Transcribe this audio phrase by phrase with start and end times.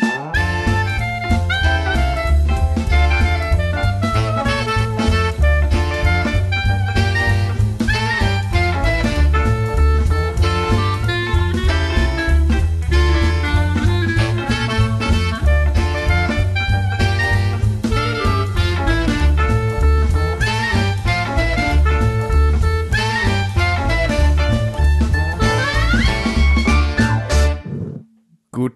[0.00, 0.23] Bye.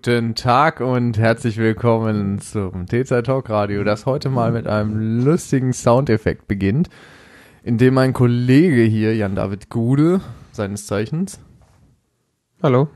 [0.01, 5.73] Guten Tag und herzlich willkommen zum T-Zeit Talk Radio, das heute mal mit einem lustigen
[5.73, 6.89] Soundeffekt beginnt,
[7.65, 10.21] in dem mein Kollege hier, Jan-David Gude,
[10.53, 11.41] seines Zeichens,
[12.63, 12.87] Hallo.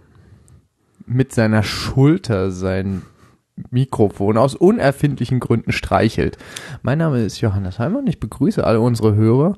[1.04, 3.02] mit seiner Schulter sein
[3.70, 6.38] Mikrofon aus unerfindlichen Gründen streichelt.
[6.82, 9.56] Mein Name ist Johannes Heimann, ich begrüße alle unsere Hörer.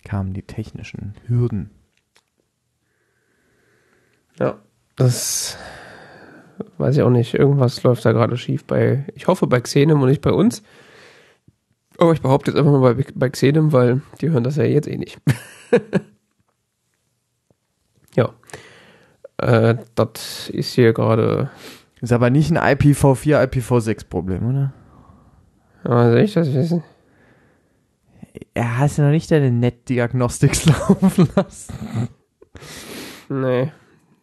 [0.05, 1.71] kamen die technischen Hürden.
[4.39, 4.59] Ja,
[4.97, 5.57] das
[6.79, 7.35] weiß ich auch nicht.
[7.35, 10.63] Irgendwas läuft da gerade schief bei, ich hoffe bei Xenem und nicht bei uns.
[11.99, 14.89] Aber ich behaupte jetzt einfach mal bei, bei Xenem, weil die hören das ja jetzt
[14.89, 15.19] eh nicht.
[18.17, 18.33] ja.
[19.39, 21.51] Äh, das ist hier gerade.
[22.01, 24.73] Ist aber nicht ein IPv4, IPv6 -Problem, oder?
[25.85, 26.83] Ja, soll ich das wissen?
[28.57, 32.09] Ja, hast du noch nicht deine Net-Diagnostics laufen lassen?
[33.29, 33.73] Nee.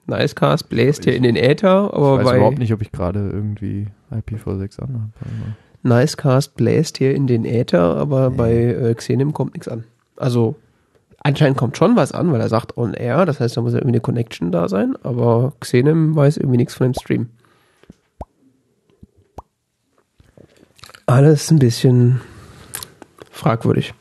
[0.07, 3.29] Nicecast bläst hier in den Äther, aber ich weiß bei überhaupt nicht, ob ich gerade
[3.29, 5.11] irgendwie IPv6 anhabe.
[5.83, 9.85] Nicecast bläst hier in den Äther, aber bei äh, Xenem kommt nichts an.
[10.17, 10.55] Also
[11.23, 13.79] anscheinend kommt schon was an, weil er sagt on air, das heißt, da muss ja
[13.79, 17.29] irgendwie eine Connection da sein, aber Xenem weiß irgendwie nichts von dem Stream.
[21.05, 22.21] Alles ein bisschen
[23.29, 23.93] fragwürdig.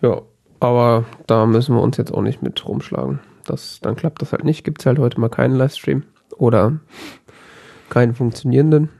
[0.00, 0.22] Ja,
[0.60, 3.20] aber da müssen wir uns jetzt auch nicht mit rumschlagen.
[3.44, 4.64] Das, dann klappt das halt nicht.
[4.64, 6.04] Gibt es halt heute mal keinen Livestream.
[6.36, 6.78] Oder
[7.90, 8.90] keinen funktionierenden.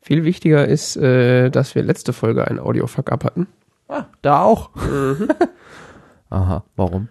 [0.00, 3.46] Viel wichtiger ist, äh, dass wir letzte Folge einen Audio-Fuck-Up hatten.
[3.88, 4.70] Ah, da auch.
[6.30, 7.08] Aha, warum?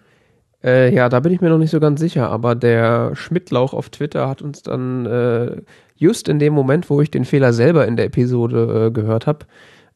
[0.63, 3.89] Äh, ja, da bin ich mir noch nicht so ganz sicher, aber der Schmidtlauch auf
[3.89, 5.61] Twitter hat uns dann äh,
[5.95, 9.45] just in dem Moment, wo ich den Fehler selber in der Episode äh, gehört habe,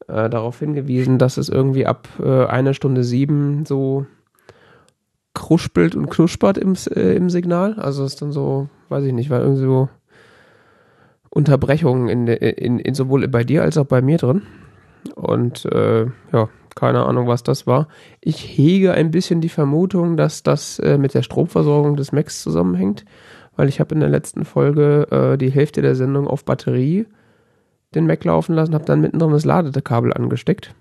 [0.08, 4.06] äh, darauf hingewiesen, dass es irgendwie ab äh, einer Stunde sieben so
[5.34, 7.76] kruspelt und knuspert im, äh, im Signal.
[7.76, 9.90] Also es ist dann so, weiß ich nicht, war irgendwie so
[11.30, 14.44] Unterbrechungen in, in, in sowohl bei dir als auch bei mir drin.
[15.16, 17.88] Und äh, ja, keine Ahnung, was das war.
[18.22, 23.06] Ich hege ein bisschen die Vermutung, dass das äh, mit der Stromversorgung des Macs zusammenhängt,
[23.56, 27.06] weil ich habe in der letzten Folge äh, die Hälfte der Sendung auf Batterie
[27.94, 30.74] den Mac laufen lassen, habe dann mittendrin das Ladekabel angesteckt.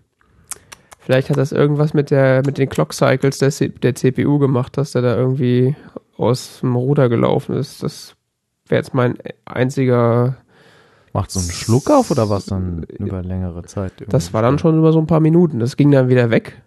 [1.01, 4.93] Vielleicht hat das irgendwas mit der mit den Clock Cycles der, der CPU gemacht, dass
[4.93, 5.75] der da irgendwie
[6.17, 7.83] aus dem Ruder gelaufen ist.
[7.83, 8.15] Das
[8.69, 10.37] wäre jetzt mein einziger
[11.13, 13.93] Macht so einen Schluck auf oder was dann über längere Zeit?
[14.09, 15.59] Das war dann schon über so ein paar Minuten.
[15.59, 16.63] Das ging dann wieder weg.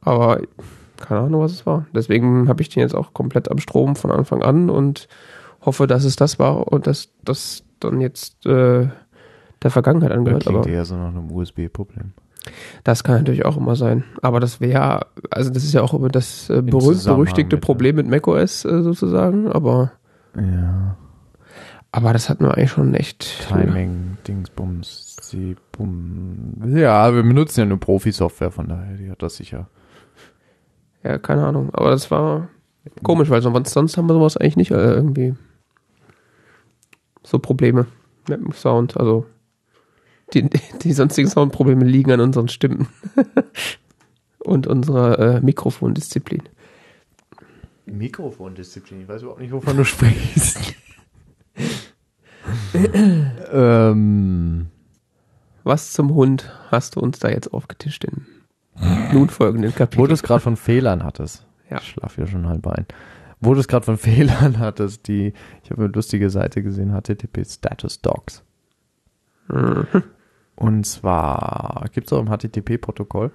[0.00, 0.40] Aber
[0.96, 1.86] keine Ahnung, was es war.
[1.94, 5.08] Deswegen habe ich den jetzt auch komplett am Strom von Anfang an und
[5.60, 8.88] hoffe, dass es das war und dass das dann jetzt äh,
[9.62, 10.42] der Vergangenheit angehört.
[10.44, 12.12] Klingt Aber eher so nach einem USB-Problem.
[12.84, 14.04] das kann natürlich auch immer sein.
[14.22, 17.56] Aber das wäre, also das ist ja auch immer das äh, Im berühmt Zusammenhang berüchtigte
[17.56, 17.66] mit, ne?
[17.66, 19.50] Problem mit macOS äh, sozusagen.
[19.50, 19.92] Aber,
[20.36, 20.96] Ja.
[21.94, 23.46] Aber das hatten wir eigentlich schon echt.
[23.46, 26.60] Timing, Dingsbums, sie, bum.
[26.74, 29.68] Ja, wir benutzen ja nur Profi-Software, von daher, die hat das sicher.
[31.04, 31.72] Ja, keine Ahnung.
[31.72, 32.48] Aber das war
[33.04, 35.34] komisch, weil sonst, sonst haben wir sowas eigentlich nicht äh, irgendwie.
[37.22, 37.86] So Probleme
[38.28, 38.96] mit dem Sound.
[38.96, 39.26] Also
[40.32, 40.50] die,
[40.82, 42.88] die sonstigen Soundprobleme liegen an unseren Stimmen
[44.40, 46.42] und unserer äh, Mikrofondisziplin.
[47.86, 50.74] Mikrofondisziplin, ich weiß überhaupt nicht, wovon du sprichst.
[53.52, 54.66] ähm,
[55.62, 58.26] Was zum Hund hast du uns da jetzt aufgetischt in
[59.12, 60.08] nun folgenden wo Kapitel?
[60.08, 61.46] du es gerade von Fehlern hattest.
[61.70, 61.78] Ja.
[61.78, 62.86] Ich schlaf ja schon halb ein.
[63.40, 67.44] Wo du es gerade von Fehlern hattest, die, ich habe eine lustige Seite gesehen, HTTP
[67.46, 68.42] Status Docs.
[69.48, 69.86] Mhm.
[70.56, 73.32] Und zwar gibt es auch im HTTP-Protokoll.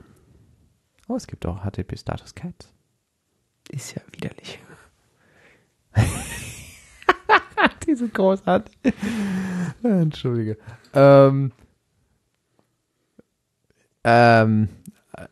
[1.08, 2.74] Oh, es gibt auch HTTP Status Cats.
[3.70, 4.60] Ist ja widerlich.
[7.86, 8.78] Die sind großartig.
[9.84, 10.58] Entschuldige.
[10.94, 11.52] Ähm,
[14.04, 14.70] ähm,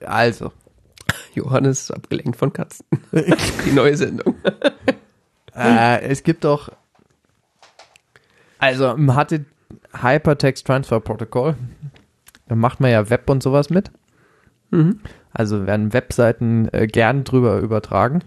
[0.06, 0.52] also,
[1.34, 2.86] Johannes ist abgelenkt von Katzen.
[3.66, 4.36] Die neue Sendung.
[5.56, 6.70] äh, es gibt doch,
[8.60, 9.42] also im HT
[10.02, 11.56] Hypertext Transfer Protocol,
[12.48, 13.92] da macht man ja Web und sowas mit.
[14.72, 15.00] Mhm.
[15.32, 18.24] Also werden Webseiten äh, gern drüber übertragen.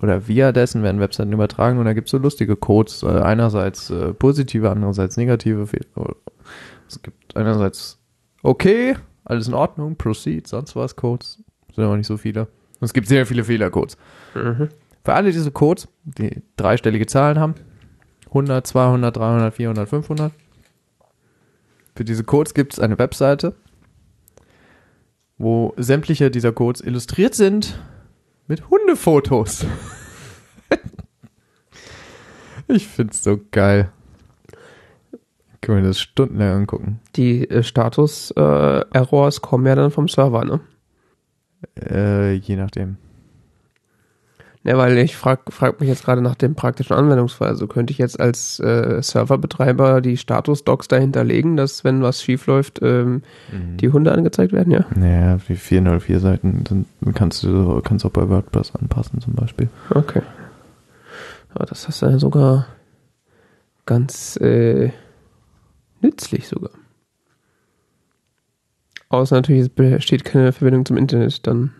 [0.00, 3.02] Oder via dessen werden Webseiten übertragen und da gibt es so lustige Codes.
[3.02, 5.66] Äh, einerseits äh, positive, andererseits negative.
[5.68, 5.86] Fe-
[6.88, 7.98] Es gibt einerseits
[8.42, 11.42] okay, alles in Ordnung, proceed, sonst was Codes.
[11.74, 12.42] Sind aber nicht so viele.
[12.80, 13.96] Und es gibt sehr viele Fehlercodes.
[14.34, 14.68] Mhm.
[15.04, 17.54] Für alle diese Codes, die dreistellige Zahlen haben,
[18.28, 20.32] 100, 200, 300, 400, 500,
[21.94, 23.54] für diese Codes gibt es eine Webseite,
[25.38, 27.78] wo sämtliche dieser Codes illustriert sind
[28.46, 29.66] mit Hundefotos.
[32.68, 33.90] ich find's so geil.
[35.60, 37.00] Können wir das stundenlang angucken.
[37.16, 40.60] Die äh, Status-Errors kommen ja dann vom Server, ne?
[41.80, 42.98] Äh, je nachdem.
[44.64, 47.48] Ne, weil ich frag, frag mich jetzt gerade nach dem praktischen Anwendungsfall.
[47.48, 52.46] Also könnte ich jetzt als äh, Serverbetreiber die Status-Docs dahinter legen, dass wenn was schief
[52.46, 53.22] läuft, ähm,
[53.52, 54.86] die Hunde angezeigt werden, ja?
[54.96, 59.68] Naja, die 404 Seiten sind, kannst du kannst auch bei WordPress anpassen zum Beispiel.
[59.90, 60.22] Okay.
[61.54, 62.66] Aber das ist ja sogar
[63.84, 64.90] ganz äh,
[66.00, 66.70] nützlich sogar.
[69.10, 71.72] Außer natürlich, es besteht keine Verbindung zum Internet, dann.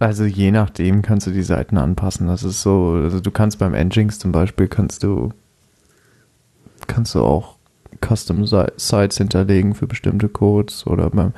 [0.00, 2.26] Also je nachdem kannst du die Seiten anpassen.
[2.26, 5.30] Das ist so, also du kannst beim Nginx zum Beispiel kannst du
[6.86, 7.56] kannst du auch
[8.04, 11.32] Custom Si- Sites hinterlegen für bestimmte Codes oder beim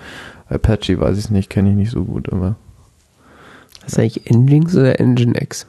[0.49, 2.55] Apache weiß ich nicht, kenne ich nicht so gut, aber
[3.85, 5.67] Ist eigentlich Nginx oder Nginx?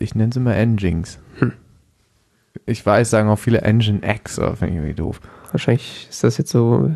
[0.00, 1.18] ich nenne es immer Nginx.
[2.66, 5.20] Ich weiß, sagen auch viele Nginx, aber finde ich irgendwie doof.
[5.52, 6.90] Wahrscheinlich ist das jetzt so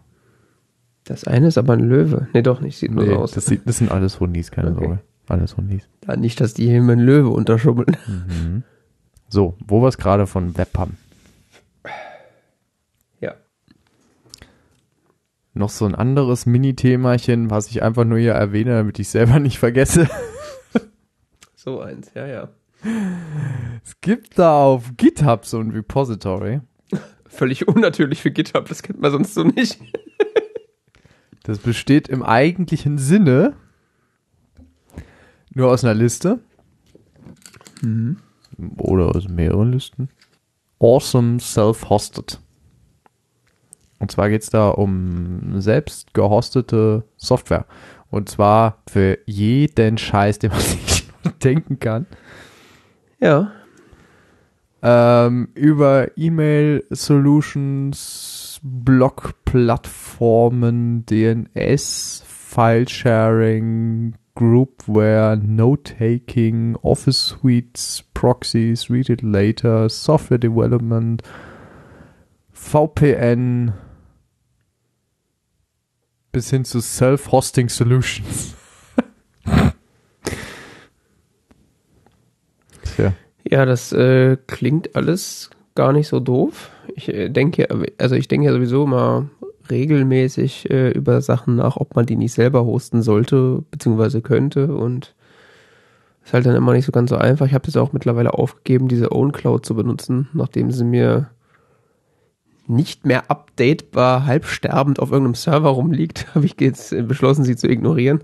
[1.03, 2.27] Das eine ist aber ein Löwe.
[2.33, 2.77] Nee, doch nicht.
[2.77, 3.31] Sieht nur Nee, so aus.
[3.31, 4.85] das, sieht, das sind alles Hundis, keine Okay.
[4.85, 4.99] Sorge.
[5.27, 5.87] Alles Hundis.
[6.07, 7.97] Ja, nicht, dass die hier immer einen Löwe unterschummeln.
[8.07, 8.63] Mhm.
[9.27, 10.97] So, wo wir es gerade von Web haben.
[13.19, 13.33] Ja.
[15.53, 19.59] Noch so ein anderes Mini-Themachen, was ich einfach nur hier erwähne, damit ich selber nicht
[19.59, 20.07] vergesse.
[21.57, 22.49] So eins, ja, ja.
[23.83, 26.61] Es gibt da auf GitHub so ein Repository.
[27.35, 29.79] Völlig unnatürlich für GitHub, das kennt man sonst so nicht.
[31.43, 33.55] Das besteht im eigentlichen Sinne
[35.53, 36.39] nur aus einer Liste.
[38.77, 40.09] Oder aus mehreren Listen.
[40.79, 42.39] Awesome Self-Hosted.
[43.99, 47.65] Und zwar geht es da um selbst gehostete Software.
[48.09, 51.07] Und zwar für jeden Scheiß, den man sich
[51.43, 52.05] denken kann.
[53.19, 53.51] Ja.
[54.87, 70.37] Ähm, über E-Mail-Solutions, Blog-Plattformen, DNS, File-Sharing, Groupware, Note-Taking, Office Suites, Proxies, Read It Later, Software
[70.37, 71.23] Development,
[72.51, 73.73] VPN,
[76.31, 78.53] bis hin zu Self-Hosting Solutions.
[82.83, 83.15] Tja.
[83.47, 86.71] Ja, das äh, klingt alles gar nicht so doof.
[86.95, 89.29] Ich äh, denke, also ich denke ja sowieso mal
[89.69, 95.15] regelmäßig äh, über Sachen nach, ob man die nicht selber hosten sollte, beziehungsweise könnte und
[96.23, 97.45] ist halt dann immer nicht so ganz so einfach.
[97.45, 101.29] Ich habe es auch mittlerweile aufgegeben, diese OwnCloud zu benutzen, nachdem sie mir
[102.67, 107.67] nicht mehr updatebar, halb sterbend auf irgendeinem Server rumliegt, habe ich jetzt beschlossen, sie zu
[107.67, 108.21] ignorieren.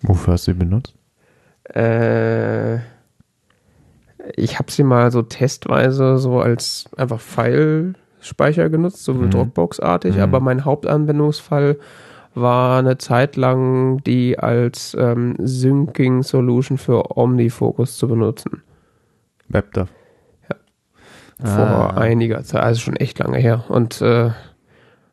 [0.00, 0.94] Wofür hast du sie benutzt?
[1.64, 2.78] Äh,
[4.36, 9.30] ich habe sie mal so testweise so als einfach File-Speicher genutzt, so Mhm.
[9.30, 10.22] Dropbox-artig, Mhm.
[10.22, 11.78] aber mein Hauptanwendungsfall
[12.34, 18.62] war eine Zeit lang die als ähm, Syncing-Solution für OmniFocus zu benutzen.
[19.48, 19.88] WebDAV.
[20.48, 20.56] Ja.
[21.42, 21.46] Ah.
[21.90, 23.64] Vor einiger Zeit, also schon echt lange her.
[23.68, 24.30] Und äh,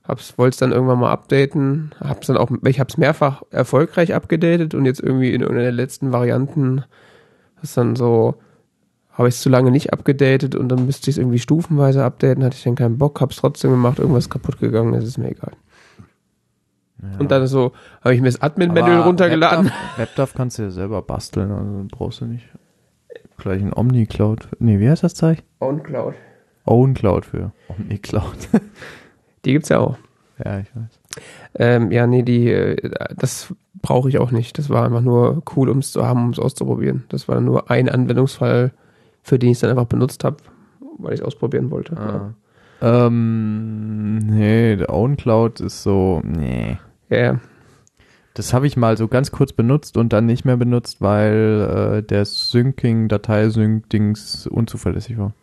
[0.07, 1.91] hab's, wollte es dann irgendwann mal updaten.
[1.99, 5.71] Hab's dann auch, ich habe es mehrfach erfolgreich abgedatet und jetzt irgendwie in irgendeiner der
[5.73, 6.85] letzten Varianten
[7.61, 8.35] ist dann so,
[9.19, 12.43] habe ich es zu lange nicht abgedatet und dann müsste ich es irgendwie stufenweise updaten,
[12.43, 15.51] hatte ich dann keinen Bock, hab's trotzdem gemacht, irgendwas kaputt gegangen, das ist mir egal.
[17.01, 17.19] Ja.
[17.19, 19.65] Und dann so, habe ich mir das Admin-Manual runtergeladen.
[19.65, 22.47] WebDAV, WebDAV kannst du ja selber basteln, also brauchst du nicht
[23.37, 24.47] gleich ein OmniCloud.
[24.59, 25.43] Nee, wie heißt das Zeug?
[25.59, 26.15] OwnCloud.
[26.65, 28.49] OwnCloud für OmniCloud.
[29.45, 29.97] Die gibt's ja auch.
[30.43, 30.99] ja, ich weiß.
[31.55, 34.57] Ähm, ja, nee, die, äh, das brauche ich auch nicht.
[34.57, 37.03] Das war einfach nur cool, um es zu haben, um es auszuprobieren.
[37.09, 38.71] Das war nur ein Anwendungsfall,
[39.23, 40.37] für den ich es dann einfach benutzt habe,
[40.97, 41.97] weil ich es ausprobieren wollte.
[41.97, 42.33] Ah.
[42.81, 46.77] Ähm, nee, der OwnCloud ist so, nee.
[47.09, 47.39] Ja, ja.
[48.35, 52.03] Das habe ich mal so ganz kurz benutzt und dann nicht mehr benutzt, weil äh,
[52.03, 55.33] der Syncing, Dateisync-Dings unzuverlässig war.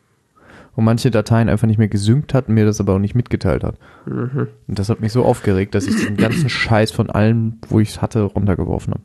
[0.77, 3.77] Und manche Dateien einfach nicht mehr gesynkt hat, mir das aber auch nicht mitgeteilt hat.
[4.07, 4.49] Mhm.
[4.69, 7.91] Und das hat mich so aufgeregt, dass ich den ganzen Scheiß von allem, wo ich
[7.91, 9.03] es hatte, runtergeworfen habe.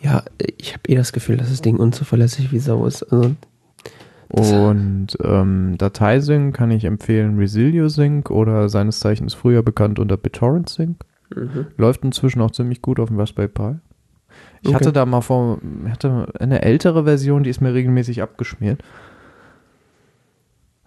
[0.00, 0.22] ja
[0.56, 3.02] ich habe eh das Gefühl, dass das Ding unzuverlässig wie Sau ist.
[3.02, 3.34] Also,
[4.32, 10.68] Und ähm, Dateisync kann ich empfehlen Resilio Sync oder seines Zeichens früher bekannt unter BitTorrent
[10.68, 11.04] Sync.
[11.34, 11.66] mhm.
[11.76, 13.74] Läuft inzwischen auch ziemlich gut auf dem Raspberry Pi.
[14.62, 14.74] Ich Okay.
[14.76, 15.58] hatte da mal vor,
[15.90, 18.82] hatte eine ältere Version, die ist mir regelmäßig abgeschmiert.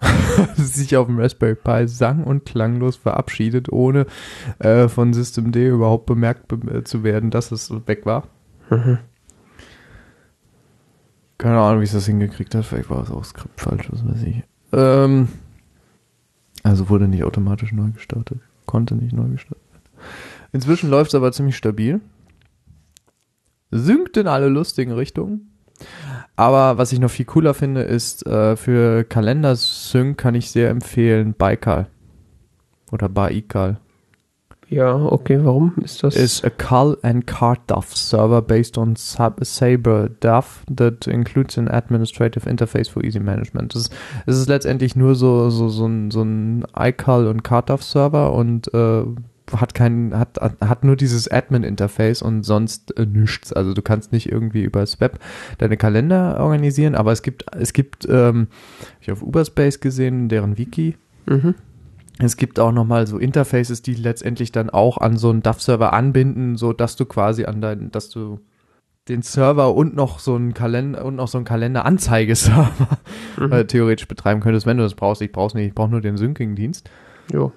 [0.55, 4.07] sich auf dem Raspberry Pi sang- und klanglos verabschiedet, ohne
[4.59, 8.27] äh, von Systemd überhaupt bemerkt be zu werden, dass es weg war.
[8.69, 8.97] Mhm.
[11.45, 12.65] Keine Ahnung, wie es das hingekriegt hat.
[12.65, 14.41] Vielleicht war es auch Skript falsch, was weiß ich.
[14.73, 15.27] Ähm,
[16.63, 18.39] also wurde nicht automatisch neu gestartet.
[18.65, 19.83] Konnte nicht neu gestartet werden.
[20.53, 22.01] Inzwischen läuft es aber ziemlich stabil.
[23.69, 25.51] Synkt in alle lustigen Richtungen.
[26.35, 31.35] Aber was ich noch viel cooler finde, ist, äh, für Kalender-Sync kann ich sehr empfehlen
[31.35, 31.89] Baikal.
[32.91, 33.79] Oder Baikal.
[34.75, 36.17] Ja, okay, warum ist das?
[36.17, 41.69] is a call and card DAF server based on Sab Sabre DAF that includes an
[41.69, 43.73] administrative interface for easy management.
[43.73, 43.93] Es ist,
[44.25, 49.03] ist letztendlich nur so, so, so ein, so ein iCal und CardDAV Server und äh,
[49.55, 53.53] hat kein, hat, hat nur dieses Admin-Interface und sonst äh, nichts.
[53.53, 55.19] Also du kannst nicht irgendwie über das Web
[55.57, 58.47] deine Kalender organisieren, aber es gibt, es gibt, ähm,
[58.79, 61.55] hab ich auf Uberspace gesehen, deren Wiki, mhm.
[62.19, 66.55] Es gibt auch nochmal so Interfaces, die letztendlich dann auch an so einen DAV-Server anbinden,
[66.55, 68.39] so dass du quasi an deinen, dass du
[69.07, 72.97] den Server und noch so einen Kalender und noch so einen Kalenderanzeigeserver
[73.37, 73.51] Mhm.
[73.51, 75.21] äh, theoretisch betreiben könntest, wenn du das brauchst.
[75.21, 76.89] Ich brauch's nicht, ich brauche nur den Syncing-Dienst.
[77.31, 77.51] Jo.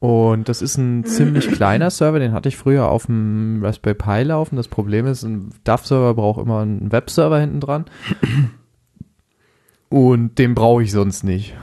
[0.00, 4.22] Und das ist ein ziemlich kleiner Server, den hatte ich früher auf dem Raspberry Pi
[4.24, 4.56] laufen.
[4.56, 7.84] Das Problem ist, ein DAV-Server braucht immer einen Webserver hinten dran.
[9.88, 11.54] Und den brauche ich sonst nicht.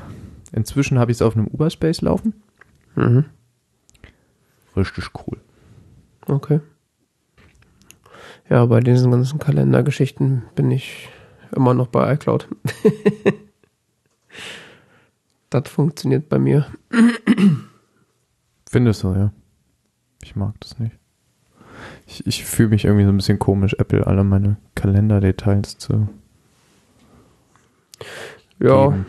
[0.52, 2.34] Inzwischen habe ich es auf einem Uberspace laufen.
[2.96, 3.26] Mhm.
[4.76, 5.38] Richtig cool.
[6.28, 6.60] Okay.
[8.50, 11.10] Ja, bei diesen ganzen Kalendergeschichten bin ich
[11.56, 12.48] immer noch bei iCloud.
[15.50, 16.66] das funktioniert bei mir.
[18.70, 19.32] Findest du, ja.
[20.24, 20.96] Ich mag das nicht.
[22.08, 26.10] Ich, ich fühle mich irgendwie so ein bisschen komisch, Apple alle meine Kalenderdetails zu
[28.60, 29.06] Ja, geben.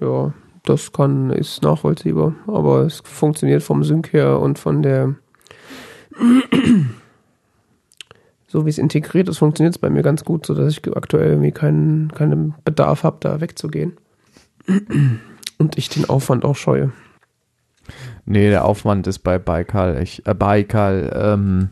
[0.00, 0.32] ja,
[0.64, 5.14] das kann, ist nachvollziehbar, aber es funktioniert vom Sync her und von der
[8.50, 11.52] so wie es integriert ist, funktioniert es bei mir ganz gut, sodass ich aktuell irgendwie
[11.52, 13.96] keinen, keinen Bedarf habe, da wegzugehen.
[15.58, 16.90] Und ich den Aufwand auch scheue.
[18.24, 21.68] Nee, der Aufwand ist bei Baikal echt, äh, Baikal, ähm,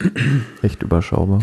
[0.62, 1.40] echt überschaubar.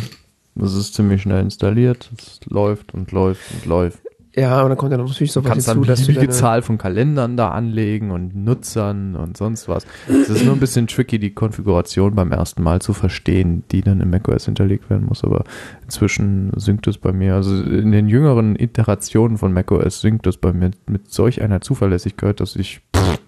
[0.56, 4.00] Das ist ziemlich schnell installiert, es läuft und läuft und läuft.
[4.36, 6.80] Ja, und dann kommt ja noch natürlich so was hinzu, dass du deine, Zahl von
[6.80, 9.86] Kalendern da anlegen und Nutzern und sonst was.
[10.08, 14.02] Es ist nur ein bisschen tricky, die Konfiguration beim ersten Mal zu verstehen, die dann
[14.02, 15.44] im macOS hinterlegt werden muss, aber
[15.84, 20.52] inzwischen synkt es bei mir, also in den jüngeren Iterationen von macOS synkt es bei
[20.52, 23.20] mir mit solch einer Zuverlässigkeit, dass ich pff,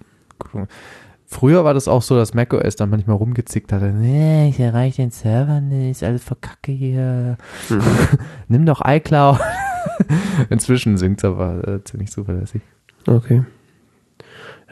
[1.28, 3.92] Früher war das auch so, dass macOS dann manchmal rumgezickt hatte.
[3.92, 7.38] Nee, ich erreiche den Server nicht, alles verkacke hier.
[7.68, 7.82] Hm.
[8.48, 9.40] Nimm doch iCloud.
[10.50, 12.62] Inzwischen synkt es aber äh, ziemlich zuverlässig.
[13.08, 13.44] Okay.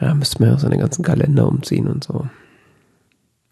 [0.00, 2.26] Ja, müsste man ja auch seine ganzen Kalender umziehen und so.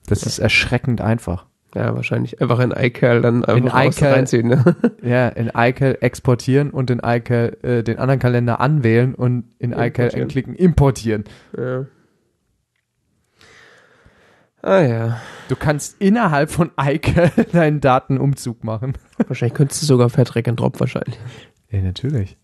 [0.06, 1.46] Das ist erschreckend einfach.
[1.74, 4.48] Ja, wahrscheinlich einfach in iCal dann In einfach iCal- reinziehen.
[4.48, 4.76] Ne?
[5.02, 10.10] Ja, in iCal exportieren und in iCal äh, den anderen Kalender anwählen und in iCal
[10.14, 11.24] anklicken, importieren.
[11.56, 11.86] Ja.
[14.62, 15.20] Ah ja.
[15.48, 18.92] Du kannst innerhalb von iCal deinen Datenumzug machen.
[19.26, 21.18] Wahrscheinlich könntest du sogar per Drag and Drop wahrscheinlich.
[21.72, 22.36] Ja, natürlich.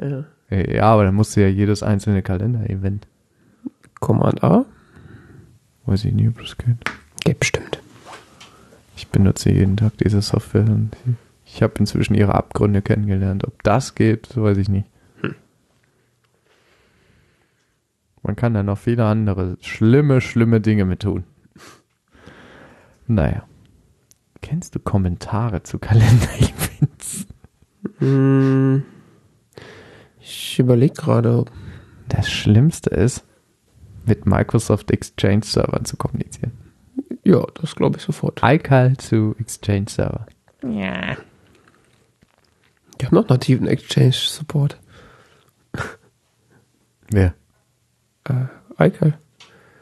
[0.00, 0.24] Ja.
[0.50, 3.06] Ja, aber dann musst du ja jedes einzelne Kalender-Event.
[4.00, 4.66] Command A?
[5.86, 6.76] Weiß ich nie, ob das geht.
[7.24, 7.80] Geht bestimmt.
[8.96, 10.90] Ich benutze jeden Tag diese Software und
[11.46, 13.46] ich habe inzwischen ihre Abgründe kennengelernt.
[13.46, 14.88] Ob das geht, weiß ich nicht.
[18.22, 21.24] Man kann da noch viele andere schlimme, schlimme Dinge mit tun.
[23.06, 23.44] Naja.
[24.40, 27.26] Kennst du Kommentare zu Kalender-Events?
[28.02, 28.82] Hm.
[30.20, 31.44] Ich überlege gerade,
[32.08, 33.24] Das Schlimmste ist,
[34.04, 36.52] mit Microsoft Exchange Servern zu kommunizieren.
[37.24, 38.40] Ja, das glaube ich sofort.
[38.42, 40.26] iCal zu Exchange Server.
[43.00, 44.80] Die haben noch nativen Exchange-Support.
[47.10, 47.34] Wer?
[48.24, 48.46] Äh,
[48.88, 49.18] iCal.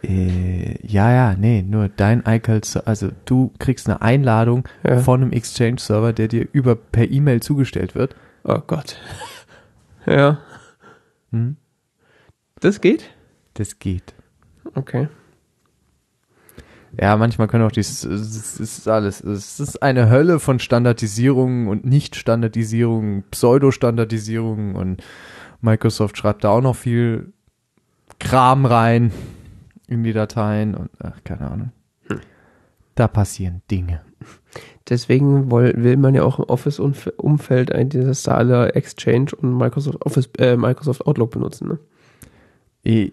[0.03, 4.99] Äh, ja, ja, nee, nur dein iCal, also du kriegst eine Einladung Ja.
[5.01, 8.17] von einem Exchange-Server, der dir über per E-Mail zugestellt wird.
[8.45, 8.97] Oh Gott.
[10.07, 10.39] Ja,
[11.31, 11.57] Hm?
[12.61, 13.11] das geht?
[13.55, 14.15] Das geht.
[14.75, 15.09] Okay.
[16.99, 21.85] Ja, manchmal können auch die, es ist alles, es ist eine Hölle von Standardisierungen und
[21.85, 25.03] Nicht-Standardisierungen, Pseudo-Standardisierungen und
[25.61, 27.33] Microsoft schreibt da auch noch viel
[28.19, 29.13] Kram rein
[29.91, 31.73] in die Dateien und ach, keine Ahnung.
[32.95, 34.01] Da passieren Dinge.
[34.89, 40.29] Deswegen woll, will man ja auch im Office-Umfeld ein dieses Sala Exchange und Microsoft Office,
[40.39, 41.69] äh, Microsoft Outlook benutzen.
[41.69, 41.79] Ne?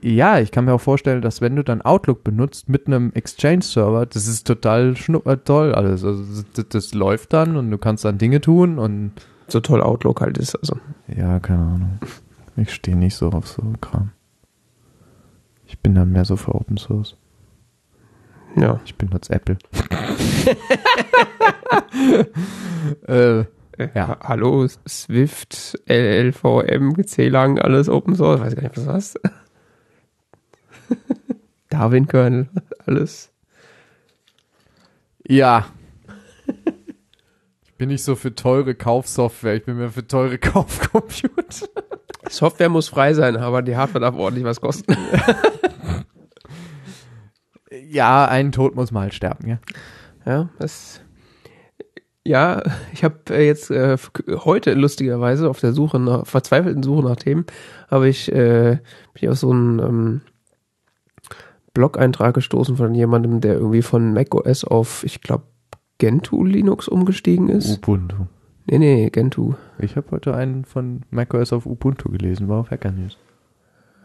[0.01, 4.05] Ja, ich kann mir auch vorstellen, dass wenn du dann Outlook benutzt mit einem Exchange-Server,
[4.05, 6.03] das ist total schnuppert toll alles.
[6.03, 6.23] Also
[6.55, 9.11] das, das läuft dann und du kannst dann Dinge tun und
[9.47, 10.55] So toll Outlook halt ist.
[10.55, 11.99] Also ja, keine Ahnung.
[12.55, 14.11] Ich stehe nicht so auf so Kram.
[15.77, 17.15] Ich bin dann mehr so für Open Source.
[18.55, 18.79] ja.
[18.85, 19.57] Ich benutze Apple.
[23.07, 23.39] äh,
[23.93, 24.07] Ja.
[24.07, 28.41] Ha- Hallo, Swift, LLVM, C-Lang, alles Open Source.
[28.41, 29.19] Weiß gar nicht, was das ist.
[31.69, 32.47] Darwin Kernel,
[32.85, 33.31] alles.
[35.27, 35.65] ja.
[37.65, 41.67] Ich bin nicht so für teure Kaufsoftware, ich bin mehr für teure Kaufcomputer.
[42.27, 44.95] Software muss frei sein, aber die Hardware darf ordentlich was kosten.
[47.89, 49.59] Ja, ein Tod muss mal sterben, ja.
[50.25, 51.01] Ja, das.
[52.25, 53.97] Ja, ich habe äh, jetzt äh,
[54.29, 57.45] heute lustigerweise auf der Suche nach verzweifelten Suche nach Themen
[57.89, 58.79] habe ich äh,
[59.13, 60.21] bin auf so einen ähm,
[61.73, 65.43] Blog-Eintrag gestoßen von jemandem, der irgendwie von macOS auf, ich glaube,
[65.99, 67.77] Gentoo Linux umgestiegen ist.
[67.77, 68.25] Ubuntu.
[68.65, 69.53] Nee, nee, Gentoo.
[69.79, 73.17] Ich habe heute einen von macOS auf Ubuntu gelesen, war auf Hacker News.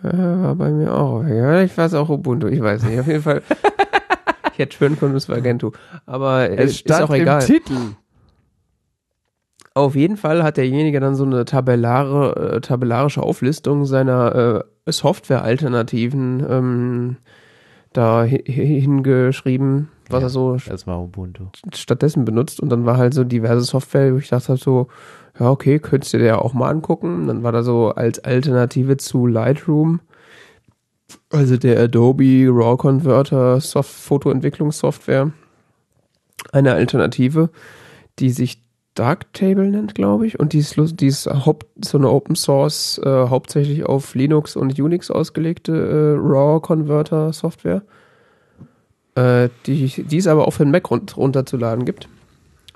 [0.03, 1.25] Ja, war bei mir auch.
[1.25, 3.01] Ja, ich weiß auch Ubuntu, ich weiß nicht.
[3.01, 3.43] Auf jeden Fall.
[4.53, 5.73] ich hätte schwören können, es war Gentoo.
[6.07, 7.45] Aber äh, ist auch egal.
[7.45, 7.75] Titel.
[9.75, 16.45] Auf jeden Fall hat derjenige dann so eine tabellare, äh, tabellarische Auflistung seiner äh, Software-Alternativen
[16.49, 17.17] ähm,
[17.95, 20.27] da hi- hi- hingeschrieben, was Ja.
[20.27, 21.45] er so Es war Ubuntu.
[21.75, 22.61] stattdessen benutzt.
[22.61, 24.89] Und dann war halt so diverse Software, wo ich dachte halt so,
[25.41, 27.27] ja, okay, könntest du dir ja auch mal angucken.
[27.27, 30.01] Dann war da so als Alternative zu Lightroom,
[31.31, 35.33] also der Adobe RAW Converter Soft Fotoentwicklungssoftware,
[36.53, 37.51] eine Alternative,
[38.19, 38.63] die sich
[38.95, 40.39] Darktable nennt, glaube ich.
[40.39, 44.79] Und die ist, die ist haupt, so eine Open Source, äh, hauptsächlich auf Linux und
[44.79, 47.83] Unix ausgelegte äh, RAW Converter Software
[49.15, 52.09] äh, die, die es aber auch für den Mac run runterzuladen gibt,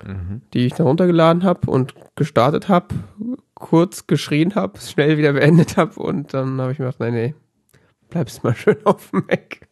[0.05, 0.41] Mhm.
[0.53, 2.93] die ich dann runtergeladen habe und gestartet habe,
[3.55, 7.35] kurz geschrien habe, schnell wieder beendet habe und dann habe ich mir gedacht, nein, nee,
[8.09, 9.67] bleibst mal schön auf dem Mac.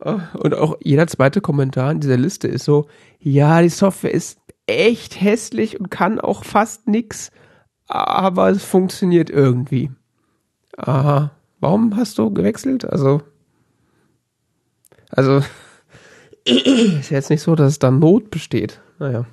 [0.00, 2.86] Oh, Und auch jeder zweite Kommentar in dieser Liste ist so,
[3.18, 7.30] ja, die Software ist echt hässlich und kann auch fast nix,
[7.86, 9.90] aber es funktioniert irgendwie.
[10.76, 11.30] Aha.
[11.60, 12.84] Warum hast du gewechselt?
[12.84, 13.22] Also,
[15.10, 15.42] also,
[16.44, 18.80] ist jetzt nicht so, dass da Not besteht.
[18.98, 19.24] Naja,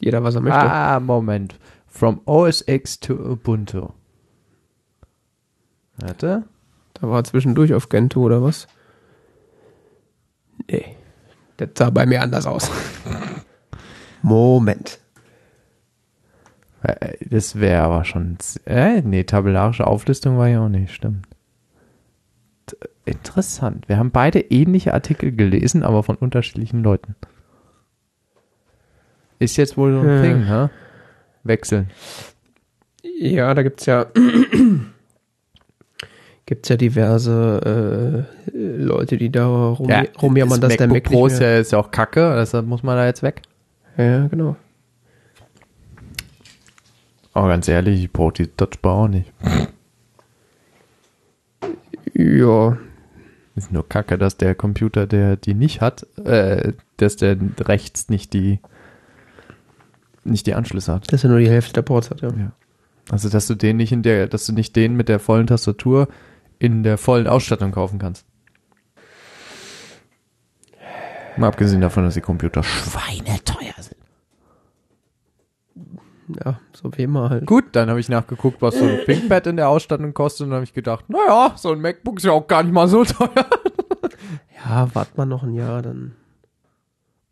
[0.00, 0.60] jeder, was er möchte.
[0.60, 1.58] Ah, Moment.
[1.86, 3.88] From OS X to Ubuntu.
[5.96, 6.44] Warte.
[6.94, 8.66] Da war zwischendurch auf Gentoo oder was?
[10.70, 10.96] Nee.
[11.56, 12.70] Das sah bei mir anders aus.
[14.22, 14.98] Moment.
[16.82, 18.38] Äh, Das wäre aber schon.
[18.64, 21.26] Äh, nee, tabellarische Auflistung war ja auch nicht, stimmt.
[23.04, 23.88] Interessant.
[23.88, 27.14] Wir haben beide ähnliche Artikel gelesen, aber von unterschiedlichen Leuten.
[29.38, 30.22] Ist jetzt wohl so ein Hm.
[30.22, 30.68] Ding, hä?
[31.42, 31.90] Wechseln.
[33.02, 34.06] Ja, da gibt's ja
[36.46, 41.56] gibt's ja diverse äh, Leute, die da rum, rumjammern, dass der Mac Pro ist ja,
[41.58, 43.42] ist ja auch kacke, deshalb muss man da jetzt weg.
[43.96, 44.56] ja, genau.
[47.32, 49.32] Aber ganz ehrlich, ich brauche die Touchbar auch nicht.
[52.14, 52.78] Ja,
[53.56, 58.32] Ist nur kacke, dass der Computer, der die nicht hat, äh, dass der rechts nicht
[58.32, 58.60] die
[60.22, 61.12] nicht die Anschlüsse hat.
[61.12, 62.28] dass er nur die Hälfte der Ports hat, ja.
[62.28, 62.52] Ja.
[63.10, 66.08] Also dass du den nicht in der, dass du nicht den mit der vollen Tastatur
[66.64, 68.26] in der vollen Ausstattung kaufen kannst.
[71.36, 73.96] Mal abgesehen davon, dass die Computer schweineteuer sind.
[76.42, 77.44] Ja, so wie immer halt.
[77.44, 80.56] Gut, dann habe ich nachgeguckt, was so ein ThinkPad in der Ausstattung kostet und dann
[80.56, 83.46] habe ich gedacht, naja, so ein MacBook ist ja auch gar nicht mal so teuer.
[84.64, 86.16] Ja, wart mal noch ein Jahr, dann.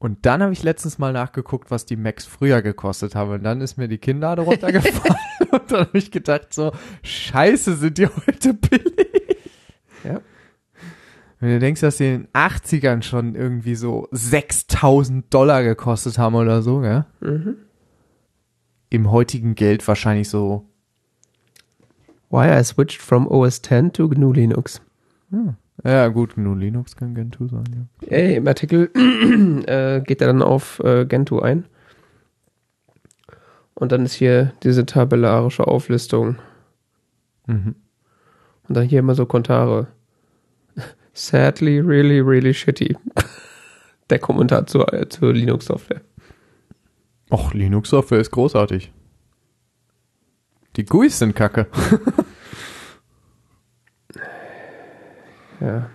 [0.02, 3.30] Und dann habe ich letztens mal nachgeguckt, was die Macs früher gekostet haben.
[3.30, 5.16] Und dann ist mir die Kinnlade runtergefallen.
[5.52, 6.72] und dann habe ich gedacht, so,
[7.04, 9.38] scheiße, sind die heute billig.
[10.02, 10.20] Ja.
[11.38, 16.34] Wenn du denkst, dass die in den 80ern schon irgendwie so 6000 Dollar gekostet haben
[16.34, 17.06] oder so, ja?
[17.20, 17.58] Mhm.
[18.90, 20.66] Im heutigen Geld wahrscheinlich so,
[22.28, 24.82] Why I switched from OS 10 to GNU Linux.
[25.84, 28.08] Ja gut, GNU Linux kann Gentoo sein, ja.
[28.08, 28.90] Ey, Im Artikel
[29.66, 31.66] äh, geht er dann auf äh, Gentoo ein.
[33.74, 36.36] Und dann ist hier diese tabellarische Auflistung.
[37.46, 37.74] Mhm.
[38.68, 39.88] Und dann hier immer so Kommentare.
[41.14, 42.96] Sadly, really, really shitty.
[44.10, 46.02] Der Kommentar zur, äh, zur Linux-Software.
[47.30, 48.92] Och, Linux-Software ist großartig.
[50.76, 51.66] Die GUIs sind kacke.
[55.62, 55.86] Ja.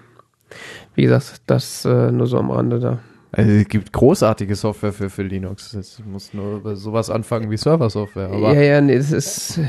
[0.96, 3.00] Wie gesagt, das äh, nur so am Rande da.
[3.32, 5.74] Also es gibt großartige Software für, für Linux.
[5.74, 8.30] Es muss nur über sowas anfangen wie Server-Software.
[8.30, 9.60] Aber ja, ja, nee, es ist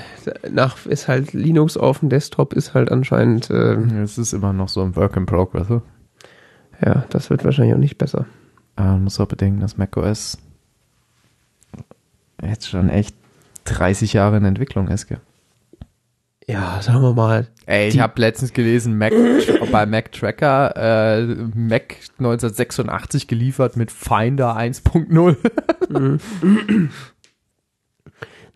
[0.48, 4.68] nach ist halt Linux auf dem Desktop ist halt anscheinend äh, es ist immer noch
[4.68, 5.70] so ein Work in Progress.
[5.70, 5.82] oder?
[6.84, 8.26] ja, das wird wahrscheinlich auch nicht besser.
[8.76, 10.38] Aber man muss auch bedenken, dass macOS
[12.42, 13.16] jetzt schon echt
[13.64, 15.08] 30 Jahre in Entwicklung ist.
[15.08, 15.20] Gell?
[16.46, 17.48] Ja, sagen wir mal.
[17.66, 19.12] Ey, ich habe letztens gelesen, Mac,
[19.70, 21.22] bei Mac Tracker, äh,
[21.54, 25.36] Mac 1986 geliefert mit Finder 1.0.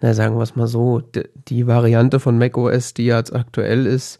[0.00, 4.18] Na, sagen wir es mal so, d- die Variante von macOS, die jetzt aktuell ist,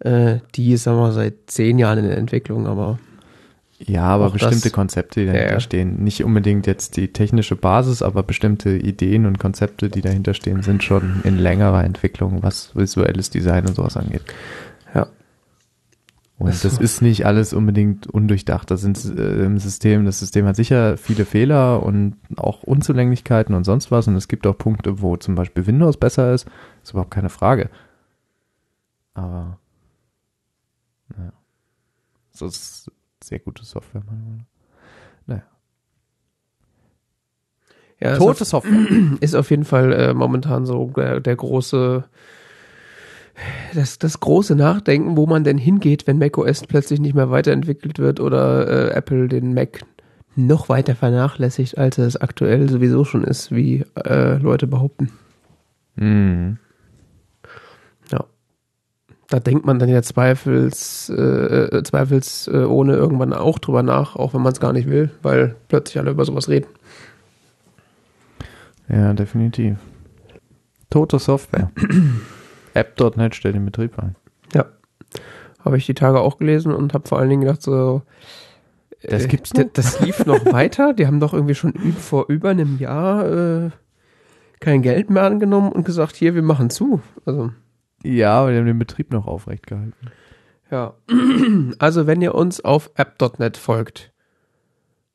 [0.00, 2.98] äh, die ist, sagen wir mal, seit zehn Jahren in der Entwicklung, aber
[3.78, 5.60] Ja, aber Auch bestimmte das- Konzepte, die dahinter ja.
[5.60, 6.02] stehen.
[6.04, 10.82] Nicht unbedingt jetzt die technische Basis, aber bestimmte Ideen und Konzepte, die dahinter stehen, sind
[10.84, 14.22] schon in längerer Entwicklung, was visuelles Design und sowas angeht.
[16.42, 16.68] Und so.
[16.68, 18.68] das ist nicht alles unbedingt undurchdacht.
[18.68, 23.62] Das sind äh, im System, das System hat sicher viele Fehler und auch Unzulänglichkeiten und
[23.62, 24.08] sonst was.
[24.08, 26.48] Und es gibt auch Punkte, wo zum Beispiel Windows besser ist.
[26.82, 27.70] Ist überhaupt keine Frage.
[29.14, 29.60] Aber
[31.16, 31.32] naja.
[32.32, 32.90] Das ist
[33.22, 34.02] sehr gute Software.
[34.04, 34.46] meiner Meinung
[35.26, 35.42] nach.
[38.00, 39.16] ja Tote Software.
[39.20, 42.02] ist auf jeden Fall äh, momentan so der, der große,
[43.74, 48.20] das, das große Nachdenken, wo man denn hingeht, wenn macOS plötzlich nicht mehr weiterentwickelt wird
[48.20, 49.84] oder äh, Apple den Mac
[50.34, 55.10] noch weiter vernachlässigt, als er es aktuell sowieso schon ist, wie äh, Leute behaupten.
[55.96, 56.58] Mhm.
[58.10, 58.24] Ja.
[59.28, 64.34] Da denkt man dann ja zweifels, äh, zweifels äh, ohne irgendwann auch drüber nach, auch
[64.34, 66.66] wenn man es gar nicht will, weil plötzlich alle über sowas reden.
[68.88, 69.76] Ja, definitiv.
[70.90, 71.70] Tote Software.
[72.74, 74.16] App.net stellt den Betrieb ein.
[74.54, 74.66] Ja.
[75.64, 78.02] Habe ich die Tage auch gelesen und habe vor allen Dingen gedacht, so.
[79.02, 79.64] Das äh, gibt's noch?
[79.72, 80.92] Das lief noch weiter.
[80.92, 83.28] Die haben doch irgendwie schon vor über einem Jahr
[83.66, 83.70] äh,
[84.60, 87.00] kein Geld mehr angenommen und gesagt, hier, wir machen zu.
[87.26, 87.50] Also,
[88.04, 89.94] Ja, aber die haben den Betrieb noch aufrecht gehalten.
[90.70, 90.94] ja.
[91.78, 94.12] Also, wenn ihr uns auf app.net folgt,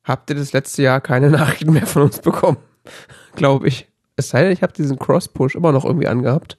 [0.04, 2.58] habt ihr das letzte Jahr keine Nachrichten mehr von uns bekommen.
[3.36, 3.88] Glaube ich.
[4.16, 6.58] Es sei denn, ich habe diesen Cross-Push immer noch irgendwie angehabt.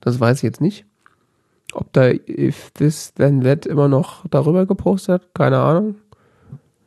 [0.00, 0.84] Das weiß ich jetzt nicht.
[1.72, 5.96] Ob da If This Then That immer noch darüber gepostet hat, keine Ahnung.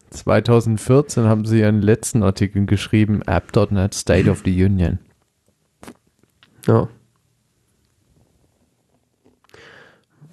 [0.10, 5.00] 2014 haben sie ihren letzten Artikel geschrieben, App.NET State of the Union.
[6.68, 6.90] Ja.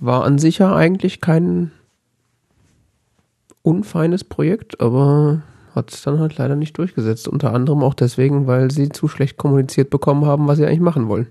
[0.00, 1.70] War an sich ja eigentlich kein
[3.62, 5.42] unfeines Projekt, aber
[5.74, 7.28] hat es dann halt leider nicht durchgesetzt.
[7.28, 11.08] Unter anderem auch deswegen, weil sie zu schlecht kommuniziert bekommen haben, was sie eigentlich machen
[11.08, 11.28] wollen.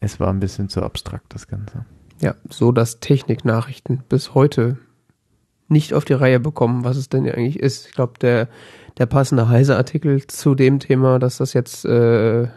[0.00, 1.84] Es war ein bisschen zu abstrakt, das Ganze.
[2.20, 4.78] Ja, so dass Techniknachrichten bis heute
[5.68, 7.86] nicht auf die Reihe bekommen, was es denn eigentlich ist.
[7.88, 8.48] Ich glaube, der,
[8.98, 12.48] der passende Heise-Artikel zu dem Thema, dass das jetzt, äh,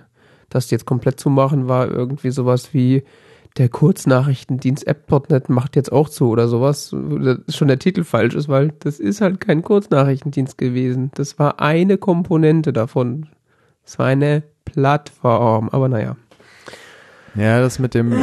[0.50, 3.04] das jetzt komplett zu machen war, irgendwie sowas wie
[3.58, 6.96] der Kurznachrichtendienst App.net macht jetzt auch zu oder sowas,
[7.50, 11.12] schon der Titel falsch ist, weil das ist halt kein Kurznachrichtendienst gewesen.
[11.16, 13.28] Das war eine Komponente davon.
[13.84, 16.16] Es war eine Plattform, aber naja.
[17.40, 18.14] Ja, das mit dem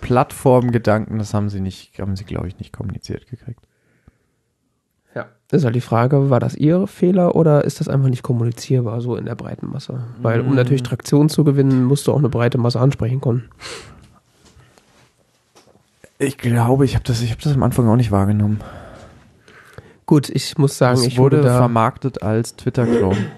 [0.00, 3.60] Plattformgedanken, das haben sie nicht, haben sie, glaube ich, nicht kommuniziert gekriegt.
[5.14, 5.26] Ja.
[5.48, 9.00] Das ist halt die Frage, war das ihr Fehler oder ist das einfach nicht kommunizierbar,
[9.00, 10.04] so in der breiten Masse?
[10.22, 13.50] Weil um natürlich Traktion zu gewinnen, musst du auch eine breite Masse ansprechen können.
[16.18, 18.60] Ich glaube, ich habe das, ich habe das am Anfang auch nicht wahrgenommen.
[20.06, 23.30] Gut, ich muss sagen, es ich wurde wurde da vermarktet als Twitter-Clone.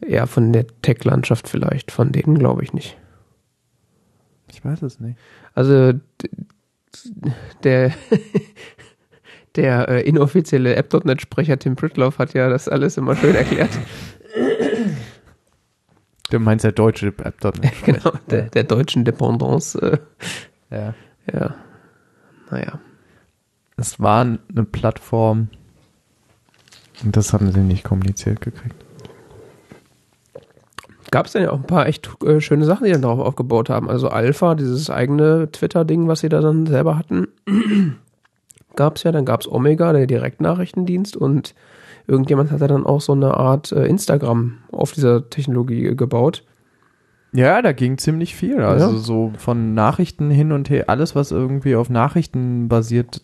[0.00, 2.96] eher von der Tech-Landschaft vielleicht, von denen glaube ich nicht.
[4.62, 5.18] Ich weiß es nicht.
[5.54, 5.94] Also
[7.64, 7.92] der
[9.56, 13.70] der äh, inoffizielle App.NET-Sprecher Tim Pritloff hat ja das alles immer schön erklärt.
[16.30, 17.72] Du meinst der deutsche App.NET.
[17.84, 19.78] genau, der, der deutschen Dependance.
[19.80, 19.98] Äh,
[20.74, 20.94] Ja.
[21.32, 21.54] ja,
[22.50, 22.80] naja.
[23.76, 25.48] Es war eine Plattform
[27.02, 28.76] und das haben sie nicht kommuniziert gekriegt.
[31.12, 33.70] Gab es denn ja auch ein paar echt äh, schöne Sachen, die dann darauf aufgebaut
[33.70, 33.88] haben.
[33.88, 37.28] Also Alpha, dieses eigene Twitter-Ding, was sie da dann selber hatten,
[38.76, 39.12] gab es ja.
[39.12, 41.54] Dann gab es Omega, der Direktnachrichtendienst und
[42.06, 46.44] irgendjemand hat da dann auch so eine Art äh, Instagram auf dieser Technologie gebaut.
[47.34, 48.60] Ja, da ging ziemlich viel.
[48.62, 48.96] Also Ja.
[48.98, 53.20] so von Nachrichten hin und her, alles, was irgendwie auf Nachrichten basiert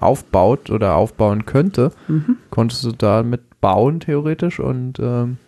[0.00, 1.90] aufbaut oder aufbauen könnte,
[2.50, 5.38] konntest du damit bauen theoretisch und ähm,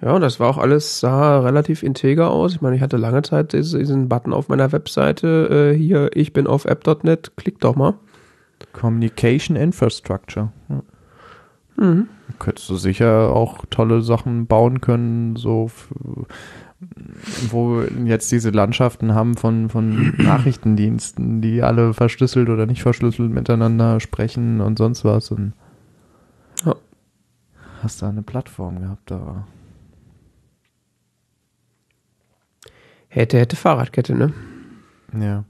[0.00, 2.54] Ja, und das war auch alles, sah relativ integer aus.
[2.54, 6.46] Ich meine, ich hatte lange Zeit diesen, Button auf meiner Webseite, äh, hier, ich bin
[6.46, 7.94] auf app.net, klick doch mal.
[8.72, 10.52] Communication Infrastructure.
[10.68, 10.82] Ja.
[12.40, 15.70] Könntest du sicher auch tolle Sachen bauen können, so
[17.50, 24.00] wo jetzt diese Landschaften haben von, von Nachrichtendiensten, die alle verschlüsselt oder nicht verschlüsselt miteinander
[24.00, 25.30] sprechen und sonst was.
[25.30, 25.52] Und
[26.64, 26.74] Ja.
[27.82, 29.46] hast da eine Plattform gehabt, da.
[33.08, 34.32] Hätte, hätte Fahrradkette, ne?
[35.18, 35.44] Ja.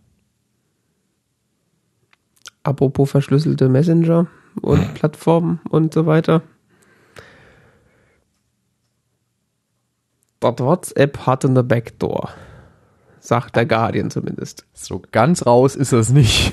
[2.62, 4.26] Apropos verschlüsselte Messenger
[4.62, 6.42] und Plattformen und so weiter.
[10.40, 12.30] Das WhatsApp hatte eine Backdoor.
[13.18, 14.64] Sagt der Guardian zumindest.
[14.72, 16.52] So ganz raus ist es nicht,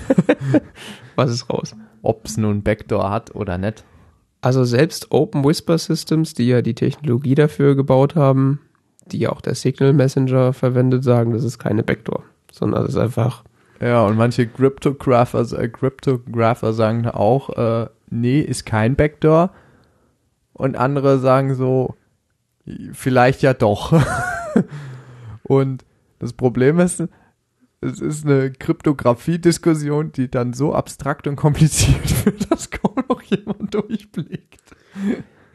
[1.16, 1.76] Was ist raus?
[2.02, 3.84] ob es nun Backdoor hat oder nicht.
[4.42, 8.60] Also selbst Open Whisper Systems, die ja die Technologie dafür gebaut haben,
[9.12, 13.44] die auch der Signal Messenger verwendet, sagen, das ist keine Backdoor, sondern das ist einfach
[13.80, 19.52] Ja, und manche Cryptographer, äh, Cryptographer sagen auch, äh, nee, ist kein Backdoor.
[20.54, 21.96] Und andere sagen so,
[22.94, 23.94] vielleicht ja doch.
[25.44, 25.84] und
[26.20, 27.04] das Problem ist,
[27.82, 33.74] es ist eine Kryptographie-Diskussion, die dann so abstrakt und kompliziert wird, dass kaum noch jemand
[33.74, 34.62] durchblickt.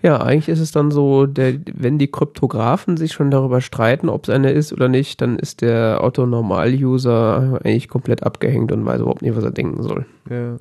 [0.03, 4.25] Ja, eigentlich ist es dann so, der, wenn die Kryptografen sich schon darüber streiten, ob
[4.25, 9.23] es eine ist oder nicht, dann ist der Otto-Normal-User eigentlich komplett abgehängt und weiß überhaupt
[9.23, 10.07] nicht, was er denken soll.
[10.31, 10.57] Ja.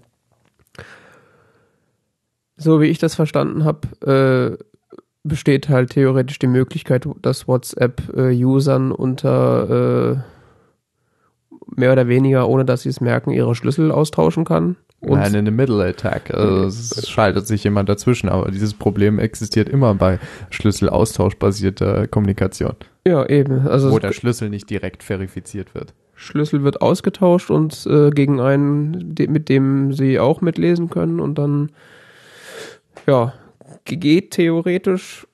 [2.58, 4.64] So wie ich das verstanden habe, äh,
[5.24, 10.18] besteht halt theoretisch die Möglichkeit, dass WhatsApp äh, unter äh,
[11.76, 14.76] mehr oder weniger, ohne dass sie es merken, ihre Schlüssel austauschen kann.
[15.02, 16.34] Und Nein, in the middle attack.
[16.34, 22.76] Also es schaltet sich jemand dazwischen, aber dieses Problem existiert immer bei Schlüsselaustauschbasierter Kommunikation,
[23.08, 23.68] ja, eben.
[23.68, 25.94] Also wo der Schlüssel nicht direkt verifiziert wird.
[26.16, 31.38] Schlüssel wird ausgetauscht und äh, gegen einen, de mit dem sie auch mitlesen können und
[31.38, 31.72] dann,
[33.08, 33.34] ja,
[33.86, 35.26] geht theoretisch,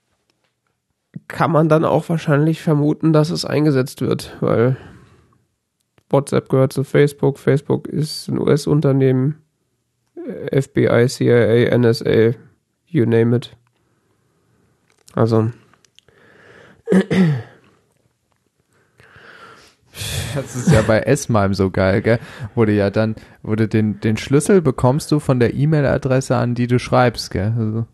[1.28, 4.78] kann man dann auch wahrscheinlich vermuten, dass es eingesetzt wird, weil
[6.12, 9.42] WhatsApp gehört zu Facebook, Facebook ist ein US-Unternehmen,
[10.52, 12.34] FBI, CIA, NSA,
[12.88, 13.56] you name it.
[15.14, 15.52] Also,
[20.36, 22.20] Das ist ja bei S-MIME so geil, gell?
[22.56, 23.16] Du ja dann,
[23.56, 27.54] du den, den Schlüssel bekommst du von der E-Mail-Adresse, an die du schreibst, gell?
[27.58, 27.86] Also,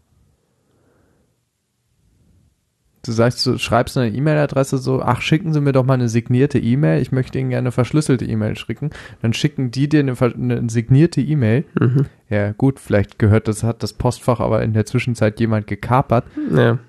[3.04, 6.60] du sagst, du schreibst eine E-Mail-Adresse so, ach, schicken Sie mir doch mal eine signierte
[6.60, 8.92] E-Mail, ich möchte Ihnen gerne eine verschlüsselte E-Mail schicken.
[9.22, 11.66] Dann schicken die dir eine, eine signierte E-Mail.
[11.80, 12.06] mhm.
[12.30, 16.26] Ja, gut, vielleicht gehört das, hat das Postfach aber in der Zwischenzeit jemand gekapert.
[16.56, 16.80] ja.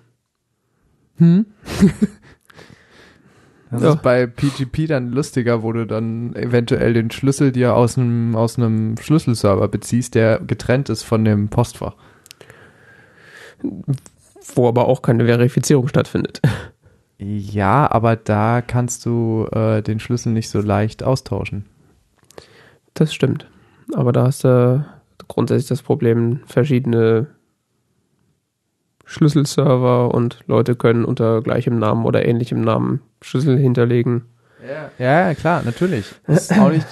[1.19, 1.47] Hm?
[3.71, 3.93] Das Ja.
[3.95, 8.59] ist bei PGP dann lustiger, wo du dann eventuell den Schlüssel dir aus einem, aus
[8.59, 11.95] einem Schlüsselserver beziehst, der getrennt ist von dem Postfach.
[14.55, 16.41] Wo aber auch keine Verifizierung stattfindet.
[17.19, 21.67] Ja, aber da kannst du äh, den Schlüssel nicht so leicht austauschen.
[22.95, 23.49] Das stimmt.
[23.95, 24.85] Aber da hast du
[25.29, 27.29] grundsätzlich das Problem, verschiedene
[29.05, 34.23] Schlüsselserver und Leute können unter gleichem Namen oder ähnlichem Namen Schlüssel hinterlegen.
[34.67, 36.07] Ja, ja, klar, natürlich.
[36.27, 36.87] Das ist auch nicht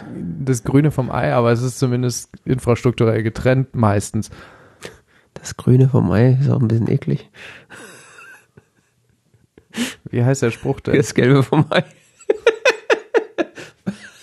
[0.45, 4.31] das Grüne vom Ei, aber es ist zumindest infrastrukturell getrennt meistens.
[5.41, 7.31] Das Grüne vom Ei ist auch ein bisschen eklig.
[10.11, 10.97] Wie heißt der Spruch denn?
[10.97, 11.85] Das Gelbe vom Ei.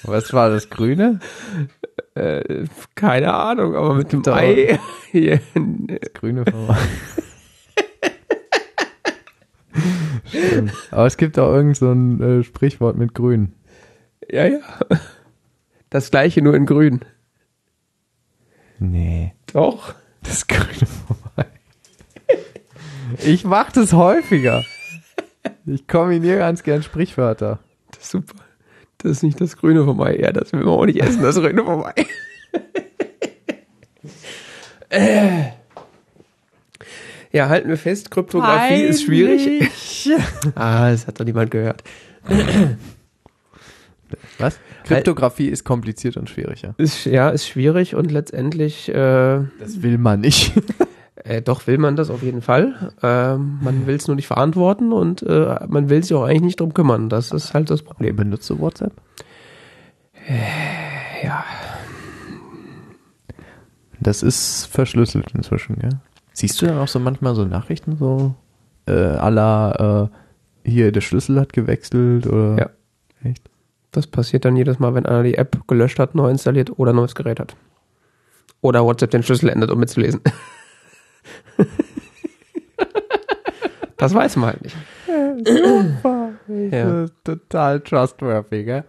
[0.03, 1.19] Was war das Grüne?
[2.15, 4.23] Äh, keine Ahnung, aber mit dem.
[4.27, 4.79] Ei.
[5.13, 6.77] Das Grüne vom Ei.
[10.25, 10.73] Stimmt.
[10.91, 13.53] Aber es gibt auch irgend so ein äh, Sprichwort mit Grün.
[14.29, 14.59] ja, ja.
[15.89, 17.05] Das gleiche nur in Grün.
[18.79, 19.33] Nee.
[19.53, 19.95] Doch.
[20.23, 21.45] Das Grüne vom Ei.
[23.23, 24.63] Ich mach das häufiger.
[25.65, 27.59] Ich kombiniere ganz gern Sprichwörter.
[27.91, 28.35] Das ist super.
[28.99, 30.17] Das ist nicht das Grüne vom Ei.
[30.19, 32.05] Ja, das will man auch nicht essen, das Grüne vom Ei.
[34.89, 35.43] äh.
[37.31, 39.69] Ja, halten wir fest, Kryptographie ist schwierig.
[40.55, 41.83] Ah, das hat doch niemand gehört.
[44.37, 44.59] Was?
[44.95, 46.73] Kryptographie ist kompliziert und schwieriger.
[46.77, 48.93] Ist, ja, ist schwierig und letztendlich, äh,
[49.59, 50.53] Das will man nicht.
[51.23, 52.93] äh, doch will man das auf jeden Fall.
[53.03, 56.59] Ähm, man will es nur nicht verantworten und äh, man will sich auch eigentlich nicht
[56.59, 57.09] drum kümmern.
[57.09, 58.15] Das ist halt das Problem.
[58.15, 58.93] Benutzt du WhatsApp?
[61.23, 61.43] Ja,
[63.99, 65.89] Das ist verschlüsselt inzwischen, gell?
[66.33, 68.35] Siehst du dann auch so manchmal so Nachrichten so
[68.87, 70.09] äh, à la,
[70.63, 72.57] äh, hier, der Schlüssel hat gewechselt oder?
[72.59, 72.69] Ja.
[73.29, 73.49] Echt?
[73.91, 76.95] Das passiert dann jedes Mal, wenn einer die App gelöscht hat, neu installiert oder ein
[76.97, 77.55] neues Gerät hat.
[78.61, 80.21] Oder WhatsApp den Schlüssel ändert, um mitzulesen.
[83.97, 84.75] das weiß man halt nicht.
[86.71, 87.03] Ja.
[87.03, 88.83] Äh, Total trustworthy, gell?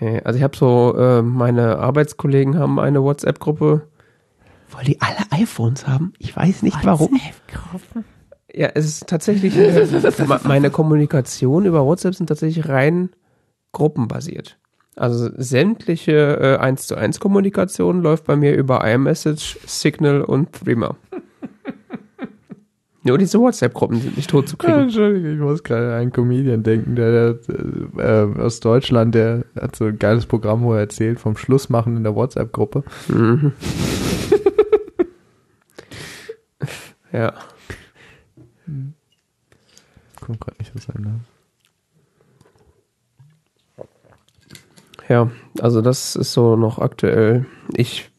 [0.00, 3.82] Ja, Also ich habe so, äh, meine Arbeitskollegen haben eine WhatsApp-Gruppe.
[4.70, 6.12] Weil die alle iPhones haben?
[6.18, 7.20] Ich weiß nicht warum.
[8.52, 9.86] Ja, es ist tatsächlich, äh,
[10.26, 13.10] me- meine Kommunikation über WhatsApp sind tatsächlich rein
[13.74, 14.56] gruppenbasiert.
[14.96, 20.96] Also sämtliche äh, 1 zu 1 Kommunikation läuft bei mir über iMessage, Signal und Threema.
[23.02, 24.80] Nur diese WhatsApp-Gruppen sind nicht tot zu Ja, kriegen.
[24.84, 27.38] Entschuldigung, ich muss gerade an einen Comedian denken, der, der
[27.98, 31.98] äh, aus Deutschland, der hat so ein geiles Programm, wo er erzählt vom Schluss machen
[31.98, 32.84] in der WhatsApp-Gruppe.
[33.08, 33.52] Mhm.
[37.12, 37.34] ja.
[40.20, 41.33] Kommt gerade nicht aus seinem Namen.
[45.08, 47.46] Ja, also das ist so noch aktuell.
[47.74, 48.10] Ich.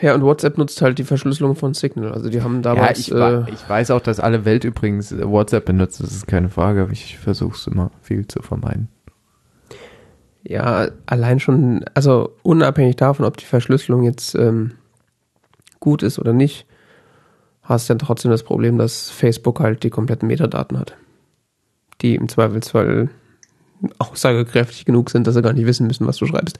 [0.00, 2.12] Ja, und WhatsApp nutzt halt die Verschlüsselung von Signal.
[2.12, 2.98] Also die haben Ja, damals.
[2.98, 6.82] ich, äh, ich weiß auch, dass alle Welt übrigens WhatsApp benutzt, das ist keine Frage,
[6.82, 8.88] aber ich versuche es immer viel zu vermeiden.
[10.42, 14.72] ja, allein schon, also unabhängig davon, ob die Verschlüsselung jetzt ähm,
[15.78, 16.66] gut ist oder nicht,
[17.62, 20.96] hast du dann trotzdem das Problem, dass Facebook halt die kompletten Metadaten hat.
[22.00, 23.08] Die im Zweifelsfall
[23.98, 26.58] aussagekräftig genug sind, dass sie gar nicht wissen müssen, was du schreibst.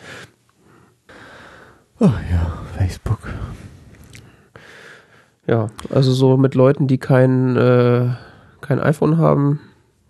[2.01, 3.21] Oh ja, Facebook.
[5.47, 8.11] Ja, also so mit Leuten, die kein, äh,
[8.61, 9.61] kein iPhone haben,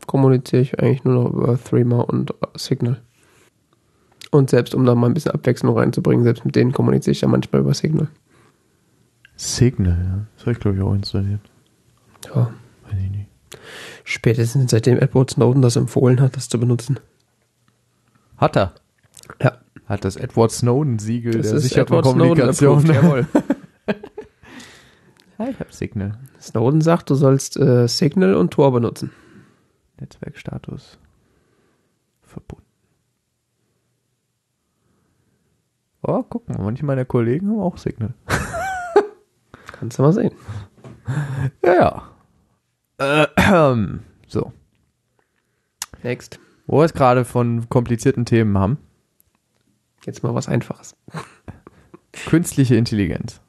[0.06, 3.00] kommuniziere ich eigentlich nur noch über Threema und Signal.
[4.30, 7.28] Und selbst um da mal ein bisschen Abwechslung reinzubringen, selbst mit denen kommuniziere ich ja
[7.28, 8.08] manchmal über Signal.
[9.36, 10.26] Signal, ja.
[10.36, 11.40] Das habe ich glaube ich auch installiert.
[12.34, 12.50] Ja,
[12.84, 13.21] Weiß ich nicht.
[14.04, 16.98] Spätestens seitdem Edward Snowden das empfohlen hat, das zu benutzen.
[18.36, 18.74] Hat er.
[19.40, 22.86] Ja, Hat das Edward Snowden-Siegel der sicheren Edward Snowden Kommunikation.
[22.86, 23.26] jawohl.
[25.38, 26.18] ja, ich habe Signal.
[26.40, 29.12] Snowden sagt, du sollst äh, Signal und Tor benutzen.
[30.00, 30.98] Netzwerkstatus
[32.22, 32.66] verbunden.
[36.02, 38.14] Oh, guck mal, manche meiner Kollegen haben auch Signal.
[39.78, 40.32] Kannst du mal sehen.
[41.64, 42.02] Ja, ja.
[43.02, 43.26] Äh,
[44.28, 44.52] so.
[46.02, 46.38] Next.
[46.66, 48.78] Wo wir es gerade von komplizierten Themen haben.
[50.04, 50.96] Jetzt mal was Einfaches.
[52.26, 53.40] Künstliche Intelligenz.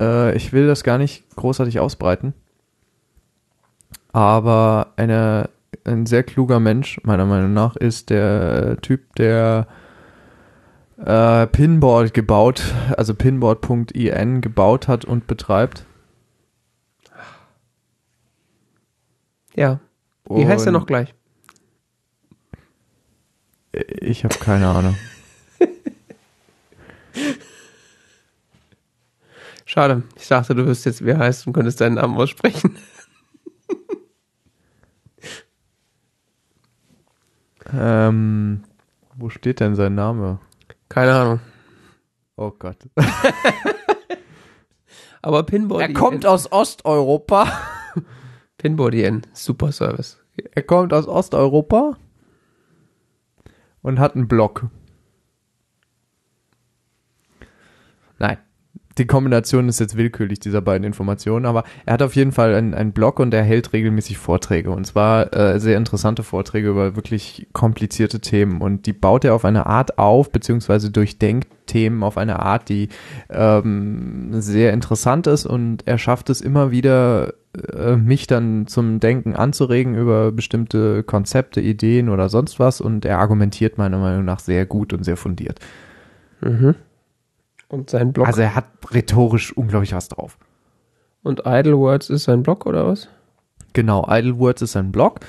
[0.00, 2.34] Äh, ich will das gar nicht großartig ausbreiten.
[4.12, 5.50] Aber eine,
[5.84, 9.66] ein sehr kluger Mensch, meiner Meinung nach, ist der Typ, der
[11.04, 12.62] äh, Pinboard gebaut,
[12.96, 15.84] also pinboard.in gebaut hat und betreibt.
[19.58, 19.80] Ja.
[20.30, 21.12] Wie heißt er noch gleich?
[23.72, 24.96] Ich habe keine Ahnung.
[29.64, 30.04] Schade.
[30.16, 32.78] Ich dachte, du wüsstest jetzt, wie er heißt und könntest deinen Namen aussprechen.
[37.70, 38.64] Ähm,
[39.14, 40.38] wo steht denn sein Name?
[40.88, 41.40] Keine Ahnung.
[42.34, 42.78] Oh Gott.
[45.20, 47.52] Aber Pinboard Er kommt aus Osteuropa.
[48.58, 49.22] Pinboard IN.
[49.32, 50.18] Super Service.
[50.52, 51.96] Er kommt aus Osteuropa
[53.82, 54.66] und hat einen Blog.
[58.18, 58.38] Nein,
[58.98, 62.74] die Kombination ist jetzt willkürlich dieser beiden Informationen, aber er hat auf jeden Fall einen,
[62.74, 67.48] einen Blog und er hält regelmäßig Vorträge und zwar äh, sehr interessante Vorträge über wirklich
[67.52, 72.40] komplizierte Themen und die baut er auf eine Art auf, beziehungsweise durchdenkt Themen auf eine
[72.40, 72.88] Art, die
[73.30, 77.34] ähm, sehr interessant ist und er schafft es immer wieder,
[77.72, 83.18] äh, mich dann zum Denken anzuregen über bestimmte Konzepte, Ideen oder sonst was und er
[83.18, 85.60] argumentiert meiner Meinung nach sehr gut und sehr fundiert.
[86.40, 86.74] Mhm.
[87.68, 88.26] Und sein Blog.
[88.26, 90.38] Also er hat rhetorisch unglaublich was drauf.
[91.22, 93.08] und Idle Words ist sein Blog oder was?
[93.74, 95.20] Genau, Idle Words ist ein Blog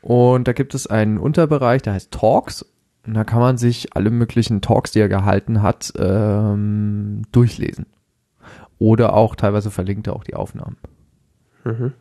[0.00, 2.66] und da gibt es einen Unterbereich, der heißt Talks.
[3.06, 7.86] Und da kann man sich alle möglichen Talks, die er gehalten hat, ähm, durchlesen.
[8.78, 10.76] Oder auch teilweise verlinkt er auch die Aufnahmen.
[11.64, 11.92] Mhm.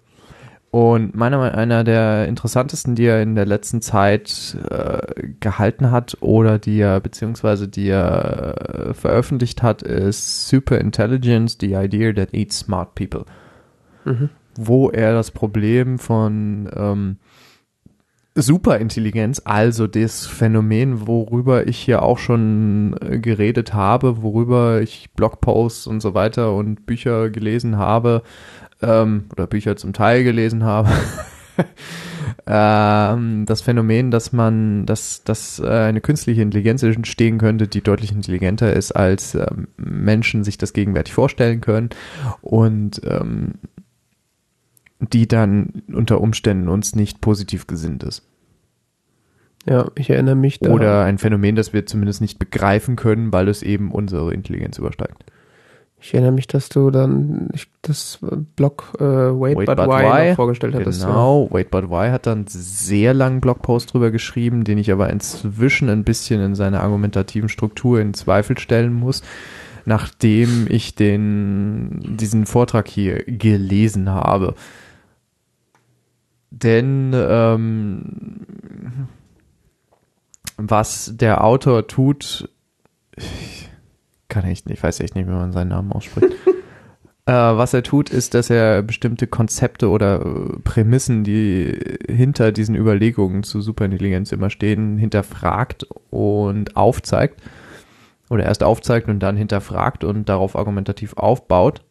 [0.71, 5.91] Und meiner Meinung nach einer der interessantesten, die er in der letzten Zeit äh, gehalten
[5.91, 8.55] hat oder die er beziehungsweise die er
[8.89, 13.25] äh, veröffentlicht hat, ist Super Intelligence, the idea that eats smart people.
[14.05, 14.29] Mhm.
[14.55, 17.17] Wo er das Problem von ähm,
[18.33, 25.85] Superintelligenz, also das Phänomen, worüber ich hier auch schon äh, geredet habe, worüber ich Blogposts
[25.85, 28.23] und so weiter und Bücher gelesen habe,
[28.81, 30.89] ähm, oder Bücher zum Teil gelesen habe.
[32.47, 38.11] ähm, das Phänomen, dass man, dass, dass äh, eine künstliche Intelligenz entstehen könnte, die deutlich
[38.11, 41.89] intelligenter ist, als ähm, Menschen sich das gegenwärtig vorstellen können
[42.41, 43.55] und ähm,
[44.99, 48.23] die dann unter Umständen uns nicht positiv gesinnt ist.
[49.65, 50.71] Ja, ich erinnere mich da.
[50.71, 55.23] Oder ein Phänomen, das wir zumindest nicht begreifen können, weil es eben unsere Intelligenz übersteigt.
[56.03, 57.49] Ich erinnere mich, dass du dann
[57.83, 58.17] das
[58.55, 60.35] Blog äh, Wait, Wait But, But Why, Why.
[60.35, 61.01] vorgestellt hattest.
[61.01, 65.11] Genau, Wait But Why hat dann einen sehr langen Blogpost drüber geschrieben, den ich aber
[65.11, 69.21] inzwischen ein bisschen in seiner argumentativen Struktur in Zweifel stellen muss,
[69.85, 74.55] nachdem ich den, diesen Vortrag hier gelesen habe.
[76.49, 78.45] Denn ähm,
[80.57, 82.49] was der Autor tut,
[83.15, 83.60] ich
[84.31, 86.33] kann echt nicht, ich weiß echt nicht, wie man seinen Namen ausspricht.
[87.27, 91.79] Äh, was er tut, ist, dass er bestimmte Konzepte oder äh, Prämissen, die
[92.09, 97.39] hinter diesen Überlegungen zu Superintelligenz immer stehen, hinterfragt und aufzeigt.
[98.31, 101.83] Oder erst aufzeigt und dann hinterfragt und darauf argumentativ aufbaut.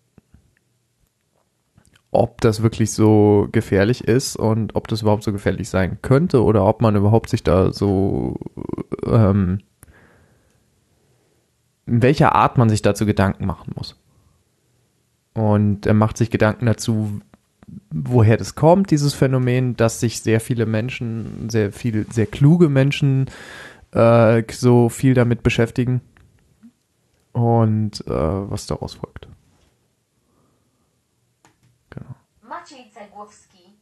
[2.10, 6.66] Ob das wirklich so gefährlich ist und ob das überhaupt so gefährlich sein könnte oder
[6.66, 8.36] ob man überhaupt sich da so
[9.06, 9.60] ähm,
[11.90, 13.96] in welcher Art man sich dazu Gedanken machen muss.
[15.34, 17.20] Und er macht sich Gedanken dazu,
[17.90, 23.26] woher das kommt, dieses Phänomen, dass sich sehr viele Menschen, sehr viel, sehr kluge Menschen
[23.92, 26.00] äh, so viel damit beschäftigen
[27.32, 29.28] und äh, was daraus folgt.
[31.90, 32.14] Genau.
[32.42, 33.78] Maciej Cegłowski.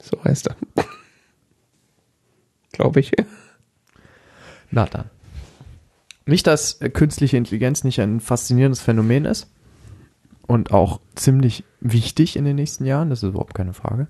[0.00, 0.56] So heißt er.
[2.72, 3.12] Glaube ich.
[4.70, 5.10] Na dann.
[6.26, 9.48] Nicht, dass künstliche Intelligenz nicht ein faszinierendes Phänomen ist
[10.46, 14.08] und auch ziemlich wichtig in den nächsten Jahren, das ist überhaupt keine Frage.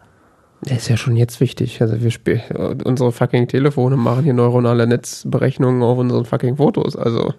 [0.62, 1.82] Der ist ja schon jetzt wichtig.
[1.82, 2.40] Also wir spielen
[2.84, 6.96] unsere fucking Telefone machen hier neuronale Netzberechnungen auf unseren fucking Fotos.
[6.96, 7.34] Also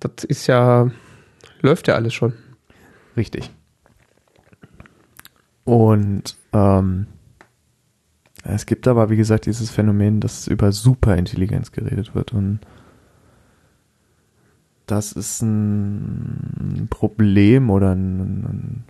[0.00, 0.90] das ist ja
[1.60, 2.32] läuft ja alles schon.
[3.16, 3.50] Richtig.
[5.64, 7.06] Und ähm,
[8.48, 12.32] es gibt aber, wie gesagt, dieses Phänomen, dass über Superintelligenz geredet wird.
[12.32, 12.60] Und
[14.86, 18.84] das ist ein Problem oder ein, ein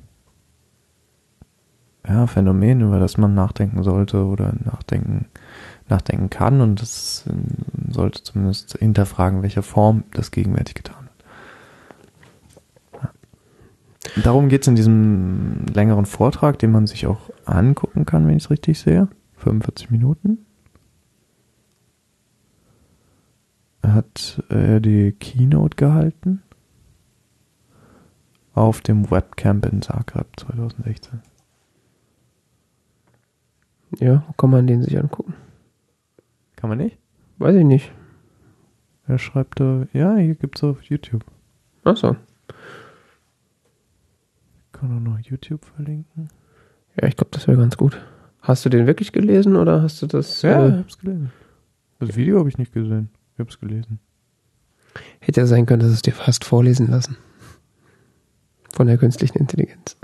[2.06, 5.26] ja, Phänomen, über das man nachdenken sollte oder nachdenken,
[5.88, 11.08] nachdenken kann und das äh, sollte zumindest hinterfragen, welche Form das gegenwärtig getan
[12.92, 13.02] wird.
[13.02, 14.22] Ja.
[14.22, 18.44] Darum geht es in diesem längeren Vortrag, den man sich auch angucken kann, wenn ich
[18.44, 19.08] es richtig sehe.
[19.36, 20.46] 45 Minuten.
[23.82, 26.42] Hat er die Keynote gehalten
[28.54, 31.20] auf dem Webcamp in Zagreb 2016.
[34.00, 35.34] Ja, kann man den sich angucken?
[36.56, 36.98] Kann man nicht?
[37.38, 37.92] Weiß ich nicht.
[39.06, 41.24] Er schreibt da, ja, hier gibt's auf YouTube.
[41.84, 42.16] Achso.
[44.72, 46.28] Kann auch noch YouTube verlinken.
[47.00, 48.00] Ja, ich glaube, das wäre ganz gut.
[48.46, 50.42] Hast du den wirklich gelesen oder hast du das?
[50.42, 51.32] Ja, ich Äh, hab's gelesen.
[51.98, 53.08] Das Video habe ich nicht gesehen.
[53.34, 53.98] Ich hab's gelesen.
[55.18, 57.16] hätte ja sein können, dass es dir fast vorlesen lassen.
[58.72, 59.96] Von der künstlichen Intelligenz.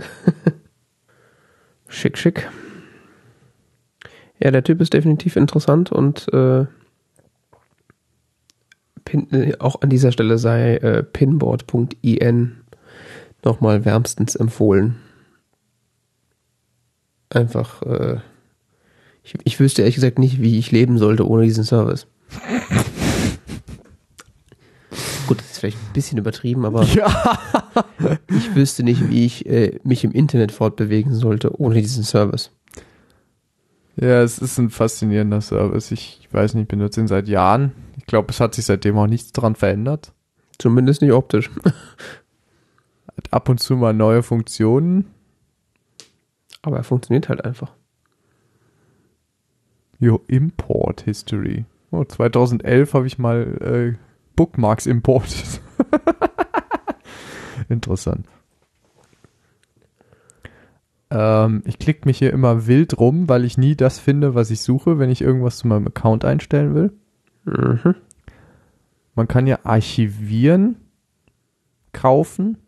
[1.89, 2.49] schick, schick.
[4.41, 6.67] Ja, der Typ ist definitiv interessant und äh,
[9.05, 12.57] pin, äh, auch an dieser Stelle sei äh, pinboard.in
[13.45, 14.97] nochmal wärmstens empfohlen.
[17.31, 18.19] Einfach, äh,
[19.23, 22.07] ich, ich wüsste ehrlich gesagt nicht, wie ich leben sollte ohne diesen Service.
[25.27, 27.39] Gut, das ist vielleicht ein bisschen übertrieben, aber Ja.
[28.29, 32.51] ich wüsste nicht, wie ich äh, mich im Internet fortbewegen sollte ohne diesen Service.
[33.97, 35.91] Ja, es ist ein faszinierender Service.
[35.91, 37.73] Ich weiß nicht, ich benutze ihn seit Jahren.
[37.99, 40.13] Ich glaube, es hat sich seitdem auch nichts dran verändert.
[40.59, 41.51] Zumindest nicht optisch.
[41.65, 45.07] Hat ab und zu mal neue Funktionen.
[46.63, 47.75] Aber er funktioniert halt einfach.
[50.03, 51.65] Jo, Import History.
[51.93, 53.97] Oh, 2011 habe ich mal äh,
[54.35, 55.61] Bookmarks importet.
[57.69, 58.27] Interessant.
[61.09, 64.63] Ähm, ich klicke mich hier immer wild rum, weil ich nie das finde, was ich
[64.63, 66.93] suche, wenn ich irgendwas zu meinem Account einstellen will.
[67.45, 67.95] Mhm.
[69.15, 70.79] Man kann ja archivieren,
[71.93, 72.59] kaufen.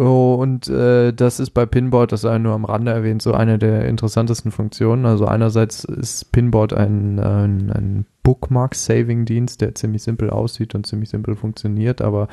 [0.00, 3.58] Oh, und äh, das ist bei Pinboard, das sei nur am Rande erwähnt, so eine
[3.58, 5.04] der interessantesten Funktionen.
[5.04, 11.34] Also einerseits ist Pinboard ein, ein, ein Bookmark-Saving-Dienst, der ziemlich simpel aussieht und ziemlich simpel
[11.34, 12.28] funktioniert, aber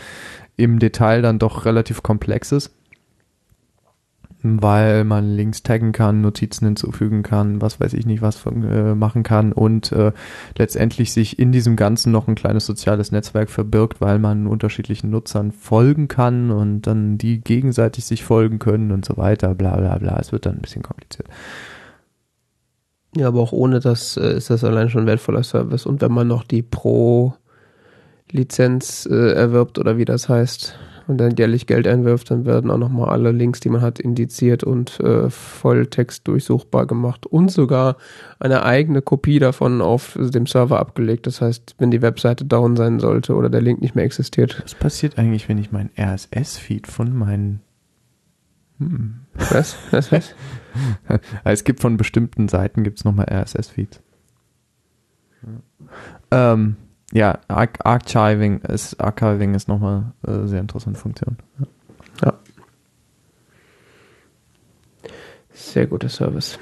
[0.58, 2.72] im Detail dann doch relativ komplex ist
[4.62, 8.96] weil man Links taggen kann, Notizen hinzufügen kann, was weiß ich nicht, was von, äh,
[8.96, 10.12] machen kann und äh,
[10.58, 15.52] letztendlich sich in diesem Ganzen noch ein kleines soziales Netzwerk verbirgt, weil man unterschiedlichen Nutzern
[15.52, 20.18] folgen kann und dann die gegenseitig sich folgen können und so weiter, bla bla bla.
[20.20, 21.28] Es wird dann ein bisschen kompliziert.
[23.16, 25.86] Ja, aber auch ohne das äh, ist das allein schon ein wertvoller Service.
[25.86, 27.38] Und wenn man noch die Pro-Lizenz
[29.10, 30.78] äh, erwirbt oder wie das heißt
[31.08, 34.64] und dann jährlich Geld einwirft, dann werden auch nochmal alle Links, die man hat, indiziert
[34.64, 37.98] und äh, Volltext durchsuchbar gemacht und sogar
[38.40, 41.28] eine eigene Kopie davon auf dem Server abgelegt.
[41.28, 44.62] Das heißt, wenn die Webseite down sein sollte oder der Link nicht mehr existiert.
[44.64, 47.62] Was passiert eigentlich, wenn ich meinen RSS-Feed von meinen
[48.80, 49.22] hm.
[49.36, 49.78] Was?
[49.92, 50.12] Was?
[50.12, 50.36] Was?
[51.46, 54.02] Es gibt von bestimmten Seiten gibt es nochmal RSS-Feeds.
[56.32, 56.76] Ähm,
[57.12, 61.38] ja, Ar Archiving ist, Archiving ist nochmal äh, sehr interessante Funktion.
[62.24, 62.34] Ja.
[65.54, 66.60] Sehr guter Service.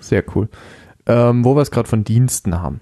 [0.00, 0.48] Sehr cool.
[1.06, 2.80] Ähm, wo wir es gerade von Diensten haben.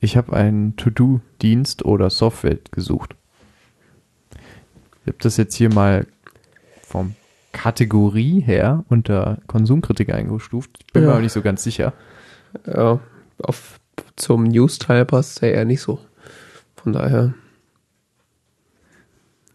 [0.00, 3.16] Ich habe einen To-Do-Dienst oder Software gesucht.
[5.02, 6.06] Ich habe das jetzt hier mal
[6.82, 7.14] vom
[7.52, 10.78] Kategorie her unter Konsumkritik eingestuft.
[10.86, 11.12] Ich bin mir Ja.
[11.14, 11.94] aber nicht so ganz sicher.
[12.66, 13.00] Ja,
[13.42, 13.80] auf,
[14.16, 16.00] zum News-Teil passt er eher nicht so.
[16.76, 17.34] Von daher.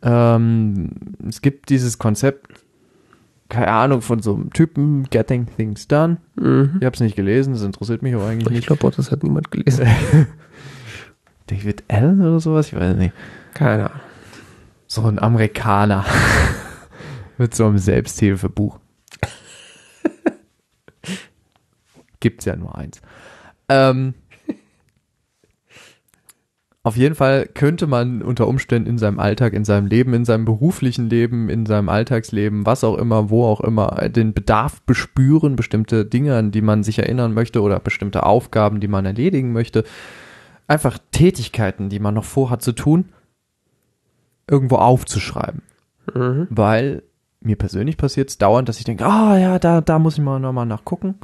[0.04, 0.90] Ähm,
[1.28, 2.48] es gibt dieses Konzept,
[3.50, 6.18] keine Ahnung, von so einem Typen, Getting Things Done.
[6.36, 6.78] Mhm.
[6.80, 8.68] Ich habe es nicht gelesen, das interessiert mich auch eigentlich Ich nicht.
[8.68, 9.88] glaube auch, das hat niemand gelesen.
[11.48, 13.14] David Allen oder sowas, ich weiß nicht.
[13.54, 14.02] Keine Ahnung.
[14.88, 16.06] So ein Amerikaner
[17.38, 18.80] mit so einem Selbsthilfebuch.
[22.20, 23.02] Gibt's ja nur eins.
[23.70, 24.14] Ähm,
[26.84, 30.46] auf jeden Fall könnte man unter Umständen in seinem Alltag, in seinem Leben, in seinem
[30.46, 36.06] beruflichen Leben, in seinem Alltagsleben, was auch immer, wo auch immer, den Bedarf bespüren, bestimmte
[36.06, 39.84] Dinge, an die man sich erinnern möchte oder bestimmte Aufgaben, die man erledigen möchte.
[40.68, 43.10] Einfach Tätigkeiten, die man noch vorhat zu tun,
[44.50, 45.62] irgendwo aufzuschreiben.
[46.16, 46.48] Mhm.
[46.50, 47.04] Weil
[47.42, 50.40] mir persönlich passiert es dauernd, dass ich denke, ah ja, da, da muss ich mal
[50.40, 51.16] nochmal nachgucken.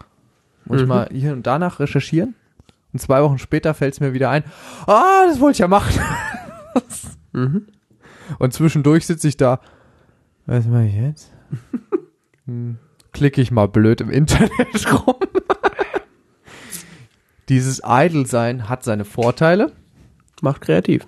[0.65, 0.89] Muss ich Mhm.
[0.89, 2.35] mal hier und danach recherchieren.
[2.97, 4.43] Und zwei Wochen später fällt es mir wieder ein,
[4.87, 5.93] ah, das wollte ich ja machen.
[7.31, 7.67] Mhm.
[8.39, 9.59] Und zwischendurch sitze ich da,
[10.47, 11.31] was mache ich jetzt?
[12.47, 12.77] Hm,
[13.11, 15.15] Klicke ich mal blöd im Internet rum.
[17.49, 19.71] Dieses Idle-Sein hat seine Vorteile,
[20.41, 21.05] Macht kreativ.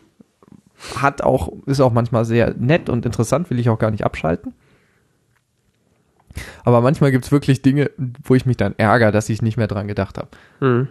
[0.98, 4.54] hat auch, ist auch manchmal sehr nett und interessant, will ich auch gar nicht abschalten.
[6.64, 7.90] Aber manchmal gibt's wirklich Dinge,
[8.24, 10.28] wo ich mich dann ärgere, dass ich nicht mehr dran gedacht habe.
[10.60, 10.88] Mhm.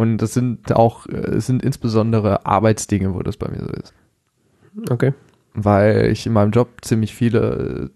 [0.00, 3.92] Und das sind auch, äh, es sind insbesondere Arbeitsdinge, wo das bei mir so ist.
[4.88, 5.12] Okay.
[5.52, 7.90] Weil ich in meinem Job ziemlich viele,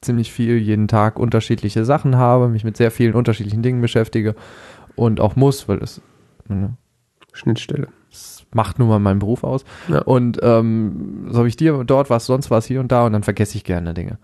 [0.00, 4.36] ziemlich viel jeden Tag unterschiedliche Sachen habe, mich mit sehr vielen unterschiedlichen Dingen beschäftige
[4.94, 6.00] und auch muss, weil das,
[6.46, 6.76] ne,
[7.32, 7.88] Schnittstelle.
[8.08, 9.64] das macht nun mal meinen Beruf aus.
[9.88, 10.02] Ja.
[10.02, 13.24] Und ähm, so habe ich dir dort was, sonst was hier und da und dann
[13.24, 14.18] vergesse ich gerne Dinge.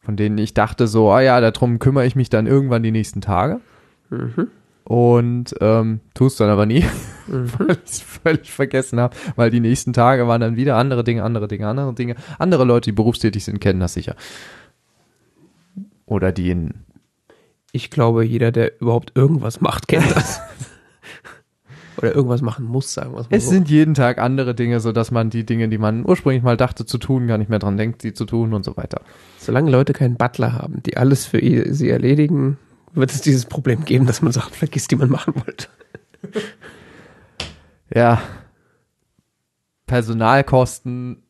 [0.00, 3.20] Von denen ich dachte so, ah ja, darum kümmere ich mich dann irgendwann die nächsten
[3.20, 3.60] Tage.
[4.08, 4.48] Mhm.
[4.84, 6.84] Und ähm, tust dann aber nie,
[7.28, 7.52] Mhm.
[7.58, 11.22] weil ich es völlig vergessen habe, weil die nächsten Tage waren dann wieder andere Dinge,
[11.22, 12.16] andere Dinge, andere Dinge.
[12.40, 14.16] Andere Leute, die berufstätig sind, kennen das sicher.
[16.06, 16.74] Oder die in
[17.72, 20.40] Ich glaube, jeder, der überhaupt irgendwas macht, kennt das.
[21.98, 23.50] Oder irgendwas machen muss, sagen wir es mal Es so.
[23.50, 26.86] sind jeden Tag andere Dinge, so dass man die Dinge, die man ursprünglich mal dachte
[26.86, 29.02] zu tun, gar nicht mehr dran denkt, sie zu tun und so weiter.
[29.38, 31.38] Solange Leute keinen Butler haben, die alles für
[31.74, 32.58] sie erledigen,
[32.92, 35.68] wird es dieses Problem geben, dass man Sachen vergisst, die man machen wollte.
[37.94, 38.22] Ja.
[39.86, 41.22] Personalkosten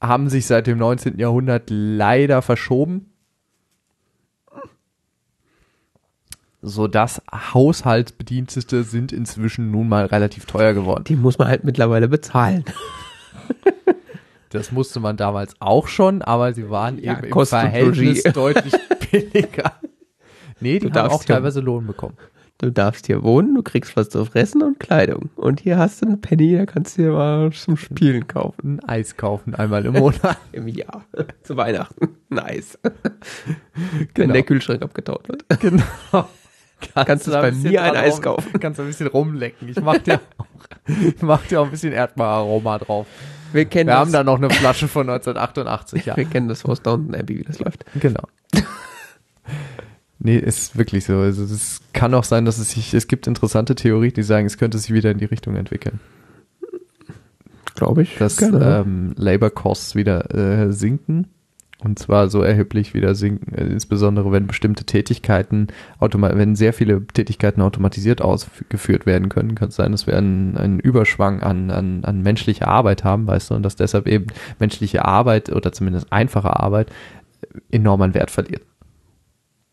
[0.00, 1.18] haben sich seit dem 19.
[1.18, 3.12] Jahrhundert leider verschoben.
[6.60, 11.04] Sodass Haushaltsbedienstete sind inzwischen nun mal relativ teuer geworden.
[11.04, 12.64] Die muss man halt mittlerweile bezahlen.
[14.50, 18.72] Das musste man damals auch schon, aber sie waren Ja, eben im Verhältnis deutlich
[19.10, 19.77] billiger.
[20.60, 22.16] Nee, die Du haben darfst auch teilweise Lohn bekommen.
[22.60, 25.30] Du darfst hier wohnen, du kriegst was zu fressen und Kleidung.
[25.36, 28.80] Und hier hast du einen Penny, da kannst du dir mal zum Spielen kaufen.
[28.80, 30.36] Ein Eis kaufen einmal im Monat.
[30.52, 31.04] Im Jahr.
[31.44, 32.16] Zu Weihnachten.
[32.30, 32.76] Nice.
[32.82, 34.32] Wenn Genau.
[34.32, 35.44] der Kühlschrank abgetaut wird.
[35.60, 35.84] genau.
[36.94, 38.58] Kannst du da bei mir ein Eis kaufen?
[38.58, 39.68] Kannst du ein bisschen rumlecken.
[39.68, 40.46] Ich mach dir auch,
[40.88, 43.06] ich mach dir auch ein bisschen Erdbeeraroma drauf.
[43.52, 44.00] Wir kennen Wir das.
[44.00, 46.16] haben da noch eine Flasche von 1988, ja.
[46.16, 47.84] Wir kennen das aus Downton Abbey, wie das läuft.
[48.00, 48.22] Genau.
[50.20, 51.18] Nee, ist wirklich so.
[51.18, 54.58] Also es kann auch sein, dass es sich, es gibt interessante Theorien, die sagen, es
[54.58, 56.00] könnte sich wieder in die Richtung entwickeln.
[57.74, 58.16] Glaube ich.
[58.18, 58.82] Dass Gerne.
[58.84, 61.28] ähm, Labor Costs wieder äh, sinken.
[61.80, 65.68] Und zwar so erheblich wieder sinken, äh, insbesondere wenn bestimmte Tätigkeiten,
[66.00, 70.80] wenn sehr viele Tätigkeiten automatisiert ausgeführt werden können, kann es sein, dass wir einen, einen
[70.80, 74.26] Überschwang an, an, an menschlicher Arbeit haben, weißt du, und dass deshalb eben
[74.58, 76.90] menschliche Arbeit oder zumindest einfache Arbeit
[77.70, 78.62] enorm an Wert verliert.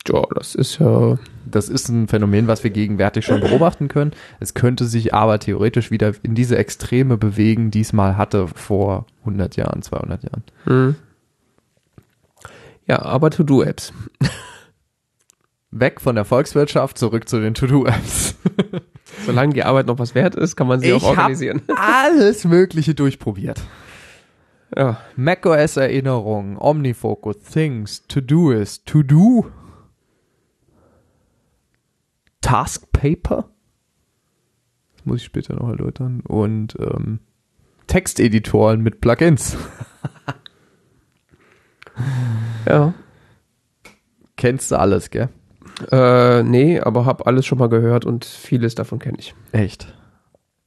[0.07, 1.17] Ja, das ist ja.
[1.45, 4.11] Das ist ein Phänomen, was wir gegenwärtig schon beobachten können.
[4.39, 9.05] Es könnte sich aber theoretisch wieder in diese Extreme bewegen, die es mal hatte vor
[9.21, 10.43] 100 Jahren, 200 Jahren.
[10.65, 10.95] Hm.
[12.87, 13.93] Ja, aber To-Do-Apps.
[15.71, 18.35] Weg von der Volkswirtschaft, zurück zu den To-Do-Apps.
[19.25, 21.61] Solange die Arbeit noch was wert ist, kann man sie auch hab organisieren.
[21.75, 23.61] alles Mögliche durchprobiert.
[24.75, 24.97] Ja.
[25.15, 29.45] macOS Erinnerungen, Omnifocus, Things, To-Doist, To-Do,
[32.45, 33.49] Task Paper,
[34.95, 37.19] das muss ich später noch erläutern, und ähm,
[37.87, 39.57] Texteditoren mit Plugins.
[42.67, 42.93] Ja.
[44.37, 45.29] Kennst du alles, gell?
[45.91, 49.33] Äh, nee, aber hab alles schon mal gehört und vieles davon kenne ich.
[49.51, 49.93] Echt.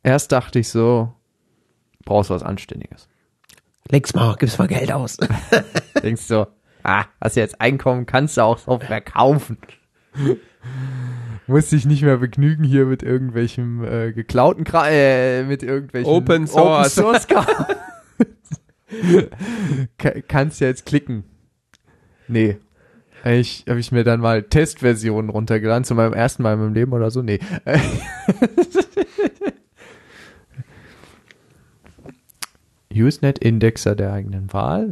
[0.03, 1.13] Erst dachte ich so,
[2.05, 3.09] brauchst was Anständiges.
[3.91, 5.19] Leg's mal, gib's mal Geld aus.
[6.03, 6.47] Denkst so,
[6.83, 9.59] ah, hast du jetzt Einkommen, kannst du auch so verkaufen.
[11.49, 16.47] Muss dich nicht mehr begnügen hier mit irgendwelchem äh, geklauten Kra äh, mit irgendwelchen Open
[16.47, 16.99] Source.
[16.99, 17.47] Open Source Kram.
[19.99, 21.25] Ka- kannst ja jetzt klicken.
[22.29, 22.59] Nee.
[23.25, 26.93] Ich habe ich mir dann mal Testversionen runtergeladen zu meinem ersten Mal in meinem Leben
[26.93, 27.23] oder so.
[27.23, 27.41] Nee.
[32.95, 34.91] Usenet-Indexer der eigenen Wahl.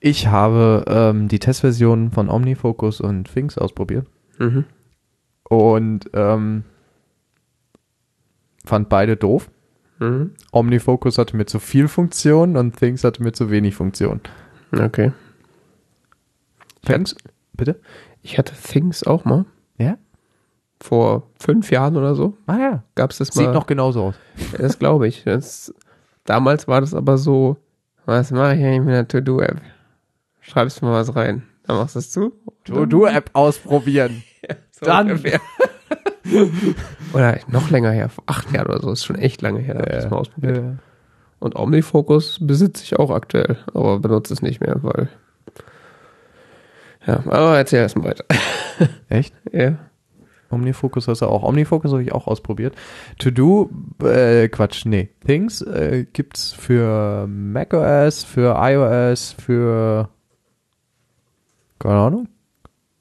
[0.00, 4.06] Ich habe ähm, die Testversionen von Omnifocus und Things ausprobiert
[4.38, 4.64] mhm.
[5.48, 6.64] Und ähm,
[8.64, 9.50] fand beide doof.
[9.98, 10.32] Mhm.
[10.52, 14.20] Omnifocus hatte mir zu viel Funktion und Things hatte mir zu wenig Funktion.
[14.72, 15.12] Okay.
[16.84, 17.14] Things?
[17.52, 17.80] Bitte?
[18.22, 19.44] Ich hatte Things auch mal.
[19.78, 19.98] Ja?
[20.80, 22.84] Vor fünf Jahren oder so Ah ja.
[22.96, 23.44] gab's das mal.
[23.44, 24.14] Sieht noch genauso aus.
[24.58, 25.24] Das glaube ich.
[25.24, 25.72] Das,
[26.24, 27.56] damals war das aber so,
[28.04, 29.60] was mache ich eigentlich mit einer To-Do-App?
[30.40, 31.44] Schreibst du mal was rein.
[31.66, 32.32] Dann machst du es zu.
[32.64, 34.24] To-Do-App ausprobieren.
[34.82, 35.12] So Dann.
[35.12, 35.40] ungefähr.
[37.14, 39.80] Oder noch länger her, vor acht Jahren oder so, ist schon echt lange her, da
[39.80, 40.64] habe ich das mal ausprobiert.
[41.38, 45.08] Und OmniFocus besitze ich auch aktuell, aber benutze es nicht mehr, weil.
[47.06, 48.24] Ja, aber erzähl erst mal weiter.
[49.08, 49.34] Echt?
[49.52, 49.76] ja.
[50.50, 51.42] Omnifocus hast du auch.
[51.44, 52.74] Omnifocus habe ich auch ausprobiert.
[53.18, 53.70] To Do,
[54.02, 55.08] äh, Quatsch, nee.
[55.24, 60.08] Things äh, gibt's für macOS, für iOS, für
[61.78, 62.28] keine Ahnung.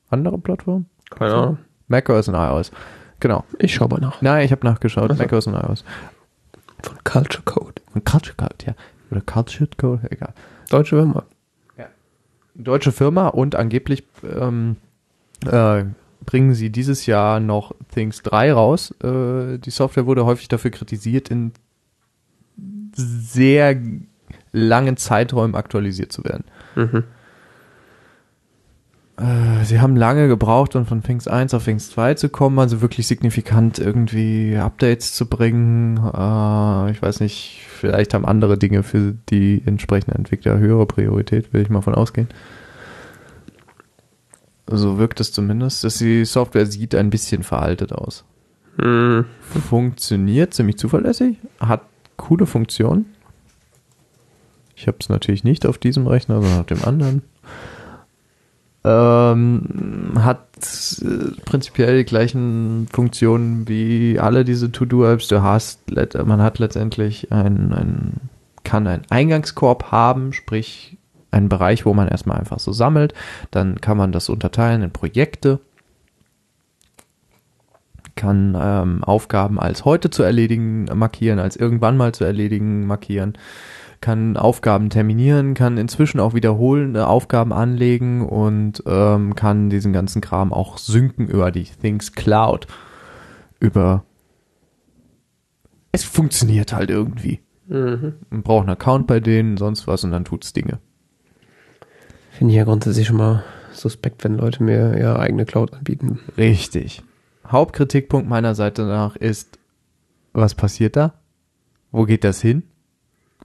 [0.10, 0.88] Andere Plattformen?
[1.10, 1.58] Keine Ahnung.
[1.92, 2.72] macOS und iOS.
[3.20, 3.44] Genau.
[3.60, 4.22] Ich schau mal nach.
[4.22, 5.12] Nein, ich habe nachgeschaut.
[5.12, 5.24] Ach so.
[5.24, 5.84] macOS und iOS.
[6.82, 7.82] Von Culture Code.
[7.94, 8.74] Und Culture Code, ja.
[9.12, 10.34] Oder Culture Code, egal.
[10.70, 11.24] Deutsche Firma.
[12.56, 14.76] Deutsche Firma und angeblich ähm,
[15.46, 15.86] äh,
[16.26, 18.94] bringen sie dieses Jahr noch Things 3 raus.
[19.04, 21.54] Äh, die Software wurde häufig dafür kritisiert, in
[22.94, 23.80] sehr
[24.52, 26.44] langen Zeiträumen aktualisiert zu werden.
[26.76, 27.04] Mhm.
[29.22, 32.82] Äh, sie haben lange gebraucht, um von Things 1 auf Things 2 zu kommen, also
[32.82, 35.98] wirklich signifikant irgendwie Updates zu bringen.
[35.98, 41.62] Äh, ich weiß nicht, vielleicht haben andere Dinge für die entsprechenden Entwickler höhere Priorität, will
[41.62, 42.30] ich mal von ausgehen.
[44.68, 48.24] So wirkt es zumindest, dass die Software sieht ein bisschen veraltet aus.
[48.78, 49.26] Mhm.
[49.42, 51.82] Funktioniert ziemlich zuverlässig, hat
[52.16, 53.06] coole Funktionen.
[54.76, 57.22] Ich habe es natürlich nicht auf diesem Rechner, sondern auf dem anderen.
[58.84, 60.48] Ähm, hat
[61.02, 65.28] äh, prinzipiell die gleichen Funktionen wie alle diese To-Do-Apps.
[65.28, 65.80] Du hast,
[66.26, 68.14] man hat letztendlich ein, ein,
[68.64, 70.98] kann einen Eingangskorb haben, sprich
[71.30, 73.14] einen Bereich, wo man erstmal einfach so sammelt.
[73.52, 75.60] Dann kann man das unterteilen in Projekte
[78.16, 83.38] kann ähm, Aufgaben als heute zu erledigen markieren, als irgendwann mal zu erledigen markieren,
[84.02, 90.52] kann Aufgaben terminieren, kann inzwischen auch wiederholende Aufgaben anlegen und ähm, kann diesen ganzen Kram
[90.52, 92.68] auch synken über die Things Cloud.
[93.60, 94.04] Über
[95.92, 97.42] es funktioniert halt irgendwie.
[97.68, 98.14] Mhm.
[98.30, 100.80] Man braucht einen Account bei denen, sonst was und dann tut's Dinge.
[102.32, 106.20] Finde ich ja grundsätzlich schon mal suspekt, wenn Leute mir ihre eigene Cloud anbieten.
[106.38, 107.04] Richtig.
[107.48, 109.60] Hauptkritikpunkt meiner Seite nach ist,
[110.34, 111.14] was passiert da?
[111.92, 112.64] Wo geht das hin?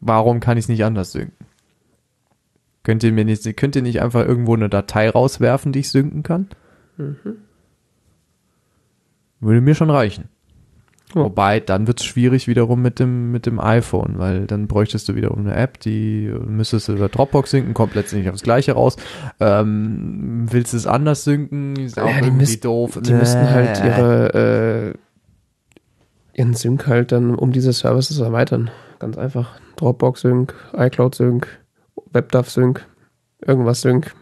[0.00, 1.46] Warum kann ich es nicht anders synken?
[2.82, 6.22] Könnt ihr mir nicht, könnt ihr nicht einfach irgendwo eine Datei rauswerfen, die ich synken
[6.22, 6.48] kann?
[9.40, 10.28] Würde mir schon reichen.
[11.14, 11.22] Ja.
[11.22, 15.40] Wobei, dann wird's schwierig wiederum mit dem, mit dem iPhone, weil dann bräuchtest du wiederum
[15.40, 18.96] eine App, die müsstest du über Dropbox synken, kommt letztendlich aufs Gleiche raus.
[19.40, 21.76] Ähm, willst du es anders synken?
[21.76, 22.98] Ist auch Ja, die irgendwie müsst- doof.
[23.02, 23.86] Die müssen halt Äh.
[23.86, 24.94] ihre,
[26.34, 28.70] äh, ihren Sync halt dann um diese Services erweitern.
[28.98, 29.60] Ganz einfach.
[29.76, 31.46] Dropbox Sync, iCloud Sync,
[32.12, 32.86] WebDAV Sync,
[33.44, 34.14] irgendwas Sync.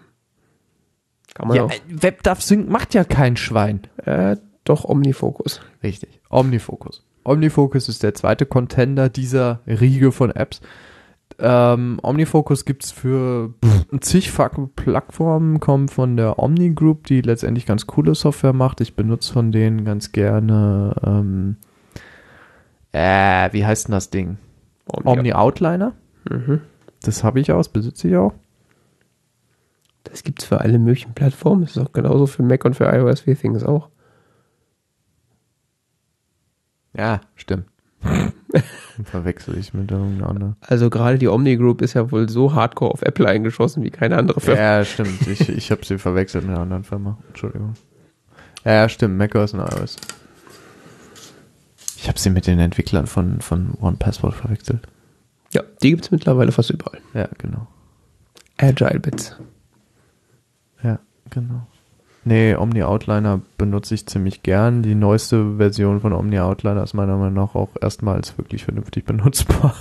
[1.35, 1.71] Kann man Ja, auch.
[1.71, 3.83] äh, WebDAV Sync macht ja kein Schwein.
[4.05, 5.61] Äh, doch Omnifocus.
[5.83, 6.21] Richtig.
[6.31, 7.05] Omnifocus.
[7.25, 10.61] Omnifocus ist der zweite Contender dieser Riege von Apps.
[11.39, 14.31] Ähm, Omnifocus gibt's für pff, zig
[14.77, 18.81] Plattformen, kommen von der Omni Group, die letztendlich ganz coole Software macht.
[18.81, 21.57] Ich benutze von denen ganz gerne, ähm,
[22.93, 24.37] äh, wie heißt denn das Ding?
[24.87, 25.93] Omni Outliner.
[26.31, 26.61] Mhm.
[27.03, 28.35] Das habe ich aus, besitze ich auch.
[30.05, 31.63] Das gibt's für alle möglichen Plattformen.
[31.63, 33.89] Das ist auch genauso für Mac und für iOS wie Things auch.
[36.97, 37.67] Ja, stimmt.
[39.05, 40.57] Verwechsel ich mit irgendeiner anderen.
[40.61, 44.17] Also gerade die Omni Group ist ja wohl so hardcore auf Apple eingeschossen wie keine
[44.17, 44.61] andere Firma.
[44.61, 45.27] Ja, stimmt.
[45.27, 47.19] Ich, ich habe sie verwechselt mit einer anderen Firma.
[47.29, 47.75] Entschuldigung.
[48.65, 49.19] Ja, stimmt.
[49.19, 49.97] macOS und iOS.
[52.05, 54.87] Ich habe sie mit den Entwicklern von, von OnePassword verwechselt.
[55.55, 57.01] Ja, die gibt's mittlerweile fast überall.
[57.15, 57.67] Ja, genau.
[58.59, 59.35] Agile Bits.
[60.83, 60.99] Ja,
[61.31, 61.67] genau.
[62.25, 64.83] Nee, Omni Outliner benutze ich ziemlich gern.
[64.83, 69.75] Die neueste Version von Omni Outliner ist meiner Meinung nach auch erstmals wirklich vernünftig benutzbar.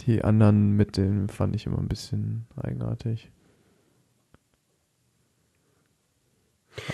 [0.00, 3.30] Die anderen mit denen fand ich immer ein bisschen eigenartig.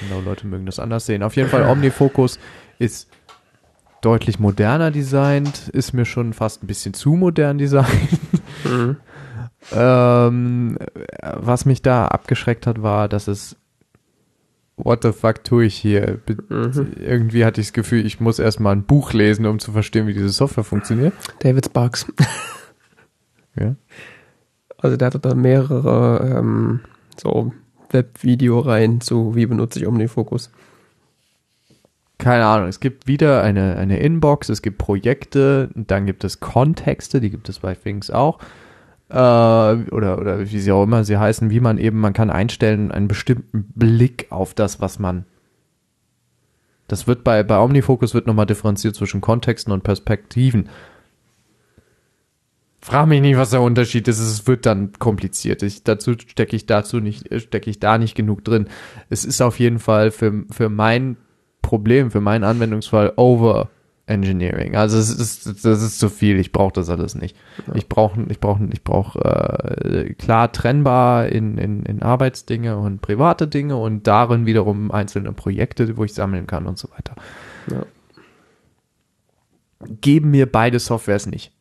[0.02, 1.22] Andere Leute mögen das anders sehen.
[1.22, 2.38] Auf jeden Fall, OmniFocus
[2.78, 3.08] ist
[4.02, 8.20] deutlich moderner designt, ist mir schon fast ein bisschen zu modern designt.
[8.64, 8.96] Mhm.
[9.72, 10.76] Ähm,
[11.22, 13.56] was mich da abgeschreckt hat, war, dass es
[14.76, 16.18] What the fuck tue ich hier?
[16.26, 16.92] Be- Mhm.
[16.98, 20.14] Irgendwie hatte ich das Gefühl, ich muss erstmal ein Buch lesen, um zu verstehen, wie
[20.14, 21.12] diese Software funktioniert.
[21.40, 22.06] David Sparks.
[23.54, 23.74] Ja.
[24.78, 26.80] Also der hatte da mehrere ähm,
[27.20, 27.52] so
[27.90, 30.50] Webvideoreihen zu wie benutze ich Omnifocus.
[32.22, 37.20] Keine Ahnung, es gibt wieder eine, eine Inbox, es gibt Projekte, dann gibt es Kontexte,
[37.20, 38.38] die gibt es bei Things auch.
[39.08, 42.92] Äh, oder, oder wie sie auch immer sie heißen, wie man eben, man kann einstellen,
[42.92, 45.24] einen bestimmten Blick auf das, was man
[46.86, 50.68] Das wird bei, bei OmniFocus wird nochmal differenziert zwischen Kontexten und Perspektiven.
[52.80, 54.20] Frag mich nicht, was der Unterschied ist.
[54.20, 55.64] Es wird dann kompliziert.
[55.64, 58.68] Ich, dazu stecke ich dazu nicht, stecke ich da nicht genug drin.
[59.10, 61.16] Es ist auf jeden Fall für, für mein
[61.62, 63.70] Problem, für meinen Anwendungsfall over
[64.06, 64.74] Engineering.
[64.74, 66.38] Also es ist, das ist zu viel.
[66.38, 67.36] Ich brauche das alles nicht.
[67.74, 73.46] Ich brauche, ich brauche, ich brauche äh, klar trennbar in, in, in Arbeitsdinge und private
[73.46, 77.14] Dinge und darin wiederum einzelne Projekte, wo ich sammeln kann und so weiter.
[77.70, 77.86] Ja.
[80.00, 81.52] Geben mir beide Softwares nicht.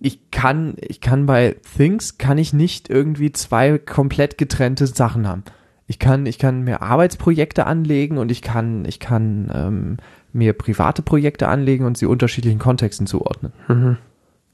[0.00, 5.44] Ich kann, ich kann bei Things kann ich nicht irgendwie zwei komplett getrennte Sachen haben.
[5.90, 9.96] Ich kann, ich kann mir Arbeitsprojekte anlegen und ich kann, ich kann ähm,
[10.32, 13.52] mir private Projekte anlegen und sie unterschiedlichen Kontexten zuordnen.
[13.66, 13.96] Mhm.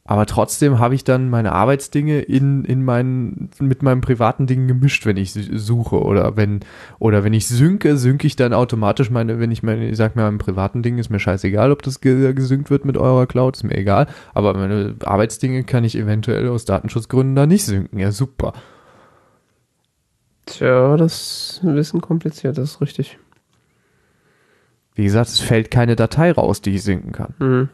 [0.06, 5.04] Aber trotzdem habe ich dann meine Arbeitsdinge in, in meinen, mit meinen privaten Dingen gemischt,
[5.04, 6.60] wenn ich suche oder wenn,
[6.98, 10.22] oder wenn ich synke, synke ich dann automatisch meine, wenn ich meine, ich sag mir,
[10.22, 13.62] meinem privaten Ding ist mir scheißegal, ob das ge- gesynkt wird mit eurer Cloud, ist
[13.64, 14.06] mir egal.
[14.32, 17.98] Aber meine Arbeitsdinge kann ich eventuell aus Datenschutzgründen da nicht synken.
[17.98, 18.54] Ja, super.
[20.46, 23.18] Tja, das ist ein bisschen kompliziert, das ist richtig.
[24.94, 27.34] Wie gesagt, es fällt keine Datei raus, die ich synken kann.
[27.38, 27.68] Mhm.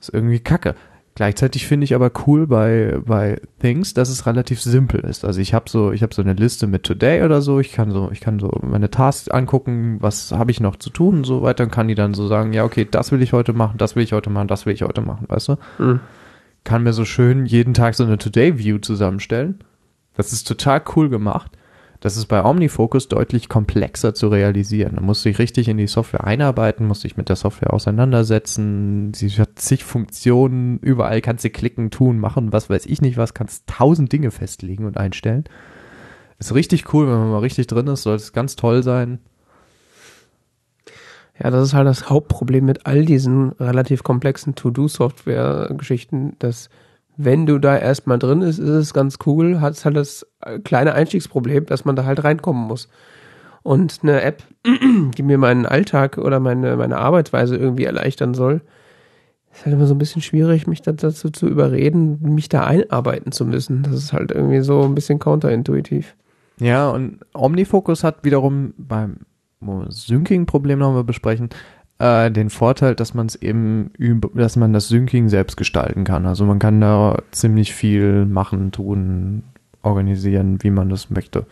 [0.00, 0.74] ist irgendwie kacke.
[1.16, 5.24] Gleichzeitig finde ich aber cool bei, bei Things, dass es relativ simpel ist.
[5.24, 7.60] Also ich habe so, ich habe so eine Liste mit Today oder so.
[7.60, 11.18] Ich kann so, ich kann so meine Tasks angucken, was habe ich noch zu tun
[11.18, 11.62] und so weiter.
[11.64, 14.02] Und kann die dann so sagen, ja, okay, das will ich heute machen, das will
[14.02, 15.56] ich heute machen, das will ich heute machen, weißt du?
[15.78, 16.00] Mhm.
[16.64, 19.60] Kann mir so schön jeden Tag so eine Today-View zusammenstellen.
[20.16, 21.52] Das ist total cool gemacht.
[22.04, 24.96] Das ist bei OmniFocus deutlich komplexer zu realisieren.
[24.96, 29.14] Da musst du dich richtig in die Software einarbeiten, musst dich mit der Software auseinandersetzen.
[29.14, 33.32] Sie hat zig Funktionen, überall kannst du klicken, tun, machen, was weiß ich nicht was,
[33.32, 35.44] kannst tausend Dinge festlegen und einstellen.
[36.38, 39.20] Ist richtig cool, wenn man mal richtig drin ist, soll es ganz toll sein.
[41.42, 46.68] Ja, das ist halt das Hauptproblem mit all diesen relativ komplexen To-Do-Software-Geschichten, dass
[47.16, 50.58] wenn du da erstmal drin ist, ist es ganz cool, hat es halt das äh,
[50.58, 52.88] kleine Einstiegsproblem, dass man da halt reinkommen muss.
[53.62, 54.42] Und eine App,
[55.16, 58.62] die mir meinen Alltag oder meine, meine Arbeitsweise irgendwie erleichtern soll,
[59.52, 63.32] ist halt immer so ein bisschen schwierig, mich da dazu zu überreden, mich da einarbeiten
[63.32, 63.84] zu müssen.
[63.84, 66.16] Das ist halt irgendwie so ein bisschen counterintuitiv.
[66.58, 69.18] Ja, und OmniFocus hat wiederum beim
[69.88, 71.48] Syncing-Problem noch mal besprechen,
[71.98, 73.90] äh, den Vorteil, dass man es eben,
[74.34, 76.26] dass man das Syncing selbst gestalten kann.
[76.26, 79.44] Also man kann da ziemlich viel machen, tun,
[79.82, 81.46] organisieren, wie man das möchte.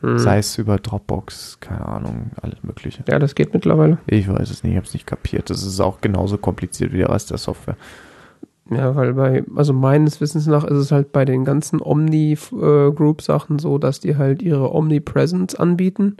[0.00, 0.18] Hm.
[0.18, 3.04] Sei es über Dropbox, keine Ahnung, alles Mögliche.
[3.08, 3.98] Ja, das geht mittlerweile.
[4.06, 5.48] Ich weiß es nicht, ich habe es nicht kapiert.
[5.50, 7.76] Das ist auch genauso kompliziert wie der Rest der Software.
[8.70, 13.78] Ja, weil bei, also meines Wissens nach ist es halt bei den ganzen Omni-Group-Sachen so,
[13.78, 16.16] dass die halt ihre Omnipresence anbieten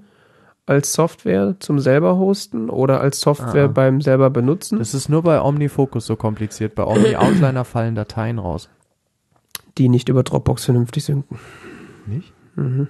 [0.66, 3.72] als Software zum selber hosten oder als Software Ah.
[3.72, 6.74] beim selber benutzen, Das ist nur bei OmniFocus so kompliziert.
[6.74, 8.68] Bei OmniOutliner fallen Dateien raus.
[9.76, 11.38] die nicht über Dropbox vernünftig synken.
[12.06, 12.32] Nicht?
[12.54, 12.86] Mhm.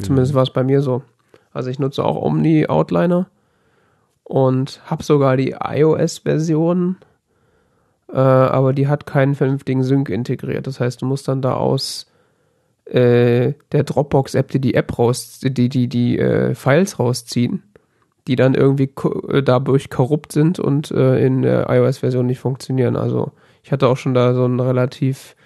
[0.00, 1.02] Zumindest war es bei mir so.
[1.52, 3.28] Also ich nutze auch Omni-Outliner
[4.24, 6.96] und habe sogar die iOS-Version,
[8.12, 10.66] äh, aber die hat keinen vernünftigen Sync integriert.
[10.66, 12.07] Das heißt, du musst dann da aus
[12.88, 17.62] äh, der Dropbox-App die die App raus, die die die äh, Files rausziehen,
[18.26, 18.90] die dann irgendwie
[19.28, 22.96] äh, dadurch korrupt sind und äh, in der iOS-Version nicht funktionieren.
[22.96, 23.32] Also
[23.62, 25.36] ich hatte auch schon da so ein relativ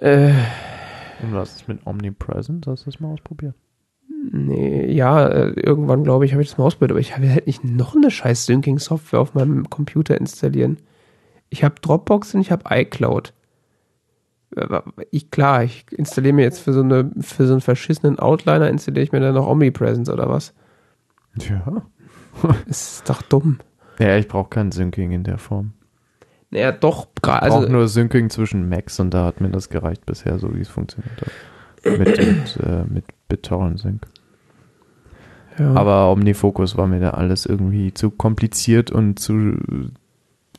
[0.00, 0.32] äh,
[1.22, 2.66] Und was ist mit Omnipresent?
[2.66, 3.54] Hast du das mal ausprobiert?
[4.32, 7.64] Nee, ja, irgendwann glaube ich, habe ich das mal ausprobiert, aber ich will halt nicht
[7.64, 10.78] noch eine scheiß Syncing-Software auf meinem Computer installieren.
[11.48, 13.32] Ich habe Dropbox und ich habe iCloud.
[15.10, 19.04] Ich, klar, ich installiere mir jetzt für so, eine, für so einen verschissenen Outliner, installiere
[19.04, 20.54] ich mir dann noch Omnipresence oder was.
[21.36, 21.82] Ja.
[22.66, 23.58] Das ist doch dumm.
[23.98, 25.72] Ja, ich brauche kein Syncing in der Form.
[26.50, 30.04] Naja, doch, Ich brauche also, nur Syncing zwischen Macs und da hat mir das gereicht
[30.04, 31.98] bisher, so wie es funktioniert hat.
[31.98, 34.06] Mit, mit, äh, mit BitTorrent Sync.
[35.58, 35.72] ja.
[35.74, 39.56] Aber OmniFocus war mir da alles irgendwie zu kompliziert und zu,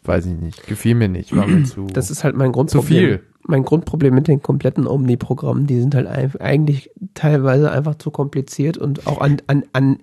[0.03, 2.87] weiß ich nicht, gefiel mir nicht, war mir zu, das ist halt mein zu Grundproblem.
[2.89, 3.23] viel.
[3.47, 6.07] Mein Grundproblem mit den kompletten Omni-Programmen, die sind halt
[6.39, 9.97] eigentlich teilweise einfach zu kompliziert und auch an, an, an,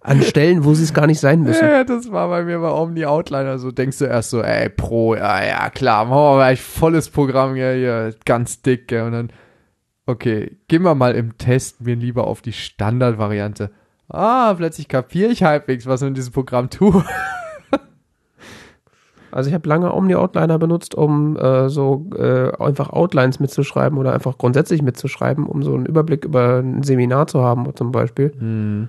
[0.00, 1.64] an Stellen, wo sie es gar nicht sein müssen.
[1.64, 5.14] Ja, das war bei mir bei Omni Outliner so, denkst du erst so, ey, Pro,
[5.14, 9.32] ja, ja, klar, machen wir echt volles Programm, ja, hier, ganz dick, ja, und dann,
[10.06, 13.70] okay, gehen wir mal im Test mir lieber auf die Standardvariante.
[14.08, 17.04] Ah, plötzlich kapiere ich halbwegs, was man in diesem Programm tut.
[19.32, 24.38] Also ich habe lange Omni-Outliner benutzt, um äh, so äh, einfach Outlines mitzuschreiben oder einfach
[24.38, 28.32] grundsätzlich mitzuschreiben, um so einen Überblick über ein Seminar zu haben zum Beispiel.
[28.38, 28.88] Hm.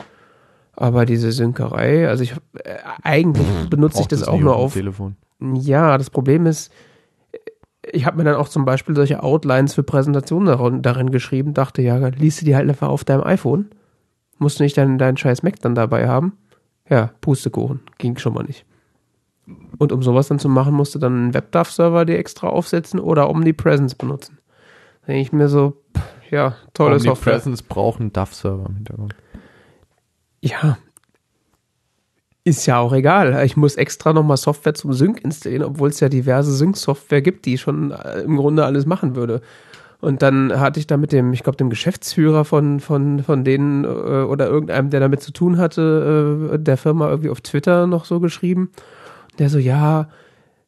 [0.75, 4.73] Aber diese Synkerei, also ich äh, eigentlich benutze ich das auch nur auf.
[4.73, 5.15] Telefon.
[5.39, 6.71] Ja, das Problem ist,
[7.91, 11.81] ich habe mir dann auch zum Beispiel solche Outlines für Präsentationen darin, darin geschrieben, dachte,
[11.81, 13.67] ja, liest du die halt einfach auf deinem iPhone.
[14.37, 16.33] Musst du nicht deinen, deinen scheiß Mac dann dabei haben.
[16.89, 17.81] Ja, Pustekuchen.
[17.97, 18.65] Ging schon mal nicht.
[19.77, 23.29] Und um sowas dann zu machen, musst du dann einen WebDAV-Server dir extra aufsetzen oder
[23.29, 24.37] Omnipresence benutzen.
[25.01, 27.33] Da denke ich mir so, pff, ja, tolle Software.
[27.33, 29.15] Omnipresence braucht einen DAF-Server im Hintergrund.
[30.41, 30.77] Ja.
[32.43, 33.45] Ist ja auch egal.
[33.45, 37.57] Ich muss extra nochmal Software zum Sync installieren, obwohl es ja diverse Sync-Software gibt, die
[37.57, 39.41] schon äh, im Grunde alles machen würde.
[39.99, 43.83] Und dann hatte ich da mit dem, ich glaube, dem Geschäftsführer von, von, von denen
[43.83, 48.05] äh, oder irgendeinem, der damit zu tun hatte, äh, der Firma irgendwie auf Twitter noch
[48.05, 48.71] so geschrieben.
[49.39, 50.09] Der so, ja,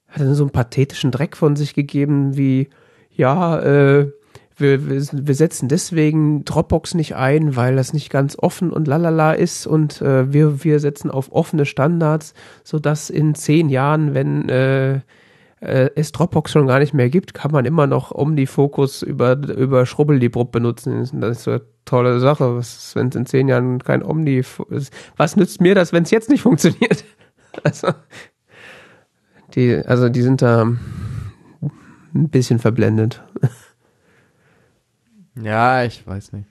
[0.07, 2.69] hat dann so einen pathetischen Dreck von sich gegeben, wie,
[3.11, 4.11] ja, äh,
[4.55, 9.65] wir, wir, setzen deswegen Dropbox nicht ein, weil das nicht ganz offen und lalala ist
[9.65, 12.33] und äh, wir, wir setzen auf offene Standards,
[12.63, 15.01] sodass in zehn Jahren, wenn äh,
[15.63, 19.85] äh, es Dropbox schon gar nicht mehr gibt, kann man immer noch Omnifokus über, über
[19.85, 21.19] Schrubbeldibrub benutzen.
[21.19, 22.55] Das ist eine tolle Sache.
[22.93, 24.93] Wenn es in zehn Jahren kein Omni ist?
[25.17, 27.03] Was nützt mir das, wenn es jetzt nicht funktioniert?
[27.63, 27.89] Also
[29.55, 33.23] die, also die sind da ein bisschen verblendet.
[35.41, 36.47] Ja, ich weiß nicht.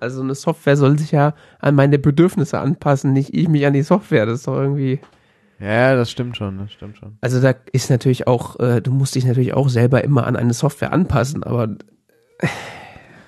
[0.00, 3.82] Also eine Software soll sich ja an meine Bedürfnisse anpassen, nicht ich mich an die
[3.82, 4.26] Software.
[4.26, 5.00] Das ist doch irgendwie.
[5.60, 7.16] Ja, das stimmt schon, das stimmt schon.
[7.20, 10.52] Also da ist natürlich auch, äh, du musst dich natürlich auch selber immer an eine
[10.52, 11.76] Software anpassen, aber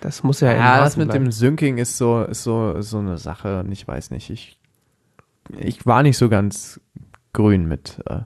[0.00, 0.52] das muss ja.
[0.52, 1.26] Ja, das mit bleiben.
[1.26, 4.58] dem Syncing ist so, ist so, so eine Sache und ich weiß nicht, ich,
[5.56, 6.80] ich war nicht so ganz
[7.32, 8.20] grün mit, äh,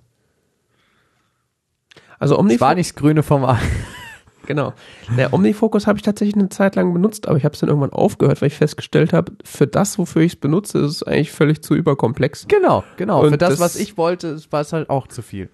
[2.21, 3.59] Also es war Omnifocus, nicht das grüne vom Ei.
[4.47, 4.73] genau.
[5.17, 7.93] Der Omnifocus habe ich tatsächlich eine Zeit lang benutzt, aber ich habe es dann irgendwann
[7.93, 11.63] aufgehört, weil ich festgestellt habe, für das, wofür ich es benutze, ist es eigentlich völlig
[11.63, 12.47] zu überkomplex.
[12.47, 13.23] Genau, genau.
[13.23, 15.49] Und Für das, das- was ich wollte, war es halt auch zu viel.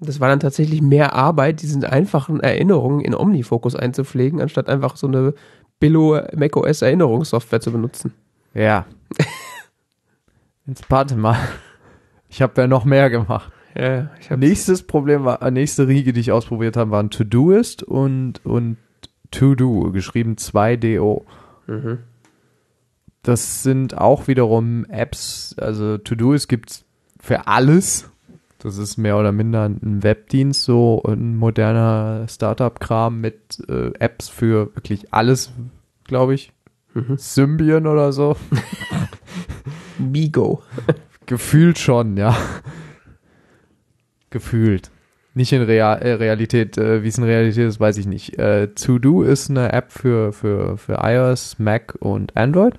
[0.00, 5.06] Das war dann tatsächlich mehr Arbeit, diese einfachen Erinnerungen in Omnifocus einzupflegen, anstatt einfach so
[5.06, 5.32] eine
[5.78, 8.12] Billo macOS Erinnerungssoftware zu benutzen.
[8.54, 8.86] Ja.
[10.66, 11.38] Jetzt warte mal.
[12.28, 13.52] Ich habe ja noch mehr gemacht.
[13.78, 18.78] Ja, Nächstes Problem war, äh, nächste Riege, die ich ausprobiert habe, waren Todoist und, und
[19.30, 21.24] To-Do, geschrieben 2DO.
[21.66, 21.98] Mhm.
[23.22, 26.84] Das sind auch wiederum Apps, also Todoist gibt's
[27.20, 28.08] für alles.
[28.58, 34.74] Das ist mehr oder minder ein Webdienst, so ein moderner Startup-Kram mit äh, Apps für
[34.74, 35.52] wirklich alles,
[36.04, 36.52] glaube ich.
[36.94, 37.16] Mhm.
[37.18, 38.36] Symbian oder so.
[39.98, 40.62] Bigo.
[41.26, 42.34] Gefühlt schon, ja.
[44.36, 44.90] Gefühlt.
[45.32, 48.38] Nicht in Real, äh, Realität, äh, wie es in Realität ist, weiß ich nicht.
[48.38, 52.78] Äh, To-Do ist eine App für, für, für iOS, Mac und Android.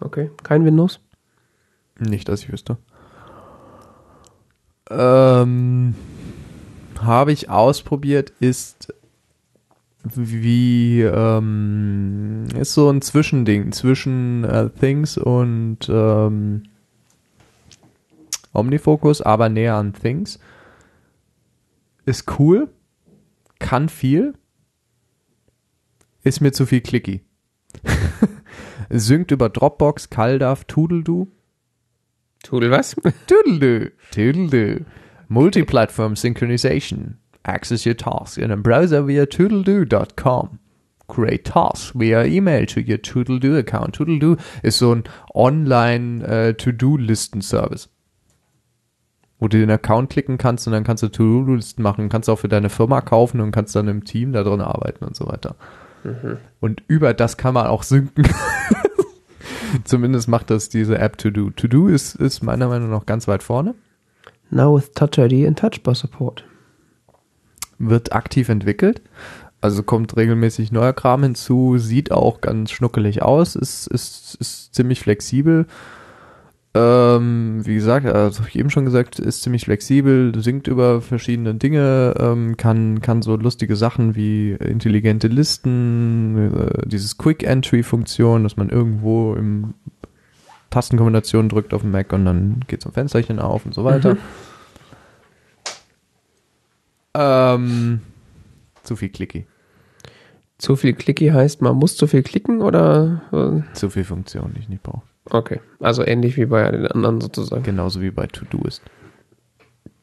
[0.00, 1.00] Okay, kein Windows.
[1.98, 2.78] Nicht, dass ich wüsste.
[4.88, 5.94] Ähm,
[6.98, 8.94] habe ich ausprobiert, ist
[10.04, 16.62] wie, ähm, ist so ein Zwischending zwischen äh, Things und ähm,
[18.56, 20.38] Omnifocus, aber näher an Things.
[22.04, 22.68] Ist cool,
[23.58, 24.34] kann viel,
[26.22, 27.22] ist mir zu viel clicky.
[28.90, 31.28] Synkt über Dropbox, CalDAV, Toodledoo.
[32.42, 32.94] Tudel was?
[33.26, 34.84] Toodledoo, Toodledoo.
[35.28, 37.18] Multi-platform synchronization.
[37.44, 40.58] Access your tasks in a browser via toodledoo.com.
[41.08, 43.96] Create tasks via email to your Toodledoo account.
[43.96, 45.04] Toodledoo ist so ein
[45.34, 47.88] online äh, To-Do-Listen-Service.
[49.38, 52.38] Wo du den Account klicken kannst und dann kannst du To-Do-Listen machen, kannst du auch
[52.38, 55.56] für deine Firma kaufen und kannst dann im Team da drin arbeiten und so weiter.
[56.60, 58.28] Und über das kann man auch synken.
[59.84, 61.50] Zumindest macht das diese App To-Do.
[61.50, 63.74] To-Do ist, ist meiner Meinung nach ganz weit vorne.
[64.50, 66.44] Now with Touch ID and Touch Bar Support.
[67.78, 69.02] wird aktiv entwickelt.
[69.60, 75.00] Also kommt regelmäßig neuer Kram hinzu, sieht auch ganz schnuckelig aus, ist, ist, ist ziemlich
[75.00, 75.66] flexibel.
[76.76, 81.54] Ähm, wie gesagt, also hab ich eben schon gesagt, ist ziemlich flexibel, singt über verschiedene
[81.54, 88.42] Dinge, ähm, kann, kann so lustige Sachen wie intelligente Listen, äh, dieses Quick Entry Funktion,
[88.42, 89.72] dass man irgendwo im
[90.68, 94.14] Tastenkombination drückt auf dem Mac und dann geht so ein Fensterchen auf und so weiter.
[94.14, 94.18] Mhm.
[97.14, 98.00] Ähm,
[98.82, 99.46] zu viel clicky.
[100.58, 103.22] Zu viel Clicky heißt, man muss zu viel klicken oder?
[103.32, 105.05] äh, Zu viel Funktion, die ich nicht brauche.
[105.30, 107.62] Okay, also ähnlich wie bei den anderen sozusagen.
[107.62, 108.82] Genauso wie bei To-Do-Ist.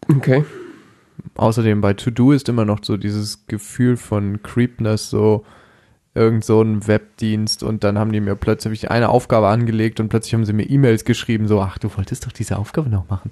[0.09, 0.43] Okay.
[1.35, 5.45] Außerdem bei To-Do ist immer noch so dieses Gefühl von Creepness, so
[6.15, 10.33] irgend so einen Webdienst und dann haben die mir plötzlich eine Aufgabe angelegt und plötzlich
[10.33, 13.31] haben sie mir E-Mails geschrieben, so, ach, du wolltest doch diese Aufgabe noch machen.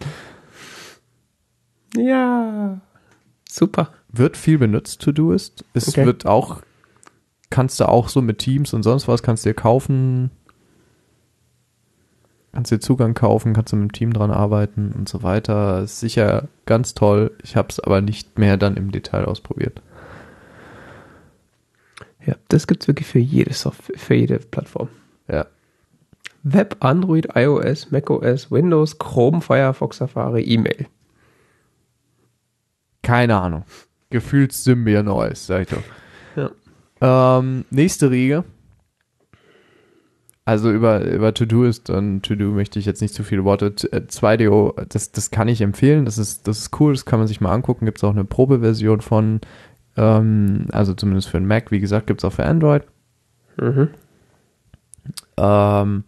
[1.95, 2.79] Ja.
[3.47, 3.89] Super.
[4.09, 5.65] Wird viel benutzt, To-Doist.
[5.73, 6.05] Es Okay.
[6.05, 6.61] wird auch,
[7.49, 10.31] kannst du auch so mit Teams und sonst was, kannst dir kaufen,
[12.53, 15.83] kannst dir Zugang kaufen, kannst du mit dem Team dran arbeiten und so weiter.
[15.83, 17.31] Ist sicher ganz toll.
[17.43, 19.81] Ich habe es aber nicht mehr dann im Detail ausprobiert.
[22.25, 24.89] Ja, das gibt's wirklich für jede Software, für jede Plattform.
[25.27, 25.47] Ja.
[26.43, 30.87] Web, Android, iOS, macOS, Windows, Chrome, Firefox, Safari, E-Mail.
[33.03, 33.63] Keine Ahnung.
[34.09, 35.83] Gefühlt Symbian Neues, sag ich doch.
[37.01, 37.39] Ja.
[37.39, 38.43] Ähm, nächste Riege.
[40.43, 43.75] Also über, über To-Do ist und To-Do möchte ich jetzt nicht zu viele Worte.
[43.75, 46.05] T- äh, 2DO, das, das kann ich empfehlen.
[46.05, 47.85] Das ist, das ist cool, das kann man sich mal angucken.
[47.85, 49.41] Gibt es auch eine Probeversion von,
[49.97, 52.83] ähm, also zumindest für den Mac, wie gesagt, gibt es auch für Android.
[53.57, 53.89] Mhm.
[55.37, 56.03] Ähm,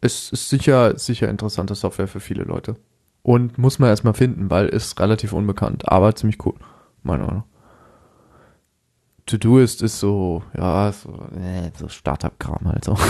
[0.00, 2.76] ist, ist sicher, sicher interessante Software für viele Leute.
[3.22, 6.54] Und muss man erstmal finden, weil ist relativ unbekannt, aber ziemlich cool,
[7.02, 7.51] meiner Meinung nach.
[9.26, 12.96] To-Do-Ist ist so, ja, so, äh, so Startup-Kram halt so.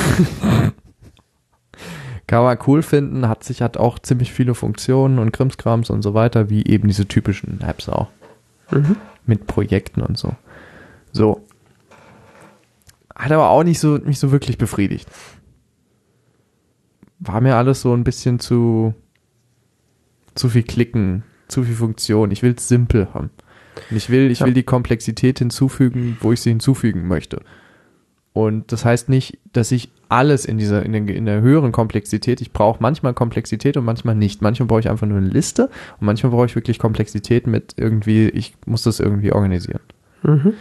[2.27, 6.15] Kann man cool finden, hat sich hat auch ziemlich viele Funktionen und Krimskrams und so
[6.15, 8.09] weiter, wie eben diese typischen Apps auch.
[8.71, 8.97] Mhm.
[9.27, 10.35] Mit Projekten und so.
[11.13, 11.43] So.
[13.15, 15.09] Hat aber auch nicht so, nicht so wirklich befriedigt.
[17.19, 18.95] War mir alles so ein bisschen zu,
[20.35, 22.31] zu viel Klicken, zu viel Funktion.
[22.31, 23.31] Ich will es simpel haben.
[23.91, 24.47] Und ich will, ich Ja.
[24.47, 27.43] will die Komplexität hinzufügen, wo ich sie hinzufügen möchte.
[28.35, 32.41] Und das heißt nicht, dass ich alles in dieser, in, den, in der höheren Komplexität,
[32.41, 34.41] ich brauche manchmal Komplexität und manchmal nicht.
[34.41, 35.69] Manchmal brauche ich einfach nur eine Liste
[36.01, 39.81] und manchmal brauche ich wirklich Komplexität mit irgendwie, ich muss das irgendwie organisieren.
[40.23, 40.55] Mhm.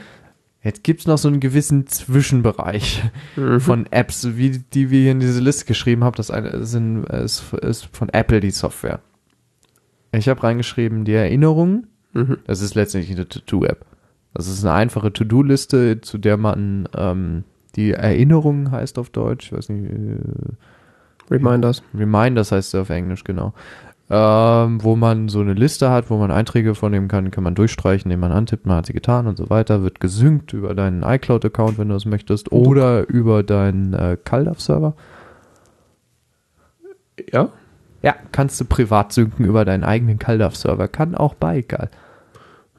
[0.64, 3.04] Jetzt gibt's noch so einen gewissen Zwischenbereich
[3.38, 3.60] Mhm.
[3.62, 6.16] von Apps, wie die wir hier in diese Liste geschrieben haben.
[6.18, 9.00] Das eine sind, ist, ist von Apple die Software.
[10.12, 12.38] Ich habe reingeschrieben, die Erinnerungen, Mhm.
[12.46, 13.86] das ist letztendlich eine To-Do-App.
[14.34, 17.44] Das ist eine einfache To-Do-Liste, zu der man ähm,
[17.76, 21.84] die Erinnerungen heißt auf Deutsch, ich weiß nicht, äh, Reminders.
[21.94, 23.54] Reminders heißt es auf Englisch, genau.
[24.10, 28.12] Ähm, wo man so eine Liste hat, wo man Einträge vornehmen kann, kann man durchstreichen,
[28.12, 31.78] indem man antippt, man hat sie getan und so weiter, wird gesynkt über deinen iCloud-Account,
[31.78, 34.96] wenn du es möchtest, oder über deinen äh, CalDAV-Server.
[37.32, 37.50] Ja.
[38.04, 41.90] Ja, kannst du privat synken über deinen eigenen CalDAV-Server, kann auch ByCal.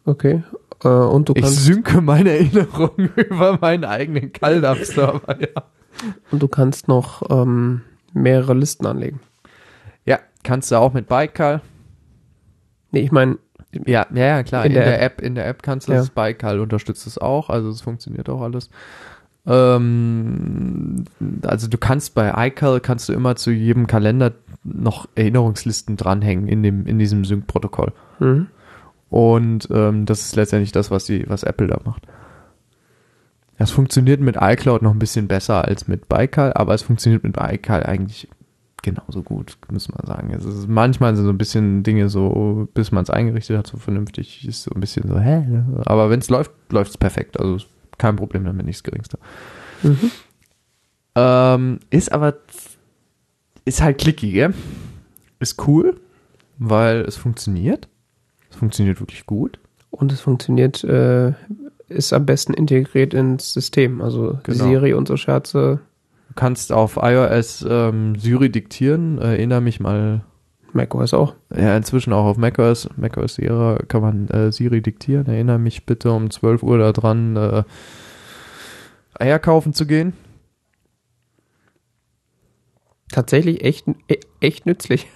[0.05, 0.43] Okay.
[0.83, 5.63] Äh, und du Ich kannst, synke meine Erinnerungen über meinen eigenen CalDAV-Server, ja.
[6.31, 7.83] und du kannst noch ähm,
[8.13, 9.21] mehrere Listen anlegen.
[10.05, 11.61] Ja, kannst du auch mit ByCal.
[12.91, 13.39] Nee, ich meine,
[13.87, 14.65] Ja, ja, ja, klar.
[14.65, 15.99] In In, der der, App, in der App kannst du Ja.
[15.99, 16.11] das.
[16.11, 18.69] ByCal unterstützt es auch, also es funktioniert auch alles.
[19.47, 21.05] Ähm,
[21.43, 24.33] also du kannst bei iCal kannst du immer zu jedem Kalender
[24.65, 27.93] noch Erinnerungslisten dranhängen in dem in diesem Sync-Protokoll.
[28.21, 28.47] mhm.
[29.13, 32.07] Und ähm, das ist letztendlich das, was die, was Apple da macht.
[33.59, 37.37] Das funktioniert mit iCloud noch ein bisschen besser als mit ByCal, aber es funktioniert mit
[37.39, 38.27] iCal eigentlich
[38.81, 40.33] genauso gut, muss man sagen.
[40.33, 43.77] Es ist, manchmal sind so ein bisschen Dinge so, bis man es eingerichtet hat, so
[43.77, 45.63] vernünftig, ist so ein bisschen so, hä?
[45.85, 47.39] Aber wenn es läuft, läuft es perfekt.
[47.39, 47.59] Also
[47.99, 49.19] kein Problem damit, nicht das geringste.
[49.83, 50.11] Mhm.
[51.17, 52.37] Ähm, ist aber,
[53.67, 54.55] ist halt clicky, gell?
[55.39, 56.01] Ist cool,
[56.57, 57.89] weil es funktioniert.
[58.53, 59.59] Es funktioniert wirklich gut.
[59.91, 61.33] Und es funktioniert, äh,
[61.89, 64.01] ist am besten integriert ins System.
[64.01, 64.65] Also Genau.
[64.65, 65.81] Siri und so Scherze,
[66.29, 69.19] Du kannst auf iOS ähm, Siri diktieren.
[69.19, 70.25] Erinnere mich mal,
[70.73, 71.35] macOS auch.
[71.55, 75.27] ja, inzwischen auch auf macOS, macOS Sierra kann man äh, Siri diktieren.
[75.27, 77.65] Erinnere mich bitte um 12 Uhr daran, äh,
[79.19, 80.15] Eier kaufen zu gehen.
[83.11, 85.09] Tatsächlich echt, e- echt nützlich.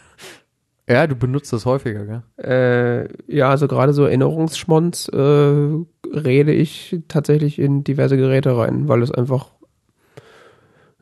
[0.89, 2.23] Ja, du benutzt das häufiger, gell?
[2.39, 9.03] Äh, ja, also gerade so Erinnerungsschmonz äh, rede ich tatsächlich in diverse Geräte rein, weil
[9.03, 9.51] es einfach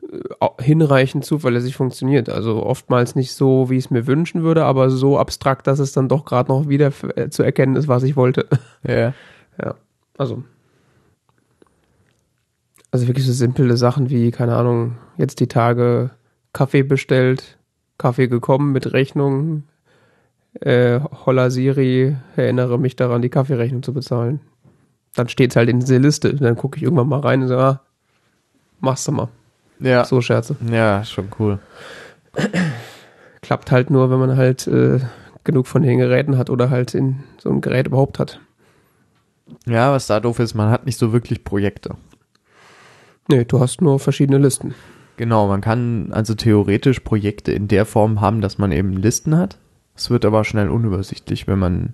[0.01, 2.29] äh, hinreichend zuverlässig funktioniert.
[2.29, 5.91] Also oftmals nicht so, wie ich es mir wünschen würde, aber so abstrakt, dass es
[5.91, 8.47] dann doch gerade noch wieder äh, zu erkennen ist, was ich wollte.
[8.87, 9.13] Ja.
[9.61, 9.75] ja,
[10.17, 10.43] also.
[12.91, 16.11] Also wirklich so simple Sachen wie, keine Ahnung, jetzt die Tage
[16.53, 17.57] Kaffee bestellt,
[17.97, 19.63] Kaffee gekommen mit Rechnung,
[20.61, 24.39] äh, Holla Siri, erinnere mich daran, die Kaffeerechnung zu bezahlen.
[25.15, 26.33] Dann steht's halt in dieser Liste.
[26.33, 27.81] Dann gucke ich irgendwann mal rein und so, ah,
[28.79, 29.29] machst du mal.
[29.79, 30.05] Ja.
[30.05, 30.55] So Scherze.
[30.71, 31.59] Ja, schon cool.
[33.41, 34.99] Klappt halt nur, wenn man halt äh,
[35.43, 38.39] genug von den Geräten hat oder halt in so einem Gerät überhaupt hat.
[39.67, 41.95] Ja, was da doof ist, man hat nicht so wirklich Projekte.
[43.27, 44.73] Nee, du hast nur verschiedene Listen.
[45.17, 49.57] Genau, man kann also theoretisch Projekte in der Form haben, dass man eben Listen hat.
[49.95, 51.93] Es wird aber schnell unübersichtlich, wenn man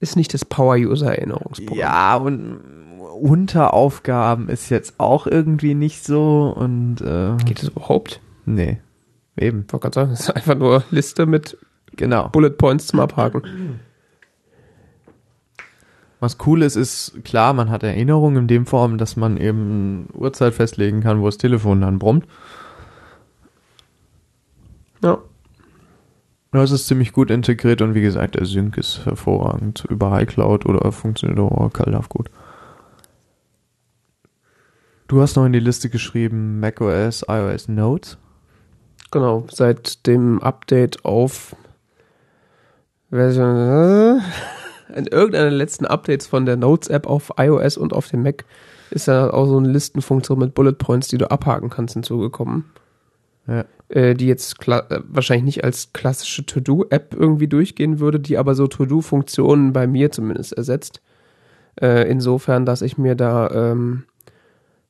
[0.00, 1.78] Ist nicht das Power-User-Erinnerungsprogramm.
[1.78, 2.60] ja und
[3.20, 8.20] Unteraufgaben ist jetzt auch irgendwie nicht so und äh, Geht das überhaupt?
[8.46, 8.78] nee,
[9.36, 11.56] eben Ich wollte gerade sagen, das ist einfach nur Liste mit
[11.94, 12.28] genau.
[12.30, 13.80] Bullet Points zum Abhaken.
[16.18, 20.54] Was cool ist, ist klar, man hat Erinnerungen in dem Form, dass man eben Uhrzeit
[20.54, 22.26] festlegen kann, wo das Telefon dann brummt.
[25.02, 25.18] Ja.
[26.52, 30.92] Das ist ziemlich gut integriert und wie gesagt, der Sync ist hervorragend über iCloud oder
[30.92, 32.28] funktioniert auch Oracle gut.
[35.08, 38.18] Du hast noch in die Liste geschrieben macOS, iOS Notes.
[39.10, 41.56] Genau, seit dem Update auf
[43.10, 44.20] Version äh,
[44.96, 48.44] in irgendeiner der letzten Updates von der Notes App auf iOS und auf dem Mac
[48.90, 52.64] ist da auch so eine Listenfunktion mit Bullet Points, die du abhaken kannst, hinzugekommen.
[53.46, 53.64] Ja.
[53.92, 58.66] Äh, die jetzt äh, wahrscheinlich nicht als klassische To-Do-App irgendwie durchgehen würde, die aber so
[58.66, 61.02] To-Do-Funktionen bei mir zumindest ersetzt.
[61.78, 64.04] Äh, insofern, dass ich mir da ähm,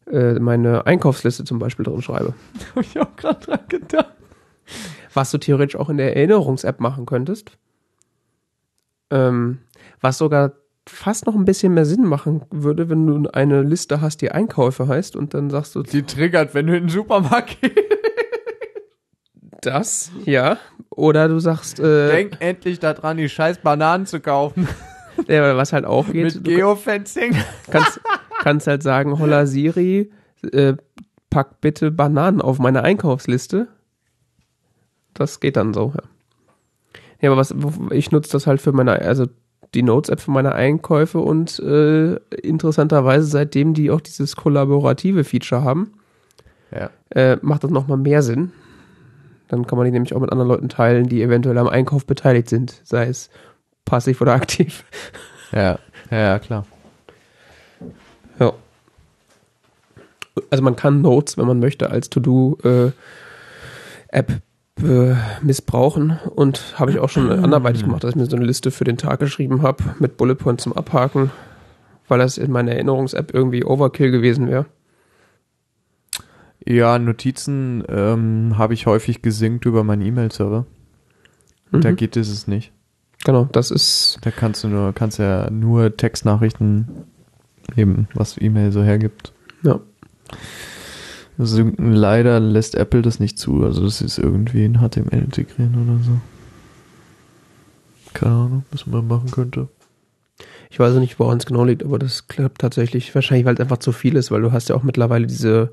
[0.09, 2.35] äh, meine Einkaufsliste zum Beispiel drin schreibe.
[2.77, 4.13] Hab ich auch gerade dran gedacht.
[5.13, 7.59] was du theoretisch auch in der Erinnerungs-App machen könntest.
[9.11, 9.59] Ähm,
[10.01, 10.53] was sogar
[10.89, 14.87] fast noch ein bisschen mehr Sinn machen würde, wenn du eine Liste hast, die Einkäufe
[14.87, 17.75] heißt und dann sagst du Die triggert, wenn du in den Supermarkt gehst.
[19.63, 20.59] Das, ja.
[20.91, 24.69] Oder du sagst, äh, Denk endlich daran, die scheiß Bananen zu kaufen.
[25.29, 27.35] ja, was halt auch geht, Mit Geofencing.
[27.71, 28.01] kannst,
[28.43, 30.11] kannst halt sagen, holla Siri,
[30.53, 30.75] äh,
[31.31, 33.69] pack bitte Bananen auf meine Einkaufsliste.
[35.15, 36.03] Das geht dann so, ja.
[37.21, 37.55] Ja, aber was,
[37.91, 39.27] ich nutze das halt für meine, also
[39.75, 45.93] die Notes-App für meine Einkäufe und äh, interessanterweise, seitdem die auch dieses kollaborative Feature haben,
[46.75, 46.91] Ja.
[47.11, 48.51] äh, macht das nochmal mehr Sinn.
[49.49, 52.49] Dann kann man die nämlich auch mit anderen Leuten teilen, die eventuell am Einkauf beteiligt
[52.49, 53.31] sind, sei es
[53.85, 54.85] passiv oder aktiv.
[55.53, 55.79] Ja,
[56.11, 56.67] ja, klar.
[58.39, 58.53] Ja.
[60.51, 62.93] Also man kann Notes, wenn man möchte, als To-Do-App
[64.83, 68.71] äh, missbrauchen und habe ich auch schon anderweitig gemacht, dass ich mir so eine Liste
[68.71, 71.31] für den Tag geschrieben habe mit Bullet Points zum Abhaken,
[72.09, 74.67] weil das in meiner Erinnerungs-App irgendwie Overkill gewesen wäre.
[76.67, 80.67] Ja, Notizen ähm, habe ich häufig gesinkt über meinen E-Mail-Server.
[81.73, 81.97] Da Mhm.
[81.97, 82.73] geht dieses nicht.
[83.25, 86.89] Genau, das ist Da kannst du nur, kannst ja nur Textnachrichten
[87.77, 89.33] eben, was E-Mail so hergibt.
[89.63, 89.81] ja.
[91.39, 91.93] Synken.
[91.93, 93.65] Leider lässt Apple das nicht zu.
[93.65, 96.21] Also das ist irgendwie in HTML integrieren oder so.
[98.13, 99.69] Keine Ahnung, was man machen könnte.
[100.71, 103.15] Ich weiß nicht, woran es genau liegt, aber das klappt tatsächlich.
[103.15, 105.73] Wahrscheinlich, weil es einfach zu viel ist, weil du hast ja auch mittlerweile diese,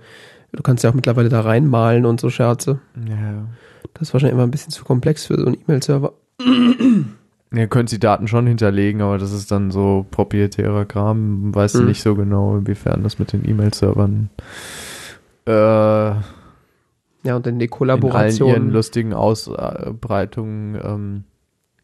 [0.51, 2.79] du kannst ja auch mittlerweile da reinmalen und so Scherze.
[3.07, 3.45] Ja.
[3.93, 6.13] Das ist wahrscheinlich immer ein bisschen zu komplex für so einen E-Mail-Server.
[7.51, 11.53] Ihr könnt die Daten schon hinterlegen, aber das ist dann so proprietärer Kram.
[11.55, 11.87] Weißt du Mhm.
[11.87, 14.29] nicht so genau, inwiefern das mit den E-Mail-Servern
[15.47, 16.21] äh, Ja,
[17.23, 18.69] und dann die in allen ihren Kollaboration.
[18.71, 21.23] lustigen Ausbreitungen ähm,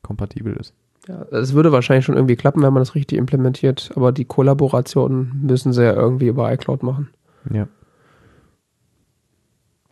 [0.04, 0.74] kompatibel ist.
[1.08, 5.42] Ja, es würde wahrscheinlich schon irgendwie klappen, wenn man das richtig implementiert, aber die Kollaborationen
[5.44, 7.10] müssen sie ja irgendwie über iCloud machen.
[7.52, 7.68] Ja.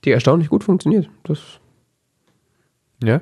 [0.05, 1.09] Die erstaunlich gut funktioniert.
[1.23, 1.39] Das,
[3.03, 3.21] Ja?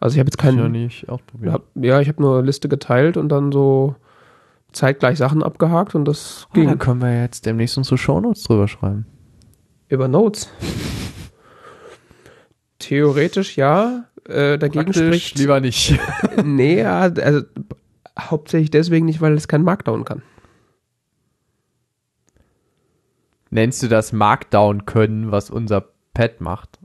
[0.00, 0.70] also ich habe jetzt keinen.
[0.72, 1.52] nicht ausprobieren.
[1.52, 3.94] Hab, ja, ich habe nur eine Liste geteilt und dann so
[4.72, 8.68] zeitgleich Sachen abgehakt und das Oh, ging da können wir jetzt demnächst unsere Shownotes drüber
[8.68, 9.06] schreiben.
[9.88, 10.50] über Notes.
[12.78, 14.04] Theoretisch ja.
[14.26, 15.38] Äh, dagegen spricht.
[15.38, 15.98] lieber nicht.
[16.44, 17.42] Nee, ja, also
[18.18, 20.22] hauptsächlich deswegen nicht, weil es kein Markdown kann.
[23.50, 26.80] Nennst du das Markdown können, was unser Pad macht?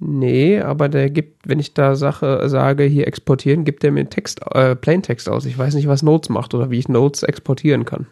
[0.00, 4.40] Nee, aber der gibt, wenn ich da Sache sage, hier exportieren, gibt der mir Text,
[4.50, 5.44] äh, Plaintext aus.
[5.44, 8.08] Ich weiß nicht, was Notes macht oder wie ich Notes exportieren kann.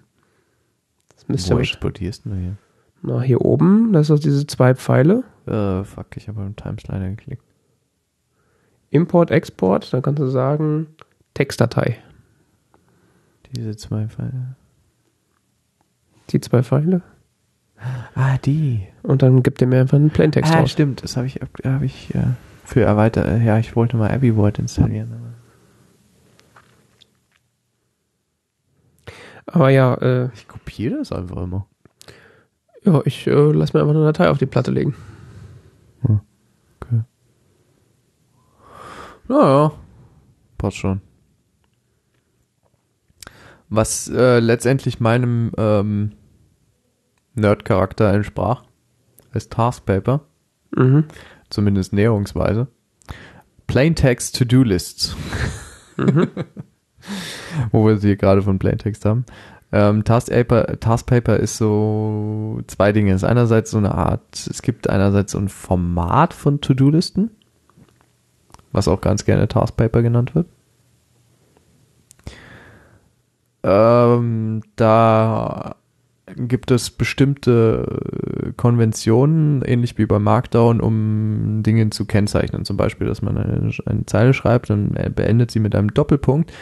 [1.13, 2.57] Das müsste Wo ja explodierst du hier?
[3.03, 5.25] Na, hier oben, das sind diese zwei Pfeile.
[5.47, 7.43] Äh, fuck, ich habe beim Timeslider geklickt.
[8.91, 10.87] Import, Export, dann kannst du sagen,
[11.35, 11.99] Textdatei.
[13.57, 14.55] Diese zwei Pfeile.
[16.31, 17.03] Die zwei Pfeile.
[18.15, 18.87] Ah, die.
[19.03, 20.71] Und dann gibt er mir einfach einen Plaintext ah, aus.
[20.71, 21.03] stimmt.
[21.05, 22.25] Das habe ich, hab ich äh,
[22.65, 23.43] für erweitert.
[23.43, 25.13] Ja, ich wollte mal Abbey Word installieren.
[25.13, 25.29] Aber
[29.51, 31.67] Aber ja, äh, ich kopiere das einfach immer.
[32.85, 34.95] ja, ich äh, lass mir einfach eine Datei auf die Platte legen.
[39.29, 39.73] Naja,
[40.57, 41.03] passt schon.
[43.69, 46.13] Was äh, letztendlich meinem ähm,
[47.39, 48.65] Nerd-Charakter entsprach,
[49.33, 50.21] ist Taskpaper,
[50.77, 51.05] Mhm.
[51.51, 52.69] zumindest näherungsweise.
[53.67, 55.17] Plaintext To-Do-Lists.
[57.73, 59.25] Wo wir sie gerade von Plaintext haben.
[59.73, 63.13] Ähm, Taskpaper, Taskpaper ist so zwei Dinge.
[63.13, 67.31] Es ist einerseits so eine Art, es gibt einerseits so ein Format von To-Do-Listen,
[68.73, 70.47] was auch ganz gerne Taskpaper genannt wird.
[73.63, 75.77] Ähm, da
[76.37, 82.65] gibt es bestimmte äh, Konventionen, ähnlich wie bei Markdown, um Dinge zu kennzeichnen.
[82.65, 86.53] Zum Beispiel, dass man eine, eine Zeile schreibt und beendet sie mit einem Doppelpunkt,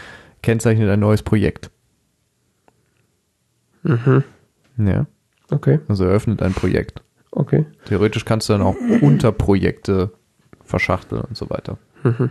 [0.42, 1.70] kennzeichnet ein neues Projekt.
[3.82, 4.24] Mhm.
[4.78, 5.06] Ja,
[5.50, 7.02] Okay, also eröffnet ein Projekt.
[7.30, 7.66] okay.
[7.84, 10.10] Theoretisch kannst du dann auch Unterprojekte
[10.64, 11.78] verschachteln und so weiter.
[12.02, 12.30] Mhm.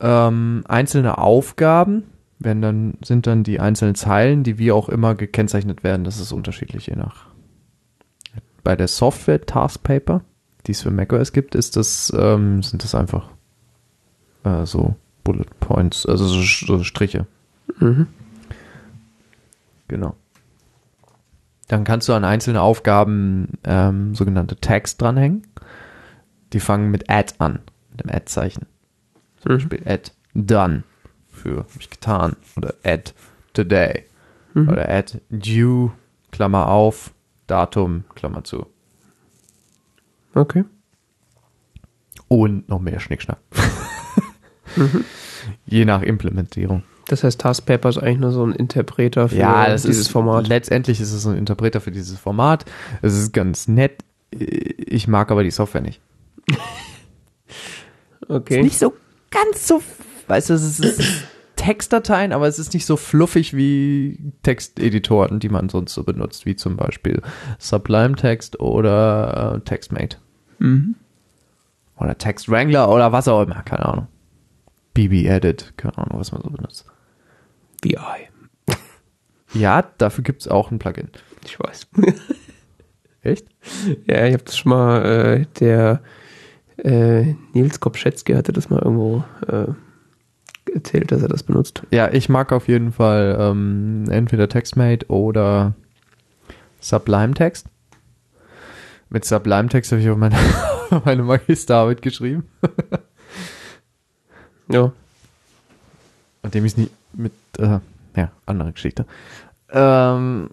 [0.00, 2.04] Ähm, einzelne Aufgaben
[2.38, 6.04] werden dann, sind dann die einzelnen Zeilen, die wie auch immer gekennzeichnet werden.
[6.04, 7.26] Das ist unterschiedlich je nach.
[8.62, 10.22] Bei der Software Taskpaper,
[10.66, 13.30] die es für macOS gibt, ist das, ähm, sind das einfach
[14.44, 17.26] äh, so Bullet Points, also so, so Striche.
[17.78, 18.06] Mhm.
[19.88, 20.14] Genau.
[21.68, 25.46] Dann kannst du an einzelne Aufgaben ähm, sogenannte Tags dranhängen.
[26.52, 27.60] Die fangen mit Add an,
[27.90, 28.66] mit dem Add-Zeichen.
[29.40, 29.56] Zum Mhm.
[29.56, 30.84] Beispiel Add done
[31.46, 33.12] für hab ich getan oder Add
[33.52, 34.04] today
[34.54, 34.68] Mhm.
[34.70, 35.92] oder Add due
[36.32, 37.12] Klammer auf
[37.46, 38.66] Datum Klammer zu
[40.34, 40.64] Okay.
[42.28, 43.38] und noch mehr Schnickschnack.
[45.66, 46.82] Je nach Implementierung.
[47.08, 50.48] Das heißt, Taskpaper ist eigentlich nur so ein Interpreter für ja, das dieses ist, Format.
[50.48, 52.64] Letztendlich ist es ein Interpreter für dieses Format.
[53.00, 54.02] Es ist ganz nett.
[54.30, 56.00] Ich mag aber die Software nicht.
[58.28, 58.60] Okay.
[58.60, 58.92] Nicht so
[59.30, 59.80] ganz so,
[60.26, 61.00] weißt du, es ist
[61.66, 66.54] Textdateien, aber es ist nicht so fluffig wie Texteditoren, die man sonst so benutzt, wie
[66.54, 67.20] zum Beispiel
[67.58, 70.18] Sublime Text oder äh, TextMate.
[70.60, 70.94] Mhm.
[71.96, 74.06] Oder Text Wrangler oder was auch immer, keine Ahnung.
[74.94, 76.86] BB Edit, keine Ahnung, was man so benutzt.
[77.82, 77.96] VI.
[79.52, 81.08] Ja, dafür gibt's auch ein Plugin.
[81.44, 81.88] Ich weiß.
[83.22, 83.48] Echt?
[84.06, 86.00] ja, ich habe das schon mal, äh, der
[86.76, 89.72] äh, Nils Kopschetzky hatte das mal irgendwo äh,
[90.70, 91.82] erzählt, dass er das benutzt.
[91.90, 95.74] Ja, ich mag auf jeden Fall ähm, entweder TextMate oder
[96.80, 97.66] Sublime Text.
[99.08, 100.36] Mit Sublime Text habe ich auch meine,
[101.04, 102.48] meine Magisterarbeit geschrieben.
[104.68, 104.92] Ja.
[106.42, 107.78] Und dem ich nicht mit, äh,
[108.16, 109.06] ja, andere Geschichte.
[109.70, 110.50] Ähm,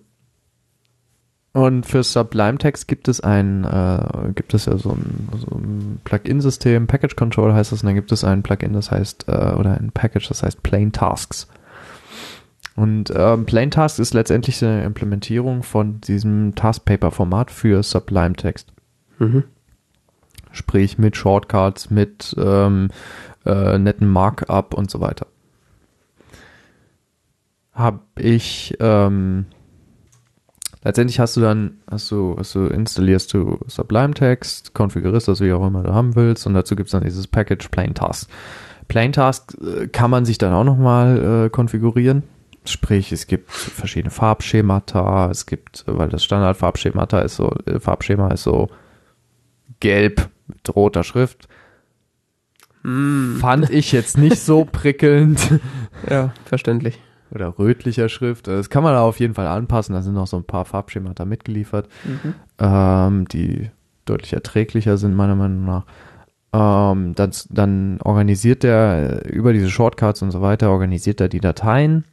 [1.54, 6.02] und für Sublime Text gibt es ein, äh, gibt es ja so ein, so ein
[6.04, 9.80] Plugin-System, Package Control heißt das, und dann gibt es ein Plugin, das heißt, äh, oder
[9.80, 11.48] ein Package, das heißt Plain Tasks.
[12.76, 18.74] Und ähm, Plain Tasks ist letztendlich eine Implementierung von diesem Taskpaper-Format für Sublime Text.
[19.20, 19.44] Mhm.
[20.52, 22.90] Sprich mit Shortcuts, mit ähm,
[23.46, 25.28] äh, netten Markup und so weiter.
[27.74, 29.46] Hab ich, ähm,
[30.84, 35.54] letztendlich hast du dann, hast du, hast du, installierst du Sublime Text, konfigurierst das, wie
[35.54, 38.30] auch immer du haben willst, und dazu gibt's dann dieses Package Plain Task.
[38.88, 42.24] Plain Task äh, kann man sich dann auch nochmal äh, konfigurieren.
[42.66, 48.44] Sprich, es gibt verschiedene Farbschemata, es gibt, weil das Standardfarbschemata ist so, äh, Farbschema ist
[48.44, 48.70] so
[49.80, 51.48] gelb mit roter Schrift.
[52.84, 55.40] Fand ich jetzt nicht so prickelnd.
[56.10, 57.00] Ja, verständlich.
[57.34, 58.48] Oder rötlicher Schrift.
[58.48, 59.96] Das kann man da auf jeden Fall anpassen.
[59.96, 61.90] Da sind noch so ein paar Farbschemata mitgeliefert,
[62.60, 63.72] ähm, die
[64.06, 65.86] deutlich erträglicher sind, meiner Meinung nach.
[66.54, 72.06] Ähm, dann, dann organisiert er über diese Shortcuts und so weiter, organisiert er die Dateien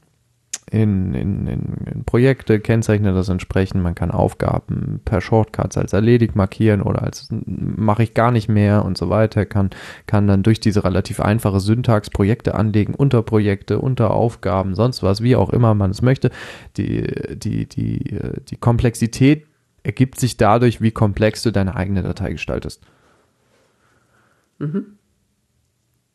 [0.70, 3.82] in, in, in, in Projekte, kennzeichnet das entsprechend.
[3.82, 8.84] Man kann Aufgaben per Shortcuts als erledigt markieren oder als mache ich gar nicht mehr
[8.84, 9.46] und so weiter.
[9.46, 9.70] Kann,
[10.06, 15.50] kann dann durch diese relativ einfache Syntax Projekte anlegen, Unterprojekte, Unteraufgaben, sonst was, wie auch
[15.50, 16.30] immer man es möchte.
[16.76, 17.02] Die,
[17.34, 18.18] die, die,
[18.48, 19.46] die Komplexität
[19.82, 22.82] ergibt sich dadurch, wie komplex du deine eigene Datei gestaltest.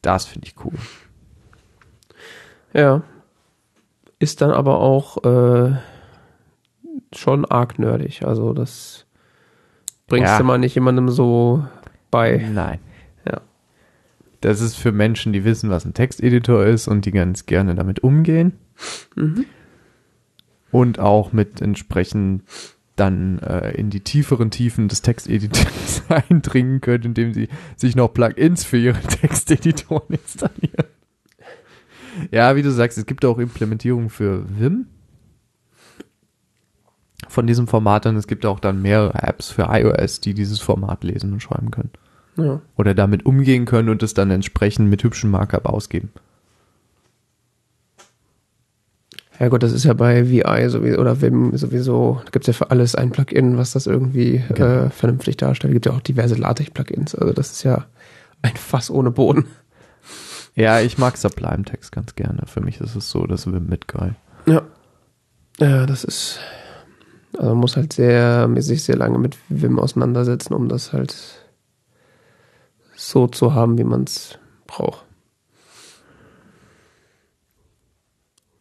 [0.02, 0.74] Das finde ich cool.
[2.74, 3.04] Ja.
[4.26, 5.76] Ist dann aber auch äh,
[7.14, 8.26] schon arg nerdig.
[8.26, 9.06] Also das
[10.08, 10.38] bringst Ja.
[10.40, 11.64] du mal nicht jemandem so
[12.10, 12.44] bei.
[12.52, 12.80] Nein.
[13.30, 13.42] Ja.
[14.42, 18.00] Das ist für Menschen, die wissen, was ein Texteditor ist und die ganz gerne damit
[18.00, 18.54] umgehen.
[20.72, 22.42] Und auch mit entsprechend
[22.96, 28.64] dann äh, in die tieferen Tiefen des Texteditors eindringen können, indem sie sich noch Plugins
[28.64, 30.88] für ihre Texteditoren installieren.
[32.32, 34.88] Ja, wie du sagst, es gibt auch Implementierungen für Vim
[37.28, 41.04] von diesem Format und es gibt auch dann mehrere Apps für iOS, die dieses Format
[41.04, 41.90] lesen und schreiben können.
[42.38, 42.62] Ja.
[42.78, 46.10] Oder damit umgehen können und es dann entsprechend mit hübschen Markup ausgeben.
[49.40, 52.72] Ja gut, das ist ja bei VI sowieso, oder Vim sowieso, da gibt's ja für
[52.72, 54.86] alles ein Plugin, was das irgendwie Genau.
[54.86, 55.74] äh, vernünftig darstellt.
[55.74, 57.86] Gibt ja auch diverse LaTeX-Plugins, also das ist ja
[58.42, 59.46] ein Fass ohne Boden.
[60.56, 62.44] Ja, ich mag Sublime Text ganz gerne.
[62.46, 64.16] Für mich ist es so, das Vim mit geil.
[64.46, 64.62] Ja.
[65.60, 66.40] Ja, das ist,
[67.38, 71.16] also man muss halt sehr, sich sehr lange mit Vim auseinandersetzen, um das halt
[72.96, 74.38] so zu haben, wie man es
[74.68, 75.04] braucht.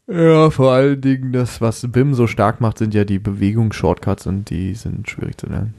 [0.06, 4.50] Ja, vor allen Dingen das, was Vim so stark macht, sind ja die Bewegungsshortcuts und
[4.50, 5.74] die sind schwierig zu lernen.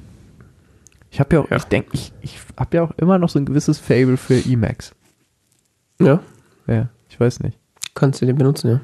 [1.11, 1.57] Ich habe ja auch, Ja.
[1.57, 4.94] ich denke, ich, ich habe ja auch immer noch so ein gewisses Fable für Emacs.
[5.99, 6.19] Ja,
[6.67, 7.57] Ja, ich weiß nicht.
[7.93, 8.81] kannst du den benutzen, ja.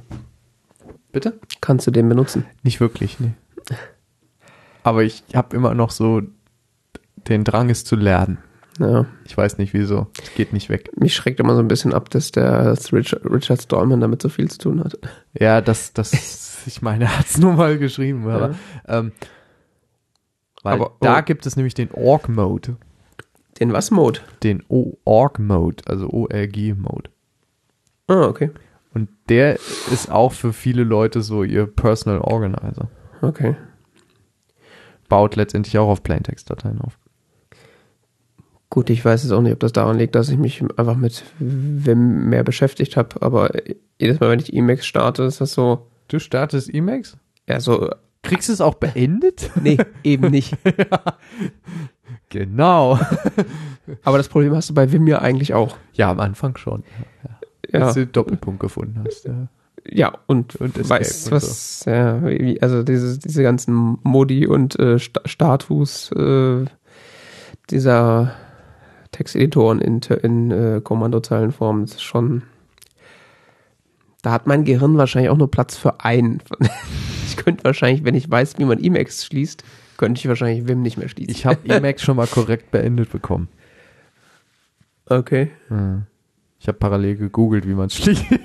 [1.11, 1.39] Bitte?
[1.59, 2.45] Kannst du den benutzen.
[2.63, 3.33] Nicht wirklich, nee.
[4.83, 6.21] Aber ich habe immer noch so
[7.27, 8.38] den Drang, es zu lernen.
[8.79, 9.05] Ja.
[9.25, 10.07] Ich weiß nicht wieso.
[10.23, 10.89] Es geht nicht weg.
[10.97, 14.29] Mich schreckt immer so ein bisschen ab, dass der dass Richard, Richard Stallman damit so
[14.29, 14.97] viel zu tun hat.
[15.38, 18.55] Ja, das, das, ich meine, er hat es nur mal geschrieben, aber,
[18.88, 19.11] ähm,
[20.63, 21.21] weil Aber- da oh.
[21.23, 22.77] gibt es nämlich den Org-Mode.
[23.61, 24.19] Den was Mode?
[24.43, 24.63] Den
[25.05, 27.09] Org-Mode, also ORG-Mode.
[28.07, 28.49] Ah, okay.
[28.93, 29.55] Und der
[29.91, 32.89] ist auch für viele Leute so ihr Personal Organizer.
[33.21, 33.55] Okay.
[35.07, 36.97] Baut letztendlich auch auf Plaintext-Dateien auf.
[38.71, 41.23] Gut, ich weiß jetzt auch nicht, ob das daran liegt, dass ich mich einfach mit
[41.39, 43.51] Vim mehr beschäftigt habe, aber
[43.99, 47.15] jedes Mal, wenn ich Emacs starte, ist das so, Du startest Emacs?
[47.47, 47.89] ja, so,
[48.23, 49.51] Kriegst du es auch beendet?
[49.61, 50.57] nee, eben nicht.
[52.31, 52.99] genau.
[54.03, 55.77] Aber das Problem hast du bei Vim ja eigentlich auch.
[55.93, 56.83] Ja, am Anfang schon.
[57.71, 59.25] Ja, Als du den Doppelpunkt gefunden hast.
[59.25, 59.47] Ja.
[59.87, 64.79] ja und, Und Escape weißt und was, ja, wie, also diese, diese ganzen Modi und
[64.79, 66.65] äh, Sta Status äh,
[67.69, 68.33] dieser
[69.11, 72.43] Texteditoren in, in äh, Kommandozeilenform, das ist schon,
[74.21, 76.41] da hat mein Gehirn wahrscheinlich auch nur Platz für einen.
[77.31, 79.63] Ich könnte wahrscheinlich, wenn ich weiß, wie man Emacs schließt,
[80.01, 81.31] könnte ich wahrscheinlich Vim nicht mehr schließen.
[81.31, 83.47] Ich habe Emacs schon mal korrekt beendet bekommen.
[85.05, 85.51] okay.
[86.59, 88.25] Ich habe parallel gegoogelt, wie man es schließt.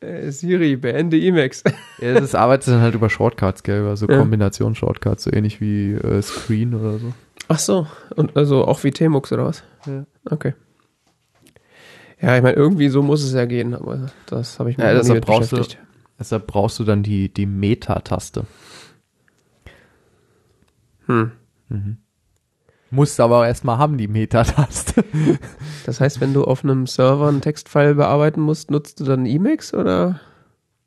[0.00, 1.64] Äh, Siri, beende Emacs.
[2.02, 4.18] Ja, das arbeitet dann halt über Shortcuts, gell, über so Ja.
[4.18, 7.14] Kombination-Shortcuts, so ähnlich wie äh, Screen oder so.
[7.48, 9.64] Ach so, und also auch wie Tmux oder was?
[9.86, 10.04] Ja.
[10.30, 10.52] Okay.
[12.20, 15.02] Ja, ich meine, irgendwie so muss es ja gehen, aber das habe ich mir Ja,
[15.02, 15.82] mit brauchst du- beschäftigt.
[16.18, 18.44] Deshalb brauchst du dann die, die Meta-Taste.
[21.06, 21.32] Hm.
[22.90, 25.04] Musst aber auch erstmal haben, die Meta-Taste.
[25.86, 29.74] Das heißt, wenn du auf einem Server einen Textfile bearbeiten musst, nutzt du dann Emacs
[29.74, 30.18] oder?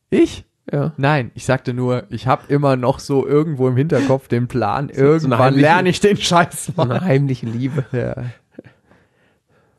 [0.10, 0.44] Ich?
[0.72, 0.91] Ja.
[0.98, 5.38] Nein, ich sagte nur, ich habe immer noch so irgendwo im Hinterkopf den Plan, irgendwann
[5.39, 6.89] heimliche- lerne ich den Scheiß So mal.
[6.91, 7.85] eine heimliche Liebe.
[7.91, 8.15] Ja.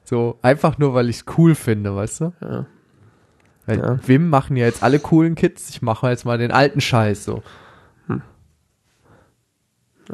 [0.05, 2.33] So, einfach nur, weil ich es cool finde, weißt du?
[2.41, 2.67] Ja.
[3.67, 3.99] Weil Ja.
[4.07, 7.43] Wim machen ja jetzt alle coolen Kids, ich mache jetzt mal den alten Scheiß so.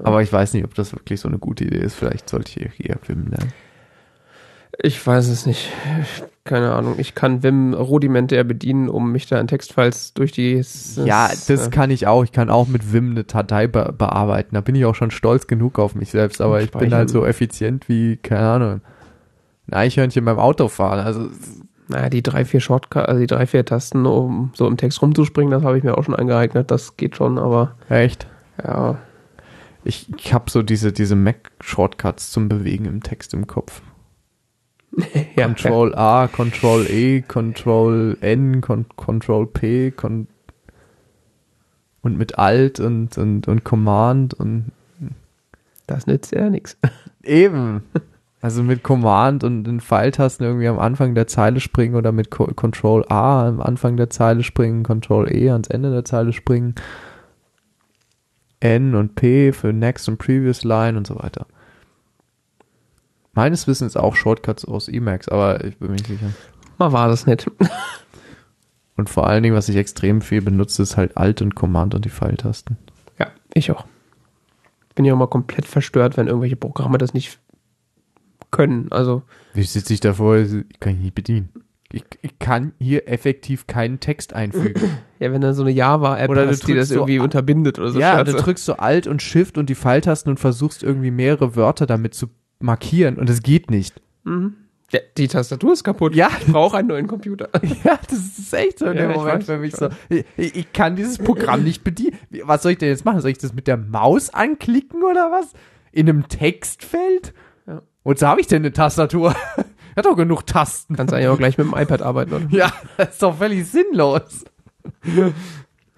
[0.02, 1.94] Aber ich weiß nicht, ob das wirklich so eine gute Idee ist.
[1.94, 3.52] Vielleicht sollte ich eher Wim lernen.
[4.82, 5.70] Ich weiß es nicht.
[6.42, 6.96] Keine Ahnung.
[6.98, 10.62] Ich kann Vim rudimentär bedienen, um mich da in Textfiles durch die.
[11.04, 12.24] ja, das kann ich auch.
[12.24, 14.54] Ich kann auch mit Wim eine Datei be bearbeiten.
[14.54, 16.40] Da bin ich auch schon stolz genug auf mich selbst.
[16.40, 18.80] Aber ich bin halt so effizient wie, keine Ahnung,
[19.68, 21.00] ein Eichhörnchen beim Autofahren.
[21.00, 21.28] Also,
[21.88, 25.52] Naja, die drei, vier Shortcut, also die drei, vier Tasten, um so im Text rumzuspringen,
[25.52, 26.70] das habe ich mir auch schon angeeignet.
[26.70, 28.26] Das geht schon, aber echt.
[28.62, 28.98] ja.
[29.84, 33.82] Ich, ich habe so diese, diese Mac-Shortcuts zum Bewegen im Text im Kopf.
[35.36, 40.28] ja Control A, Control E, Control N, Con Control P, Con
[42.02, 44.72] und mit Alt und, und, und Command und
[45.86, 46.76] Das nützt ja nichts.
[47.22, 47.82] eben.
[48.40, 52.46] Also mit Command und den Pfeiltasten irgendwie am Anfang der Zeile springen oder mit Co
[52.46, 56.74] Control A am Anfang der Zeile springen, Control E ans Ende der Zeile springen,
[58.64, 61.46] N und P für Next und Previous Line und so weiter.
[63.34, 66.30] Meines Wissens auch Shortcuts aus Emacs, aber ich bin mir nicht sicher.
[66.78, 67.50] Mal war das nicht.
[68.96, 72.04] Und vor allen Dingen, was ich extrem viel benutze, ist halt Alt und Command und
[72.04, 72.76] die Pfeiltasten.
[73.18, 73.86] Ja, ich auch.
[74.94, 77.40] Bin ja immer komplett verstört, wenn irgendwelche Programme das nicht
[78.52, 78.92] können.
[78.92, 79.22] Also,
[79.52, 80.36] Wie sitze ich davor?
[80.78, 81.48] Kann ich nicht bedienen.
[81.94, 84.82] Ich, ich kann hier effektiv keinen Text einfügen.
[85.20, 87.78] ja, wenn da so eine Java-App Oder du hast, die das so irgendwie a- unterbindet
[87.78, 88.00] oder so.
[88.00, 88.32] ja, Scheiße.
[88.32, 92.14] du drückst so Alt und Shift und die Pfeiltasten und versuchst irgendwie mehrere Wörter damit
[92.14, 92.26] zu
[92.58, 94.00] markieren und es geht nicht.
[94.24, 94.54] Mhm.
[94.90, 96.14] Ja, die Tastatur ist kaputt.
[96.14, 96.28] Ja.
[96.40, 97.48] Ich brauche einen neuen Computer.
[97.84, 99.88] Ja, das ist echt so in Ja, dem Moment weiß, für mich ich so.
[100.08, 100.24] Ich,
[100.56, 102.16] ich kann dieses Programm nicht bedienen.
[102.44, 103.20] Was soll ich denn jetzt machen?
[103.20, 105.52] Soll ich das mit der Maus anklicken oder was?
[105.92, 107.32] In einem Textfeld?
[107.66, 107.82] Ja.
[108.04, 109.34] Wozu habe ich denn eine Tastatur?
[109.96, 110.96] Hat doch genug Tasten.
[110.96, 112.46] Kannst eigentlich auch gleich mit dem iPad arbeiten, oder?
[112.50, 114.44] Ja, das ist doch völlig sinnlos.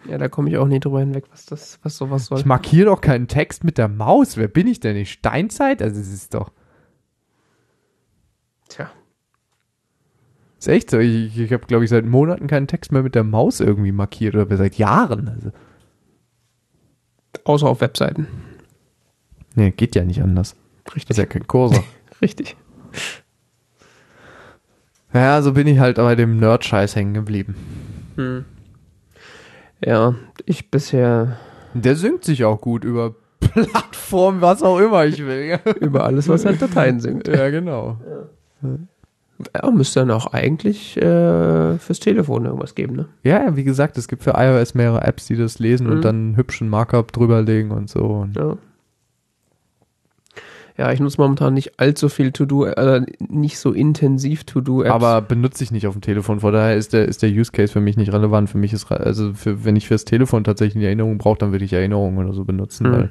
[0.09, 2.39] Ja, da komme ich auch nie drüber hinweg, was das, was sowas soll.
[2.39, 4.37] Ich markiere doch keinen Text mit der Maus.
[4.37, 4.97] Wer bin ich denn?
[4.97, 5.83] Ich Steinzeit?
[5.83, 6.53] Also es ist doch.
[8.69, 8.91] Tja.
[10.59, 10.99] Ist echt so.
[10.99, 14.35] Ich, ich habe, glaube ich, seit Monaten keinen Text mehr mit der Maus irgendwie markiert
[14.35, 15.29] oder seit Jahren.
[15.29, 15.51] Also.
[17.45, 18.29] Außer auf Webseiten.
[19.55, 20.55] Nee, geht ja nicht anders.
[20.85, 21.83] Das ist ja kein Cursor.
[22.23, 22.57] Richtig.
[25.17, 27.55] Ja, so bin ich halt bei dem Nerd-Scheiß hängen geblieben.
[28.17, 28.45] Hm.
[29.85, 30.15] Ja,
[30.47, 31.37] ich bisher
[31.75, 35.59] Der singt sich auch gut über Plattform, was auch immer ich will.
[35.81, 37.29] über alles, was halt Dateien singt.
[37.29, 37.99] ja, genau.
[39.55, 43.07] Ja, müsste dann auch eigentlich äh, fürs Telefon irgendwas geben, ne?
[43.23, 45.93] Ja, ja, wie gesagt, es gibt für iOS mehrere Apps, die das lesen Mhm.
[45.93, 48.01] und dann einen hübschen Markup drüberlegen und so.
[48.01, 48.57] Und Ja.
[50.79, 54.93] Ja, ich nutze momentan nicht allzu viel To-Do, äh, nicht so intensiv To-Do-Apps.
[54.93, 57.73] Aber benutze ich nicht auf dem Telefon, von daher ist der, ist der Use Case
[57.73, 58.51] für mich nicht relevant.
[58.51, 61.65] Für mich ist, also für, wenn ich fürs Telefon tatsächlich eine Erinnerung brauche, dann würde
[61.65, 62.87] ich Erinnerungen oder so benutzen.
[62.87, 62.93] Hm.
[62.93, 63.11] Weil,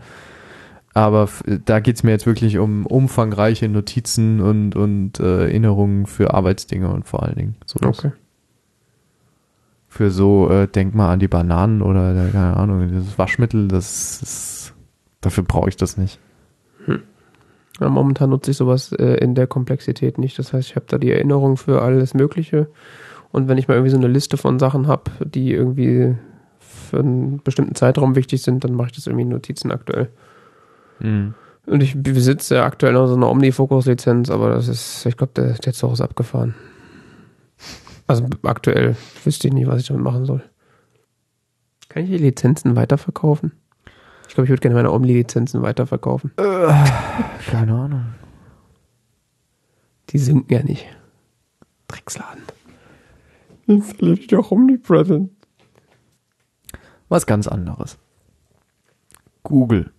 [0.94, 1.28] aber
[1.66, 7.06] da geht's mir jetzt wirklich um umfangreiche Notizen und, und äh, Erinnerungen für Arbeitsdinge und
[7.06, 8.00] vor allen Dingen sowas.
[8.00, 8.12] okay.
[9.90, 14.22] Für so, äh, denk mal an die Bananen oder, äh, keine Ahnung, das Waschmittel, das
[14.22, 14.74] ist,
[15.20, 16.20] dafür brauche ich das nicht.
[17.80, 20.40] Ja, momentan nutze ich sowas äh, in der Komplexität nicht.
[20.40, 22.68] Das heißt, ich habe da die Erinnerung für alles Mögliche.
[23.32, 26.16] Und wenn ich mal irgendwie so eine Liste von Sachen habe, die irgendwie
[26.60, 30.10] für einen bestimmten Zeitraum wichtig sind, dann mache ich das irgendwie in Notizen aktuell.
[31.00, 31.34] Mhm.
[31.66, 35.74] Und ich besitze aktuell noch so eine OmniFocus-Lizenz, aber das ist, ich glaube, der, der
[35.74, 36.54] Zug ist abgefahren.
[38.08, 40.44] Also aktuell wüsste ich nicht, was ich damit machen soll.
[41.90, 43.54] Kann ich die Lizenzen weiterverkaufen?
[44.36, 46.34] Ich glaube, ich würde gerne meine Omni-Lizenzen weiterverkaufen.
[46.36, 48.06] Keine Ahnung.
[50.10, 50.86] Die sinken ja nicht.
[51.88, 52.44] Drecksladen.
[53.66, 55.32] Installiere ich doch Omnipresent.
[57.08, 57.98] Was ganz anderes.
[59.44, 59.94] Google.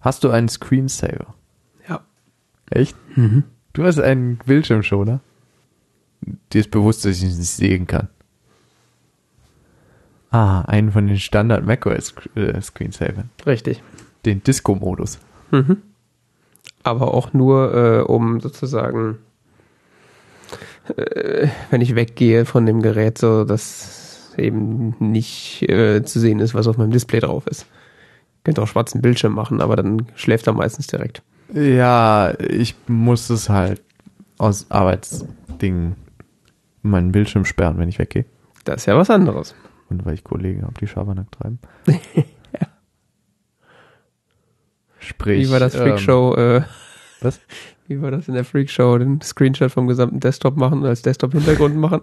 [0.00, 1.34] Hast du einen Screensaver?
[1.88, 2.04] Ja.
[2.68, 2.98] Echt?
[3.72, 5.20] Du hast einen Bildschirmschoner?
[6.52, 8.10] Dir ist bewusst, dass ich ihn nicht sehen kann.
[10.30, 13.30] Ah, einen von den Standard macOS äh, Screensavern.
[13.46, 13.82] Richtig.
[14.24, 15.18] Den Disco-Modus.
[15.50, 15.78] Mhm.
[16.82, 19.18] Aber auch nur, äh, um sozusagen,
[20.96, 26.54] äh, wenn ich weggehe von dem Gerät, so dass eben nicht äh, zu sehen ist,
[26.54, 27.66] was auf meinem Display drauf ist.
[28.44, 31.22] Könnte auch schwarzen Bildschirm machen, aber dann schläft er meistens direkt.
[31.52, 33.82] Ja, ich muss es halt
[34.38, 35.96] aus Arbeitsdingen
[36.82, 38.24] meinen Bildschirm sperren, wenn ich weggehe.
[38.64, 39.54] Das ist ja was anderes.
[39.90, 41.58] Und weil ich Kollegen habe, die Schabernack treiben.
[45.00, 45.48] Sprich.
[45.48, 46.34] Wie war das ähm, Freakshow?
[46.36, 46.62] Äh,
[47.20, 47.40] was?
[47.88, 48.96] Wie war das in der Freakshow?
[48.98, 52.02] Den Screenshot vom gesamten Desktop machen und als Desktop-Hintergrund machen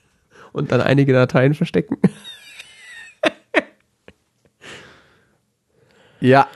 [0.52, 1.98] und dann einige Dateien verstecken.
[6.20, 6.48] Ja.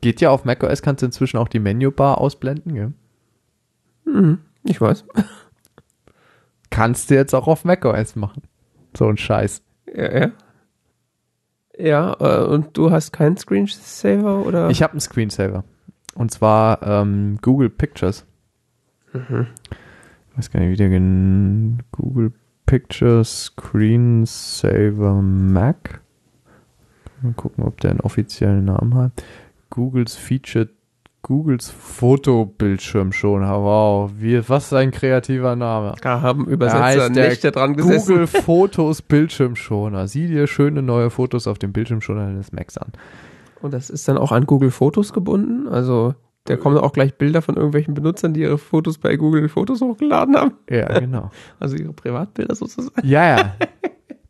[0.00, 2.92] Geht ja auf macOS, kannst du inzwischen auch die Menübar ausblenden, gell?
[4.06, 5.04] Mhm, ich weiß.
[6.70, 8.42] Kannst du jetzt auch auf macOS machen.
[8.96, 9.62] So ein Scheiß.
[9.94, 10.30] Ja, ja.
[11.78, 14.70] Ja, äh, und du hast keinen Screensaver oder?
[14.70, 15.64] Ich habe einen Screensaver.
[16.14, 18.26] Und zwar ähm, Google Pictures.
[19.12, 19.46] Mhm.
[20.30, 22.32] Ich weiß gar nicht, wie der gen Google
[22.66, 26.00] Pictures Screensaver Mac.
[27.22, 29.24] Mal gucken, ob der einen offiziellen Namen hat.
[29.70, 30.70] Googles Featured
[31.22, 33.60] Googles Fotobildschirmschoner.
[33.62, 35.94] Wow, wie, was ein kreativer Name.
[36.02, 38.08] Da haben Da Übersetzer der Nächte dran gesessen.
[38.12, 40.08] Google Fotos Bildschirmschoner.
[40.08, 42.92] Sieh dir schöne neue Fotos auf dem Bildschirmschoner deines Macs an.
[43.60, 45.68] Und das ist dann auch an Google Fotos gebunden?
[45.68, 46.14] Also,
[46.44, 50.36] da kommen auch gleich Bilder von irgendwelchen Benutzern, die ihre Fotos bei Google Fotos hochgeladen
[50.36, 50.52] haben.
[50.68, 51.30] Ja, genau.
[51.60, 53.06] Also ihre Privatbilder sozusagen.
[53.06, 53.54] ja, ja.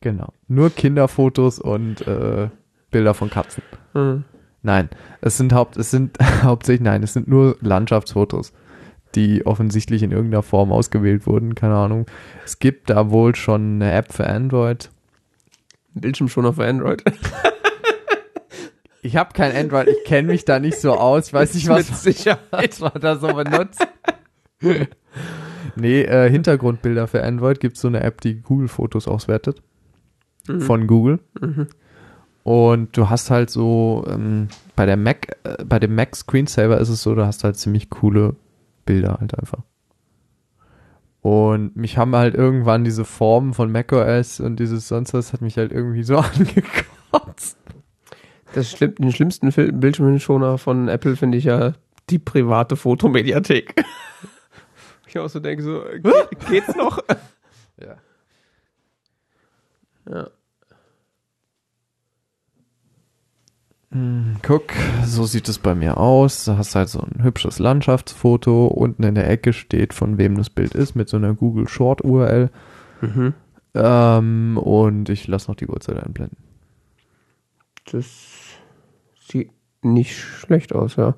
[0.01, 0.33] Genau.
[0.49, 2.49] Nur Kinderfotos und äh,
[2.91, 3.63] Bilder von Katzen.
[3.95, 4.25] Mhm.
[4.63, 8.53] Nein, es sind Haupt, es sind hauptsächlich, nein, es sind nur Landschaftsfotos,
[9.15, 12.07] die offensichtlich in irgendeiner Form ausgewählt wurden, keine Ahnung.
[12.45, 14.91] Es gibt da wohl schon eine App für Android.
[15.95, 17.03] Bildschirmschoner für Android.
[19.03, 22.03] Ich habe kein Android, ich kenne mich da nicht so aus, ich weiß nicht, was,
[22.03, 22.41] Sicherheit.
[22.51, 23.87] was man da so benutzt.
[25.75, 29.63] nee, äh, Hintergrundbilder für Android gibt es so eine App, die Google-Fotos auswertet.
[30.47, 30.61] Mhm.
[30.61, 31.21] Von Google.
[31.41, 31.69] Mhm.
[32.43, 36.89] Und du hast halt so, ähm, bei der Mac, äh, bei dem Mac Screensaver ist
[36.89, 38.37] es so, du hast halt ziemlich coole
[38.87, 39.63] Bilder halt einfach.
[41.23, 45.59] Und mich haben halt irgendwann diese Formen von macOS und dieses sonst was hat mich
[45.59, 47.59] halt irgendwie so angekotzt.
[48.55, 51.75] Das schlimm, den schlimmsten Bildschirmschoner von Apple finde ich ja
[52.09, 53.85] die private Fotomediathek.
[55.07, 56.99] ich auch so denke, so, geht, geht's noch?
[57.79, 57.97] Ja.
[60.09, 60.31] Ja.
[64.43, 64.73] Guck,
[65.05, 66.45] so sieht es bei mir aus.
[66.45, 68.69] Da hast halt so ein hübsches Landschaftsfoto.
[68.69, 72.05] Unten in der Ecke steht, von wem das Bild ist, mit so einer Google Short
[72.05, 72.51] URL.
[73.01, 73.35] Mhm.
[73.75, 76.37] Ähm, und ich lasse noch die Uhrzeit einblenden.
[77.91, 78.07] Das
[79.29, 79.51] sieht
[79.83, 81.15] nicht schlecht aus, ja.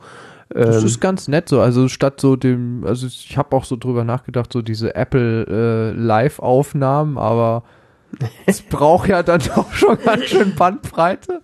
[0.49, 1.61] Das Ähm, ist ganz nett so.
[1.61, 5.99] Also statt so dem, also ich habe auch so drüber nachgedacht, so diese Apple äh,
[5.99, 7.65] Live-Aufnahmen, aber
[8.47, 11.41] es braucht ja dann doch schon ganz schön Bandbreite.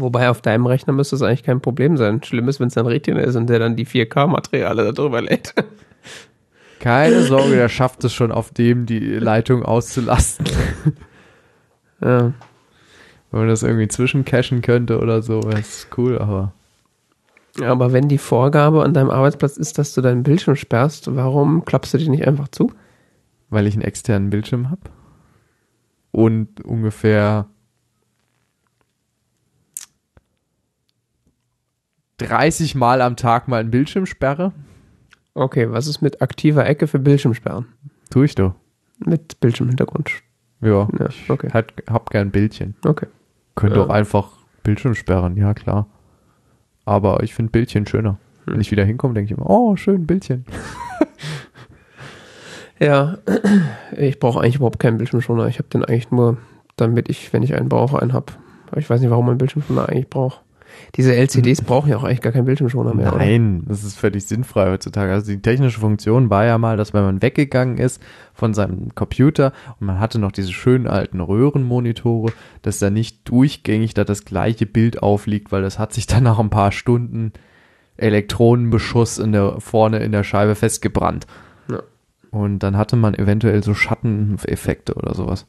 [0.00, 2.22] Wobei auf deinem Rechner müsste es eigentlich kein Problem sein.
[2.22, 5.54] Schlimm ist, wenn es ein Retina ist und der dann die 4K-Materiale darüber lädt.
[6.80, 10.46] Keine Sorge, der schafft es schon auf dem, die Leitung auszulasten.
[12.00, 12.32] ja.
[13.30, 16.52] Wenn man das irgendwie zwischencachen könnte oder so, wäre es cool, aber.
[17.62, 21.92] Aber wenn die Vorgabe an deinem Arbeitsplatz ist, dass du deinen Bildschirm sperrst, warum klappst
[21.92, 22.72] du die nicht einfach zu?
[23.50, 24.80] Weil ich einen externen Bildschirm habe.
[26.12, 27.46] Und ungefähr
[32.20, 34.52] 30 Mal am Tag mal einen Bildschirm sperre.
[35.34, 37.66] Okay, was ist mit aktiver Ecke für Bildschirmsperren?
[38.10, 38.54] Tue ich doch.
[39.04, 40.10] Mit Bildschirmhintergrund.
[40.60, 41.48] Ja, Ja, ich okay.
[41.52, 42.74] halt, hab gern Bildchen.
[42.84, 43.06] Okay.
[43.54, 43.84] Könnte Ja.
[43.86, 44.28] auch einfach
[44.62, 45.86] Bildschirm sperren, ja klar.
[46.84, 48.18] Aber ich finde Bildchen schöner.
[48.44, 48.54] Hm.
[48.54, 50.44] Wenn ich wieder hinkomme, denke ich immer, oh, schön, Bildchen.
[52.78, 53.18] Ja,
[53.96, 55.46] ich brauche eigentlich überhaupt keinen Bildschirmschoner.
[55.48, 56.38] Ich habe den eigentlich nur,
[56.76, 58.32] damit ich, wenn ich einen brauche, einen habe.
[58.76, 60.40] Ich weiß nicht, warum man einen Bildschirmschoner eigentlich braucht.
[60.96, 63.08] Diese LCDs brauchen ja auch eigentlich gar keinen Bildschirmschoner mehr.
[63.08, 63.18] Oder?
[63.18, 65.12] Nein, das ist völlig sinnfrei heutzutage.
[65.12, 68.02] Also die technische Funktion war ja mal, dass wenn man weggegangen ist
[68.34, 72.32] von seinem Computer und man hatte noch diese schönen alten Röhrenmonitore,
[72.62, 76.38] dass da nicht durchgängig da das gleiche Bild aufliegt, weil das hat sich dann nach
[76.38, 77.32] ein paar Stunden
[77.96, 81.26] Elektronenbeschuss in der, vorne in der Scheibe festgebrannt.
[81.70, 81.82] Ja.
[82.30, 85.46] Und dann hatte man eventuell so Schatteneffekte oder sowas.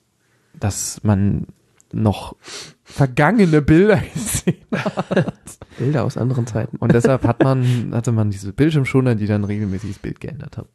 [0.59, 1.47] Dass man
[1.93, 2.35] noch
[2.83, 4.55] vergangene Bilder gesehen
[5.77, 6.77] Bilder aus anderen Zeiten.
[6.77, 10.69] und deshalb hat man, hatte man diese Bildschirmschoner, die dann regelmäßig das Bild geändert haben.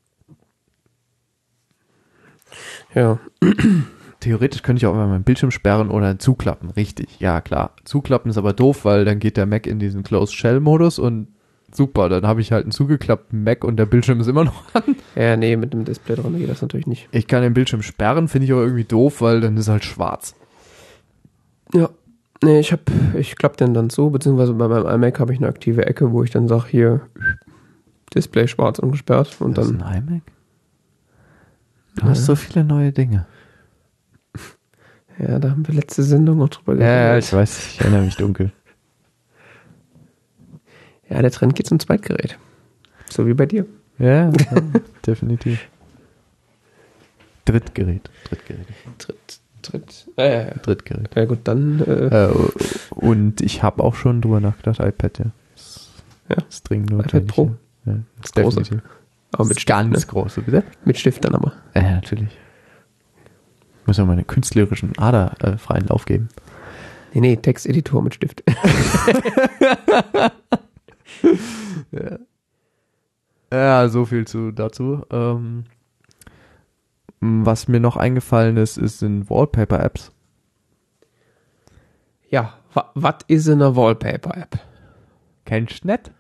[2.95, 3.19] Ja,
[4.21, 7.21] Theoretisch könnte ich auch immer meinen Bildschirm sperren oder zuklappen, richtig.
[7.21, 7.77] Ja, klar.
[7.85, 11.29] Zuklappen ist aber doof, weil dann geht der Mac in diesen Closed Shell Modus und
[11.71, 14.97] super, dann habe ich halt einen zugeklappten Mac und der Bildschirm ist immer noch an.
[15.15, 17.09] ja, nee, mit dem Display dran geht das natürlich nicht.
[17.13, 20.35] Ich kann den Bildschirm sperren, finde ich aber irgendwie doof, weil dann ist halt schwarz.
[21.75, 21.91] Ja,
[22.43, 22.81] nee, ich hab,
[23.15, 26.23] ich klappe den dann zu, beziehungsweise bei meinem iMac habe ich eine aktive Ecke, wo
[26.23, 27.01] ich dann sage, hier,
[28.15, 30.23] Display schwarz und gesperrt und das dann, ist ein iMac?
[31.97, 33.27] Du hast so viele neue Dinge.
[35.19, 37.25] ja, da haben wir letzte Sendung noch drüber Ja, ja, geredet.
[37.25, 38.53] ich weiß, ich erinnere mich dunkel.
[41.09, 42.37] Ja, der Trend geht zum Zweitgerät.
[43.09, 43.65] So wie bei dir.
[43.99, 44.33] Ja, ja
[45.07, 45.69] definitiv.
[47.45, 48.67] Drittgerät, Drittgerät,
[48.99, 49.41] Tritt,
[50.17, 50.55] Ja, ja, ja.
[50.63, 51.15] Drittgerät.
[51.15, 52.35] Ja gut, dann, äh, Äh,
[52.91, 55.25] und ich habe auch schon drüber nachgedacht, iPad, ja.
[55.55, 55.91] Das
[56.29, 56.37] Ja.
[56.49, 57.29] ist dringend notwendig.
[57.35, 57.55] Pro?
[57.85, 58.57] Ja, ja das ist große.
[58.59, 58.89] definitiv.
[59.33, 60.07] aber mit Stift, ganz ne?
[60.13, 60.65] große, bitte?
[60.85, 61.53] Mit Stift dann aber.
[61.75, 62.37] Ja, ja, natürlich.
[63.81, 66.29] Ich muss ja meine künstlerischen Ader äh, freien Lauf geben.
[67.15, 68.43] Nee, nee, Texteditor mit Stift.
[73.53, 75.03] Ja, so viel zu dazu.
[75.11, 75.65] Ähm,
[77.21, 80.13] was mir noch eingefallen ist, ist sind Wallpaper-Apps.
[82.29, 82.55] ja,
[82.95, 84.59] was ist in einer Wallpaper-App?
[85.45, 86.11] Kennst du nicht?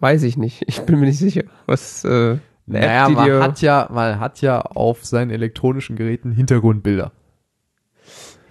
[0.00, 0.62] Weiß ich nicht.
[0.66, 1.44] Ich bin mir nicht sicher.
[1.66, 7.12] Was, äh, Naja, App, man hat ja, man hat ja auf seinen elektronischen Geräten Hintergrundbilder.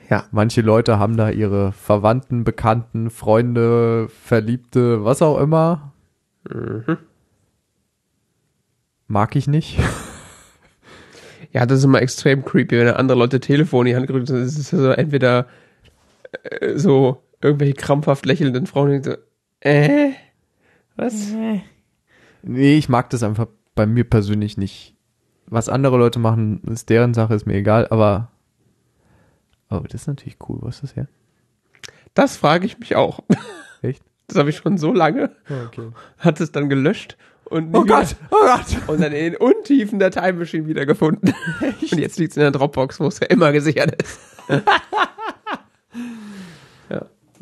[0.09, 0.23] Ja.
[0.31, 5.93] Manche Leute haben da ihre Verwandten, Bekannten, Freunde, Verliebte, was auch immer.
[6.49, 6.97] Mhm.
[9.07, 9.79] Mag ich nicht.
[11.51, 14.39] Ja, das ist immer extrem creepy, wenn andere Leute Telefon in die Hand gerückt haben.
[14.41, 15.47] Das ist so entweder
[16.43, 19.15] äh, so irgendwelche krampfhaft lächelnden Frauen, die so,
[19.61, 20.11] äh,
[20.95, 21.31] was?
[22.43, 24.95] Nee, ich mag das einfach bei mir persönlich nicht.
[25.47, 28.31] Was andere Leute machen, ist deren Sache, ist mir egal, aber.
[29.71, 30.59] Oh, das ist natürlich cool.
[30.61, 31.07] Was ist das her?
[32.13, 33.21] Das frage ich mich auch.
[33.81, 34.03] Echt?
[34.27, 35.31] Das habe ich schon so lange,
[35.65, 35.87] Okay.
[36.19, 37.17] hat es dann gelöscht
[37.49, 38.77] und Oh Gott, oh Gott.
[38.87, 41.33] und dann in den Untiefen der Time Machine wiedergefunden.
[41.61, 44.19] Und jetzt liegt es in der Dropbox, wo es ja immer gesichert ist.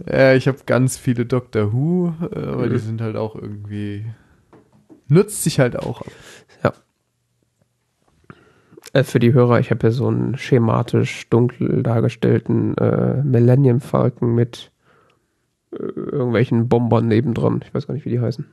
[0.08, 2.80] Ja, ich habe ganz viele Doctor Who, äh, aber die Mhm.
[2.80, 4.06] sind halt auch irgendwie.
[5.08, 6.04] Nutzt sich halt auch
[6.62, 6.84] ab.
[8.94, 14.36] Äh, für die Hörer, ich habe hier so einen schematisch dunkel dargestellten äh, Millennium Falcon
[14.36, 14.72] mit
[15.72, 17.62] äh, irgendwelchen Bombern nebendran.
[17.66, 18.46] Ich weiß gar nicht, wie die heißen.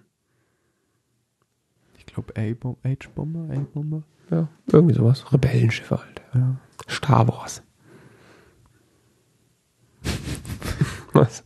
[2.15, 4.03] Ich glaube, H-Bomber, A-Bomber.
[4.31, 5.33] Ja, irgendwie sowas.
[5.33, 6.23] Rebellenschiffe halt.
[6.33, 6.55] Ja.
[6.89, 7.61] Star Wars.
[11.13, 11.43] Was?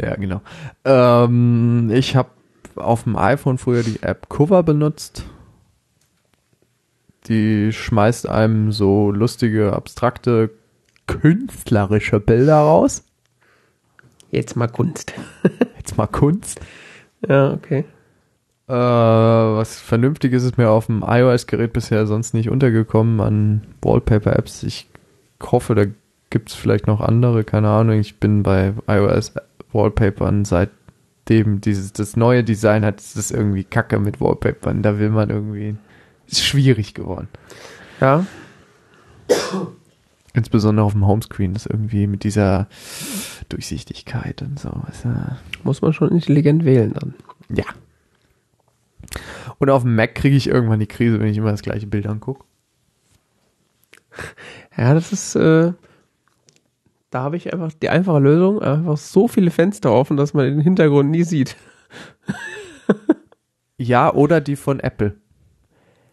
[0.00, 0.40] Ja, genau.
[0.86, 2.30] Ähm, ich habe
[2.76, 5.26] auf dem iPhone früher die App Cover benutzt.
[7.26, 10.52] Die schmeißt einem so lustige, abstrakte,
[11.06, 13.04] künstlerische Bilder raus.
[14.30, 15.12] Jetzt mal Kunst.
[15.76, 16.60] Jetzt mal Kunst.
[17.28, 17.84] Ja, okay.
[18.68, 24.62] Äh, was Vernünftiges ist mir auf dem iOS-Gerät bisher sonst nicht untergekommen an Wallpaper-Apps.
[24.62, 24.88] Ich
[25.42, 25.84] hoffe, da
[26.30, 27.98] gibt es vielleicht noch andere, keine Ahnung.
[27.98, 34.20] Ich bin bei iOS-Wallpapern seitdem dieses das neue Design hat, ist das irgendwie kacke mit
[34.20, 34.82] Wallpapern.
[34.82, 35.76] Da will man irgendwie.
[36.28, 37.28] Ist schwierig geworden.
[38.00, 38.24] Ja,
[40.34, 42.66] Insbesondere auf dem Homescreen ist irgendwie mit dieser
[43.50, 44.70] Durchsichtigkeit und so.
[45.62, 47.14] Muss man schon intelligent wählen dann.
[47.54, 47.64] Ja.
[49.58, 52.06] Und auf dem Mac kriege ich irgendwann die Krise, wenn ich immer das gleiche Bild
[52.06, 52.44] angucke.
[54.76, 55.72] Ja, das ist, äh,
[57.10, 60.60] da habe ich einfach die einfache Lösung, einfach so viele Fenster offen, dass man den
[60.60, 61.56] Hintergrund nie sieht.
[63.78, 65.16] Ja, oder die von Apple.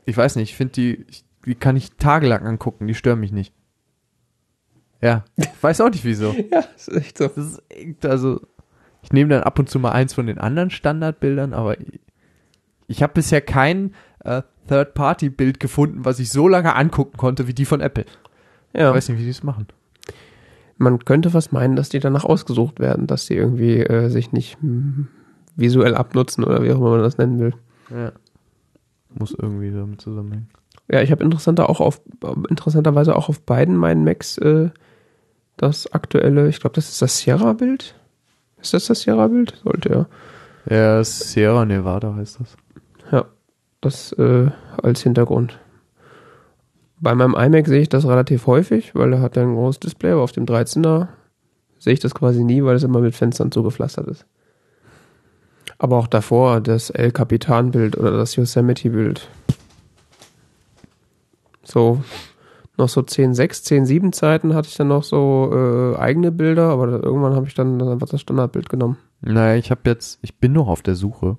[0.06, 1.06] Ich weiß nicht, ich finde die,
[1.46, 3.54] die kann ich tagelang angucken, die stören mich nicht.
[5.02, 6.34] Ja, ich weiß auch nicht wieso.
[6.52, 7.28] Ja, ist echt so.
[7.28, 8.42] Das ist, echt- also,
[9.04, 12.00] ich nehme dann ab und zu mal eins von den anderen Standardbildern, aber ich,
[12.90, 13.94] ich habe bisher kein
[14.26, 18.06] äh, Third-Party-Bild gefunden, was ich so lange angucken konnte wie die von Apple.
[18.74, 18.90] Ja.
[18.90, 19.68] Ich weiß nicht, wie die es machen.
[20.78, 24.60] Man könnte fast meinen, dass die danach ausgesucht werden, dass die irgendwie äh, sich nicht
[24.62, 25.08] hm,
[25.56, 27.54] visuell abnutzen oder wie auch immer man das nennen will.
[27.92, 28.12] Ja.
[29.18, 30.50] Muss irgendwie damit zusammenhängen.
[30.92, 32.02] Ja, ich habe interessanter auch auf
[32.50, 34.70] interessanterweise auch auf beiden meinen Macs äh,
[35.58, 37.94] das aktuelle, ich glaube, das ist das Sierra-Bild.
[38.62, 39.62] Ist das das Sierra-Bild?
[39.64, 40.06] Sollte ja.
[40.70, 42.56] Ja, Sierra Nevada heißt das.
[43.82, 44.50] Das äh,
[44.82, 45.60] als Hintergrund.
[47.00, 50.12] Bei meinem iMac sehe ich das relativ häufig, weil er hat ja ein großes Display,
[50.12, 51.08] aber auf dem 13er
[51.80, 54.26] sehe ich das quasi nie, weil es immer mit Fenstern zugepflastert ist.
[55.78, 59.30] Aber auch davor das El Capitan-Bild oder das Yosemite-Bild.
[61.64, 62.02] So,
[62.78, 67.36] noch so 10.6, 10.7 Zeiten hatte ich dann noch so äh, eigene Bilder, aber irgendwann
[67.36, 68.98] habe ich dann, dann einfach das Standardbild genommen.
[69.22, 71.38] Naja, ich habe jetzt, ich bin noch auf der Suche.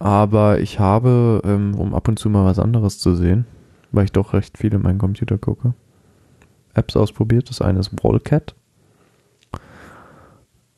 [0.00, 3.46] Aber ich habe, ähm, um ab und zu mal was anderes zu sehen,
[3.92, 5.74] weil ich doch recht viel in meinen Computer gucke,
[6.72, 7.50] Apps ausprobiert.
[7.50, 8.54] Das eine ist Wallcat.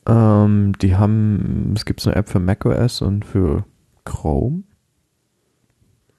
[0.05, 3.63] Ähm, die haben, es gibt eine App für macOS und für
[4.03, 4.63] Chrome.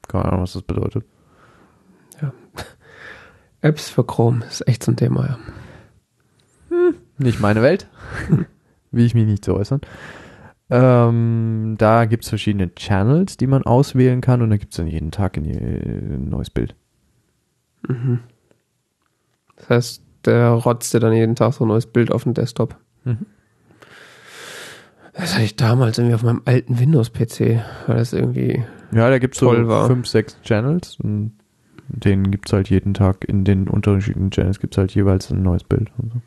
[0.08, 1.04] Keine Ahnung, was das bedeutet.
[3.60, 5.38] Apps für Chrome ist echt so ein Thema, ja.
[7.18, 7.86] Nicht meine Welt.
[8.90, 9.82] Will ich mich nicht zu äußern.
[10.70, 14.86] Ähm, da gibt es verschiedene Channels, die man auswählen kann und da gibt es dann
[14.86, 16.74] jeden Tag ein, ein neues Bild.
[17.86, 18.20] Mhm.
[19.56, 22.76] Das heißt, der rotzt dir dann jeden Tag so ein neues Bild auf den Desktop.
[23.04, 23.26] Mhm.
[25.12, 29.34] Das hatte ich damals irgendwie auf meinem alten Windows-PC, weil das irgendwie, Ja, da gibt
[29.34, 29.86] es so war.
[29.86, 31.32] fünf, sechs Channels und
[31.88, 35.42] denen gibt es halt jeden Tag, in den unterschiedlichen Channels gibt es halt jeweils ein
[35.42, 35.92] neues Bild.
[35.98, 36.20] Und so.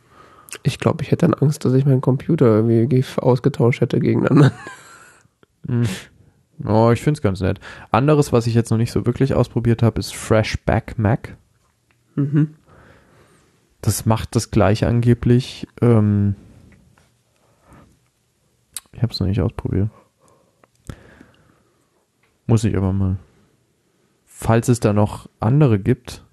[0.63, 4.43] Ich glaube, ich hätte dann Angst, dass ich meinen Computer irgendwie ausgetauscht hätte gegen einen
[4.43, 4.51] anderen.
[6.65, 7.59] Oh, ich finde es ganz nett.
[7.91, 11.37] Anderes, was ich jetzt noch nicht so wirklich ausprobiert habe, ist Freshback Mac.
[12.15, 12.55] Mhm.
[13.81, 15.67] Das macht das gleiche angeblich.
[15.81, 16.35] Ähm,
[18.91, 19.89] ich habe es noch nicht ausprobiert.
[22.47, 23.17] Muss ich aber mal.
[24.25, 26.23] Falls es da noch andere gibt,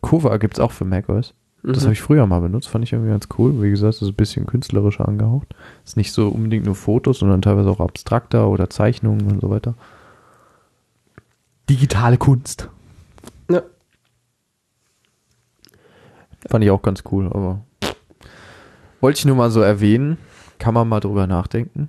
[0.00, 1.34] Cover gibt es auch für macOS.
[1.64, 1.82] Das Mhm.
[1.82, 3.62] habe ich früher mal benutzt, fand ich irgendwie ganz cool.
[3.62, 5.54] Wie gesagt, das ist ein bisschen künstlerischer angehaucht.
[5.84, 9.74] Ist nicht so unbedingt nur Fotos, sondern teilweise auch abstrakter oder Zeichnungen und so weiter.
[11.70, 12.68] Digitale Kunst.
[13.48, 13.62] Ja.
[16.48, 17.60] Fand ich auch ganz cool, aber
[19.00, 20.18] wollte ich nur mal so erwähnen.
[20.58, 21.88] Kann man mal drüber nachdenken.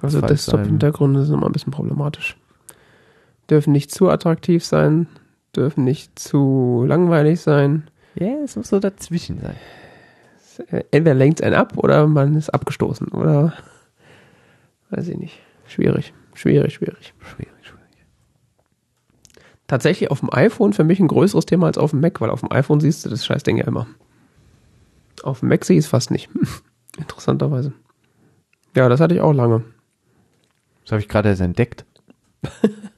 [0.00, 2.36] Also Desktop-Hintergründe sind immer ein bisschen problematisch.
[3.50, 5.08] Dürfen nicht zu attraktiv sein,
[5.56, 7.88] dürfen nicht zu langweilig sein.
[8.18, 9.56] Ja, es muss so dazwischen sein.
[10.70, 13.52] Äh, Entweder lenkt es einen ab oder man ist abgestoßen oder
[14.90, 15.38] weiß ich nicht.
[15.66, 17.14] Schwierig, schwierig, schwierig.
[17.20, 18.04] Schwierig, schwierig.
[19.66, 22.40] Tatsächlich auf dem iPhone für mich ein größeres Thema als auf dem Mac, weil auf
[22.40, 23.86] dem iPhone siehst du das Scheißding ja immer.
[25.22, 26.30] Auf dem Mac sehe ich es fast nicht.
[26.98, 27.72] Interessanterweise.
[28.74, 29.64] Ja, das hatte ich auch lange.
[30.82, 31.84] Das habe ich gerade erst entdeckt.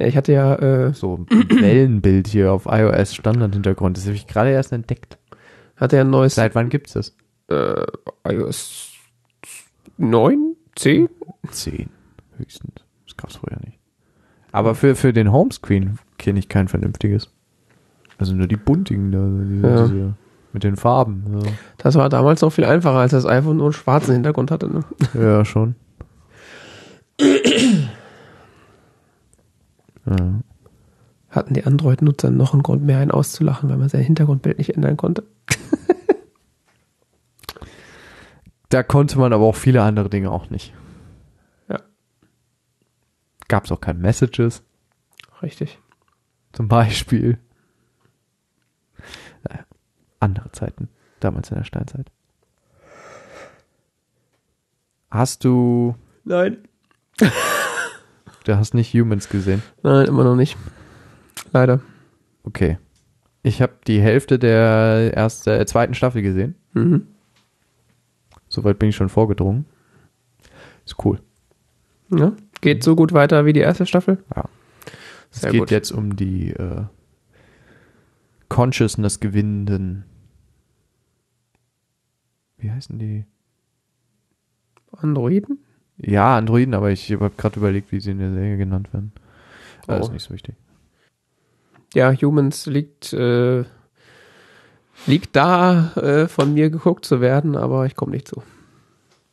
[0.00, 3.96] Ja, Ich hatte ja, äh, So ein Wellenbild hier auf iOS Standardhintergrund.
[3.96, 5.18] Das habe ich gerade erst entdeckt.
[5.76, 7.14] hatte ja ein neues Seit wann gibt's das?
[7.48, 7.84] äh,
[8.26, 8.88] iOS
[9.98, 11.08] 9, 10?
[11.50, 11.90] 10
[12.38, 12.74] höchstens.
[13.06, 13.78] Das gab's vorher nicht.
[14.52, 17.30] Aber für, für den Homescreen kenne ich kein vernünftiges.
[18.18, 19.86] Also nur die buntigen da, diese, Ja.
[19.86, 20.14] diese,
[20.52, 21.24] mit den Farben.
[21.78, 24.68] Das war damals noch viel einfacher, als das iPhone nur einen schwarzen Hintergrund hatte.
[24.68, 24.84] Ne?
[25.14, 25.74] Ja, ja schon.
[30.06, 30.40] Ja.
[31.30, 34.96] Hatten die Android-Nutzer noch einen Grund mehr, einen auszulachen, weil man sein Hintergrundbild nicht ändern
[34.96, 35.24] konnte.
[38.70, 40.72] Da konnte man aber auch viele andere Dinge auch nicht.
[41.68, 41.80] Ja.
[43.48, 44.62] Gab's auch keine Messages,
[45.42, 45.78] Richtig.
[46.52, 47.38] zum Beispiel.
[49.42, 49.64] Naja,
[50.20, 50.88] andere Zeiten.
[51.18, 52.12] Damals in der Steinzeit.
[55.10, 56.58] Hast du, Nein.
[58.44, 59.62] du hast nicht Humans gesehen?
[59.82, 60.56] Nein, immer noch nicht.
[61.52, 61.80] Leider.
[62.44, 62.78] Okay.
[63.42, 66.54] Ich habe die Hälfte der ersten, der zweiten Staffel gesehen.
[66.74, 67.06] Mhm.
[68.48, 69.64] Soweit bin ich schon vorgedrungen.
[70.84, 71.20] Ist cool.
[72.10, 72.32] Ja.
[72.60, 74.22] Geht so gut weiter wie die erste Staffel?
[74.34, 74.44] Ja.
[75.30, 75.70] Es Sehr geht gut.
[75.70, 76.82] jetzt um die äh,
[78.48, 80.04] Consciousness gewinnenden.
[82.58, 83.24] Wie heißen die?
[84.92, 85.60] Androiden?
[86.02, 89.12] Ja, Androiden, aber ich habe gerade überlegt, wie sie in der Serie genannt werden.
[89.82, 89.92] Oh.
[89.92, 90.54] Das ist nicht so wichtig.
[91.94, 93.64] Ja, Humans liegt, äh,
[95.06, 98.42] liegt da, äh, von mir geguckt zu werden, aber ich komme nicht zu.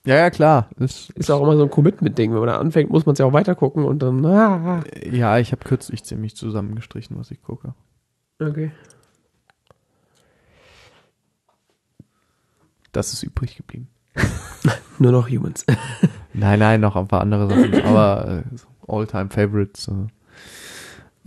[0.05, 0.69] Ja, ja, klar.
[0.79, 2.31] Ist, Ist auch immer so ein Commitment-Ding.
[2.31, 4.81] Wenn man da anfängt, muss man es ja auch weiter gucken und dann, ah.
[5.03, 7.73] ja, ich habe kürzlich ziemlich zusammengestrichen, was ich gucke.
[8.41, 8.71] Okay.
[12.93, 13.89] Das ist übrig geblieben.
[14.99, 15.65] Nur noch Humans.
[16.33, 19.87] Nein, nein, noch ein paar andere Sachen, aber äh, so All-Time-Favorites.
[19.87, 20.07] Äh.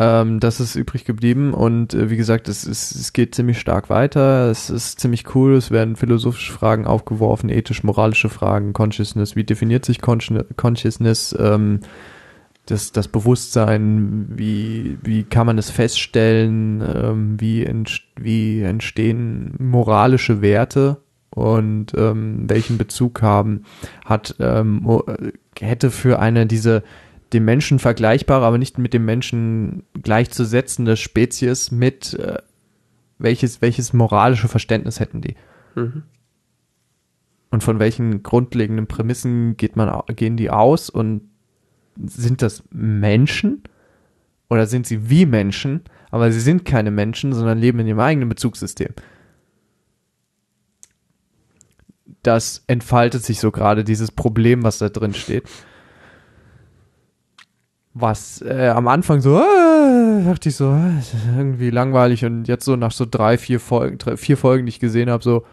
[0.01, 3.90] Ähm, das ist übrig geblieben und äh, wie gesagt, es, ist, es geht ziemlich stark
[3.90, 4.51] weiter.
[4.51, 5.55] Es ist ziemlich cool.
[5.55, 9.36] Es werden philosophische Fragen aufgeworfen, ethisch-moralische Fragen, Consciousness.
[9.36, 11.36] Wie definiert sich Consci- Consciousness?
[11.39, 11.81] Ähm,
[12.64, 16.81] das, das Bewusstsein, wie, wie kann man es feststellen?
[16.82, 20.98] Ähm, wie, entst wie entstehen moralische Werte?
[21.40, 23.64] Und ähm, welchen Bezug haben
[24.04, 26.82] hat ähm, äh, hätte für eine diese
[27.32, 32.38] dem Menschen vergleichbare, aber nicht mit dem Menschen gleichzusetzende Spezies mit äh,
[33.18, 35.36] welches welches moralische Verständnis hätten die
[35.76, 36.02] Mhm.
[37.50, 41.22] und von welchen grundlegenden Prämissen geht man gehen die aus und
[42.04, 43.62] sind das Menschen
[44.48, 48.28] oder sind sie wie Menschen, aber sie sind keine Menschen, sondern leben in ihrem eigenen
[48.28, 48.94] Bezugssystem.
[52.22, 55.44] Das entfaltet sich so gerade dieses Problem, was da drin steht.
[57.94, 62.76] Was äh, am Anfang so, äh, dachte ich so, äh, irgendwie langweilig und jetzt so
[62.76, 65.44] nach so drei, vier Folgen, drei, vier Folgen, die ich gesehen habe, so,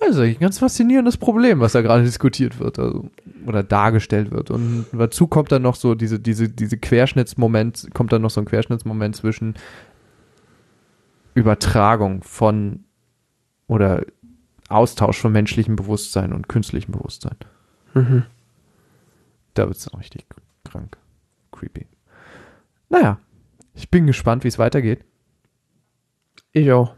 [0.00, 3.10] eigentlich ein ganz faszinierendes Problem, was da gerade diskutiert wird also,
[3.46, 4.50] oder dargestellt wird.
[4.50, 8.46] Und dazu kommt dann noch so diese, diese, diese Querschnittsmoment, kommt dann noch so ein
[8.46, 9.54] Querschnittsmoment zwischen
[11.34, 12.84] Übertragung von
[13.68, 14.02] oder
[14.68, 17.36] Austausch von menschlichem Bewusstsein und künstlichem Bewusstsein.
[17.94, 18.24] Mhm.
[19.54, 20.26] Da wird es dann richtig
[20.64, 20.96] krank.
[21.52, 21.86] Creepy.
[22.88, 23.18] Naja,
[23.74, 25.04] ich bin gespannt, wie es weitergeht.
[26.52, 26.94] Ich auch.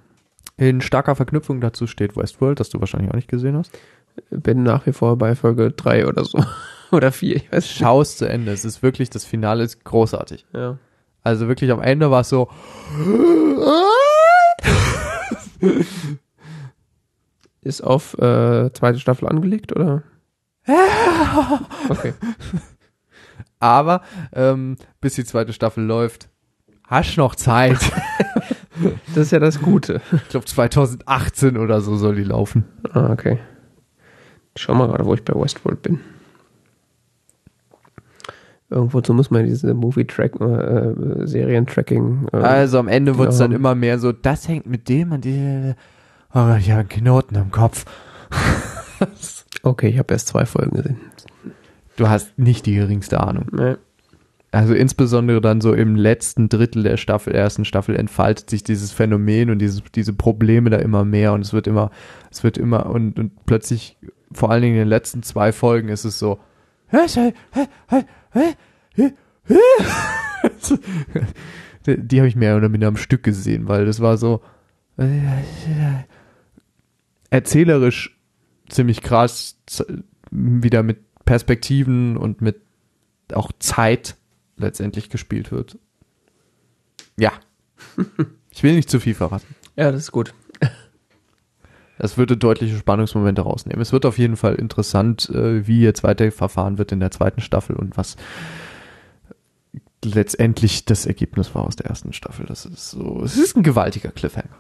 [0.57, 3.71] In starker Verknüpfung dazu steht Westworld, das du wahrscheinlich auch nicht gesehen hast.
[4.31, 6.43] Bin nach wie vor bei Folge 3 oder so.
[6.91, 7.79] oder 4, ich weiß nicht.
[7.79, 8.51] Schau es zu Ende.
[8.53, 10.47] Es ist wirklich, das Finale ist großartig.
[10.53, 10.79] Ja.
[11.23, 12.49] Also wirklich am Ende war es so.
[17.69, 20.03] Ist auf äh, zweite Staffel angelegt, oder?
[21.91, 22.15] Okay.
[23.61, 24.01] Aber
[24.33, 26.31] ähm, bis die zweite Staffel läuft,
[26.87, 27.79] hast noch Zeit.
[29.09, 30.01] Das ist ja das Gute.
[30.13, 32.65] Ich glaube 2018 oder so soll die laufen.
[32.93, 33.39] Ah, okay.
[34.55, 35.99] Schau mal gerade, wo ich bei Westworld bin.
[38.71, 42.29] Irgendwozu muss man diese Movie-Track, äh, Serien-Tracking.
[42.33, 43.49] Äh, Also am Ende wird es genau.
[43.49, 45.75] dann immer mehr so, das hängt mit dem und die.
[46.35, 47.87] Oh, ich habe einen Knoten im Kopf.
[49.63, 51.01] okay, ich habe erst zwei Folgen gesehen.
[51.97, 53.47] Du hast nicht die geringste Ahnung.
[53.51, 53.77] Nee.
[54.51, 59.51] Also insbesondere dann so im letzten Drittel der Staffel, ersten Staffel entfaltet sich dieses Phänomen
[59.51, 61.91] und dieses, diese Probleme da immer mehr und es wird immer,
[62.31, 63.99] es wird immer und, und plötzlich,
[64.33, 66.39] vor allen Dingen in den letzten zwei Folgen ist es so,
[71.87, 74.41] die, die habe ich mehr oder minder am Stück gesehen, weil das war so,
[77.31, 78.19] erzählerisch
[78.69, 79.59] ziemlich krass
[80.31, 82.61] wieder mit Perspektiven und mit
[83.33, 84.17] auch Zeit
[84.57, 85.79] letztendlich gespielt wird.
[87.17, 87.33] Ja.
[88.51, 89.55] Ich will nicht zu viel verraten.
[89.77, 90.35] Ja, das ist gut.
[91.99, 93.81] Das würde deutliche Spannungsmomente rausnehmen.
[93.81, 97.41] Es wird auf jeden Fall interessant, äh, wie jetzt weiter verfahren wird in der zweiten
[97.41, 98.17] Staffel und was
[100.05, 102.47] letztendlich das Ergebnis war aus der ersten Staffel.
[102.47, 104.57] Das ist so, es ist ein gewaltiger Cliffhanger.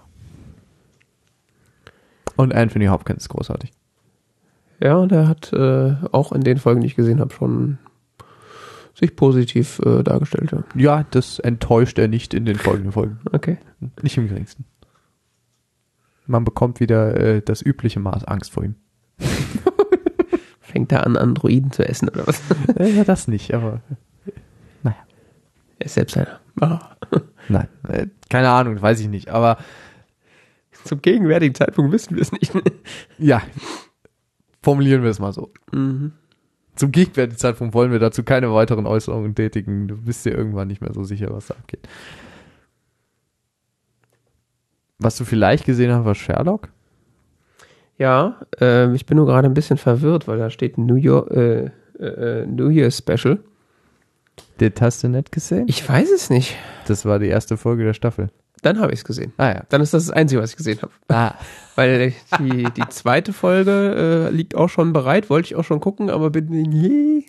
[2.39, 3.73] Und Anthony Hopkins ist großartig.
[4.81, 7.79] Ja, und er hat äh, auch in den Folgen, die ich gesehen habe, schon
[8.95, 10.53] sich positiv äh, dargestellt.
[10.53, 10.63] Ja.
[10.77, 13.19] Ja, das enttäuscht er nicht in den folgenden Folgen.
[13.33, 13.59] Okay.
[14.03, 14.67] Nicht im geringsten.
[16.27, 18.77] Man bekommt wieder äh, das übliche Maß Angst vor ihm.
[20.61, 22.41] Fängt er an, Androiden zu essen oder was?
[22.79, 23.81] Ja, das nicht, aber
[25.81, 26.39] Er ist selbst einer.
[26.61, 26.79] Ah.
[27.49, 27.67] nein.
[27.89, 29.29] Äh, keine Ahnung, weiß ich nicht.
[29.29, 29.59] Aber
[30.89, 32.51] Zum gegenwärtigen Zeitpunkt wissen wir es nicht.
[33.19, 33.43] ja,
[34.63, 35.53] formulieren wir es mal so.
[35.71, 36.13] mhm.
[36.77, 39.89] Zum gegenwärtigen Zeitpunkt wollen wir dazu keine weiteren Äußerungen tätigen.
[39.89, 41.89] Du bist dir irgendwann nicht mehr so sicher, was da abgeht.
[44.99, 46.69] Was du vielleicht gesehen hast, war Sherlock.
[47.99, 51.71] Ja, äh, ich bin nur gerade ein bisschen verwirrt, weil da steht New York, äh,
[51.99, 53.41] äh, New Year Special.
[54.61, 55.67] Den hast du nicht gesehen?
[55.69, 56.57] Ich weiß es nicht.
[56.87, 58.31] Das war die erste Folge der Staffel.
[58.63, 59.33] Dann habe ich es gesehen.
[59.37, 59.63] Ah ja.
[59.69, 60.93] Dann ist das das Einzige, was ich gesehen habe.
[61.09, 61.35] Ah.
[61.77, 66.11] Weil die, die zweite Folge äh, liegt auch schon bereit, wollte ich auch schon gucken,
[66.11, 67.25] aber bin je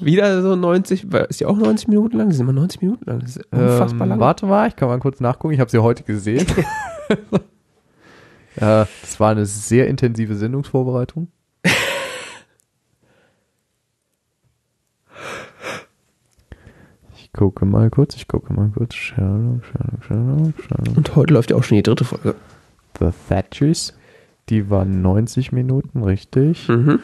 [0.00, 3.04] wieder so 90, weil- ist ja auch 90 Minuten lang, die sind immer 90 Minuten
[3.04, 4.20] lang, das ist unfassbar ähm, lang.
[4.20, 5.52] Warte mal, ich kann mal kurz nachgucken.
[5.54, 6.46] Ich habe sie heute gesehen.
[7.10, 7.36] äh,
[8.56, 11.28] das war eine sehr intensive Sendungsvorbereitung.
[17.38, 18.96] Gucke mal kurz, ich gucke mal kurz.
[18.96, 20.96] Sherlock, Sherlock, Sherlock, Sherlock.
[20.96, 22.34] Und heute läuft ja auch schon die dritte Folge.
[22.98, 23.96] The Thatchers.
[24.48, 26.68] Die war 90 Minuten, richtig.
[26.68, 26.98] Mhm.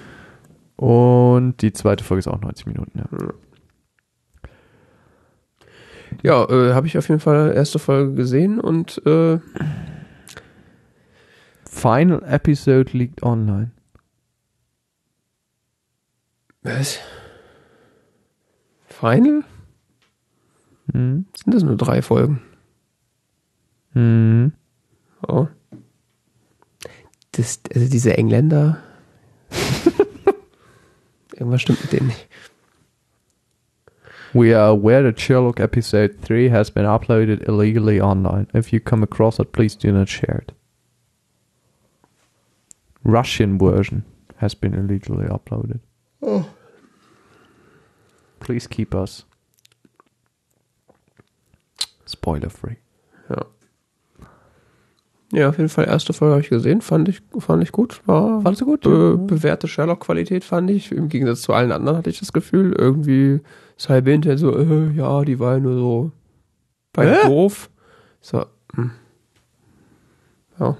[0.75, 3.05] Und die zweite Folge ist auch 90 Minuten, ja.
[6.25, 9.39] Ja, äh, habe ich auf jeden Fall erste Folge gesehen und äh,
[11.65, 13.71] Final Episode liegt online.
[16.63, 16.99] was?
[18.89, 19.45] Final?
[20.93, 21.27] Mhm.
[21.35, 22.43] Sind das nur drei Folgen?
[23.95, 24.53] Mhm.
[25.27, 25.49] Oh.
[27.33, 28.79] Das, also diese Engländer.
[31.33, 32.29] Irgendwas stimmt mit denen nicht.
[34.33, 38.49] We are aware that Sherlock episode 3 has been uploaded illegally online.
[38.53, 40.53] If you come across it, please do not share it.
[43.05, 44.05] Russian version
[44.39, 45.81] has been illegally uploaded.
[46.21, 46.49] Oh.
[48.41, 49.25] Please keep us
[52.15, 52.77] spoiler free.
[53.29, 53.47] Ja.
[55.33, 58.01] Ja, auf jeden Fall erste Folge habe ich gesehen, fand ich, fand ich gut.
[58.07, 58.83] War Fandest du gut?
[58.83, 60.93] Be bewährte Sherlock-Qualität fand ich.
[60.93, 63.41] Im Gegensatz zu allen anderen hatte ich das Gefühl, irgendwie
[63.77, 66.13] ist halb hinterher so, äh, ja, die war ja nur so,
[66.97, 67.27] ja Hä?
[67.27, 67.69] doof.
[68.21, 68.93] So, hm.
[70.61, 70.77] ja.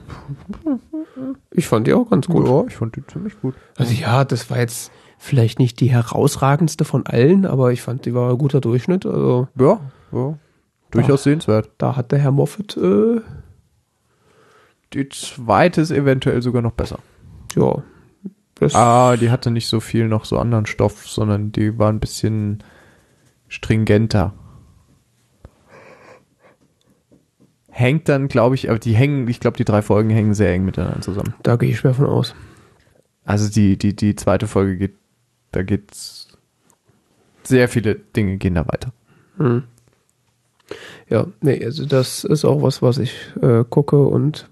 [1.51, 2.47] Ich fand die auch ganz gut.
[2.47, 3.55] Ja, ich fand die ziemlich gut.
[3.77, 8.15] Also ja, das war jetzt vielleicht nicht die herausragendste von allen, aber ich fand, die
[8.15, 9.05] war ein guter Durchschnitt.
[9.05, 9.81] Also Ja,
[10.13, 10.39] ja.
[10.95, 11.71] Durchaus sehenswert.
[11.79, 13.21] da hat der Herr Moffat, äh,
[14.93, 16.99] Die zweite ist eventuell sogar noch besser.
[17.57, 17.83] ja,
[18.73, 22.63] Ah, die hatte nicht so viel noch so anderen Stoff, sondern die war ein bisschen
[23.49, 24.33] stringenter.
[27.69, 30.65] Hängt dann, glaube ich, aber die hängen, ich glaube, die drei Folgen hängen sehr eng
[30.65, 31.35] miteinander zusammen.
[31.43, 32.35] da gehe ich schwer von aus.
[33.25, 34.95] Also die, die, die zweite Folge geht,
[35.51, 36.29] da geht's
[37.43, 38.93] sehr viele Dinge gehen da weiter.
[39.39, 39.65] Hm.
[41.09, 44.49] Ja, nee, also das ist auch was, was ich äh, gucke und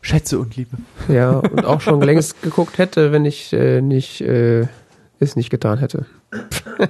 [0.00, 0.76] Schätze und Liebe.
[1.08, 4.66] ja, und auch schon längst geguckt hätte, wenn ich äh, nicht äh,
[5.18, 6.06] es nicht getan hätte.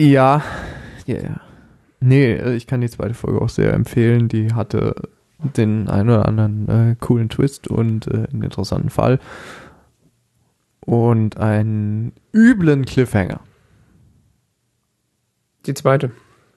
[0.00, 0.42] Ja,
[1.04, 1.40] ja, ja.
[2.00, 4.28] Nee, äh, ich kann die zweite Folge auch sehr empfehlen.
[4.28, 4.94] Die hatte
[5.56, 9.18] den einen oder anderen äh, coolen Twist und äh, einen interessanten Fall.
[10.86, 13.40] Und einen üblen Cliffhanger.
[15.66, 16.12] Die zweite.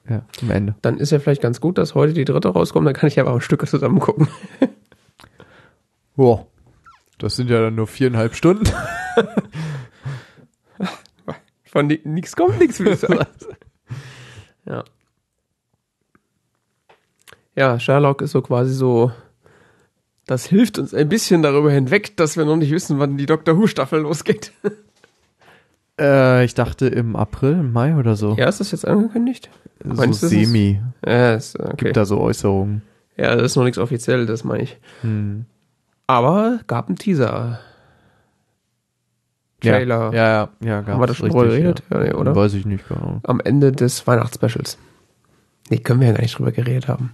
[0.08, 0.74] Ja, am Ende.
[0.82, 3.32] Dann ist ja vielleicht ganz gut, dass heute die dritte rauskommt, dann kann ich aber
[3.32, 4.28] auch Stücke zusammen gucken.
[6.16, 6.46] Boah.
[7.18, 8.68] Das sind ja dann nur viereinhalb Stunden.
[11.64, 13.26] Von nichts kommt nichts, würde ich sagen.
[14.66, 14.84] ja.
[17.56, 19.12] Ja, Sherlock ist so quasi so,
[20.26, 23.56] das hilft uns ein bisschen darüber hinweg, dass wir noch nicht wissen, wann die Doctor
[23.56, 24.52] Who Staffel losgeht.
[26.00, 28.34] Äh, ich dachte im April, Mai oder so.
[28.36, 29.50] Ja, ist das jetzt angekündigt?
[29.82, 30.80] so meinst du, das ist- semi.
[31.06, 31.74] Ja, ist, okay.
[31.76, 32.82] Gibt da so Äußerungen.
[33.16, 34.78] Ja, das ist noch nichts offiziell, das meine ich.
[35.02, 35.44] Hm.
[36.06, 37.60] Aber gab einen Teaser.
[39.60, 40.12] Trailer.
[40.12, 40.76] Ja, ja, ja.
[40.80, 41.82] gab's Haben wir da schon drüber geredet?
[41.90, 42.36] Ja, nee, oder?
[42.36, 43.20] Weiß ich nicht genau.
[43.22, 44.78] Am Ende des Weihnachtsspecials.
[45.70, 47.12] Nee, können wir ja gar nicht drüber geredet haben.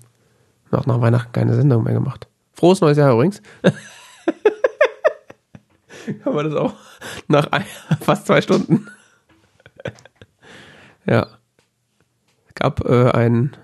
[0.72, 2.28] Auch nach Weihnachten keine Sendung mehr gemacht.
[2.52, 3.40] Frohes neues Jahr übrigens.
[6.24, 6.74] Haben wir das auch
[7.28, 7.64] nach ein,
[8.00, 8.88] fast zwei Stunden.
[11.06, 11.26] ja.
[12.48, 13.56] Es gab äh, einen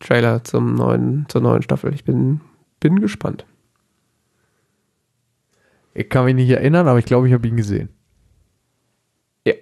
[0.00, 1.92] Trailer zum neuen, zur neuen Staffel.
[1.94, 2.40] Ich bin,
[2.80, 3.44] bin gespannt.
[5.94, 7.88] Ich kann mich nicht erinnern, aber ich glaube, ich habe ihn gesehen.
[9.46, 9.54] Ja.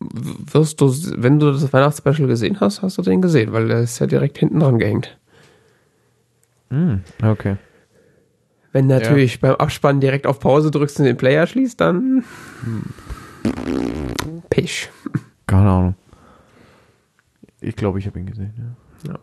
[0.00, 3.98] Wirst du, wenn du das Weihnachtsspecial gesehen hast, hast du den gesehen, weil der ist
[4.00, 5.16] ja direkt hinten dran gehängt.
[6.70, 7.56] Hm, okay.
[8.72, 12.24] Wenn natürlich beim Abspannen direkt auf Pause drückst und den Player schließt, dann
[14.50, 14.90] Pech.
[15.46, 15.94] Keine Ahnung.
[17.60, 19.18] Ich glaube, ich habe ihn gesehen, ja.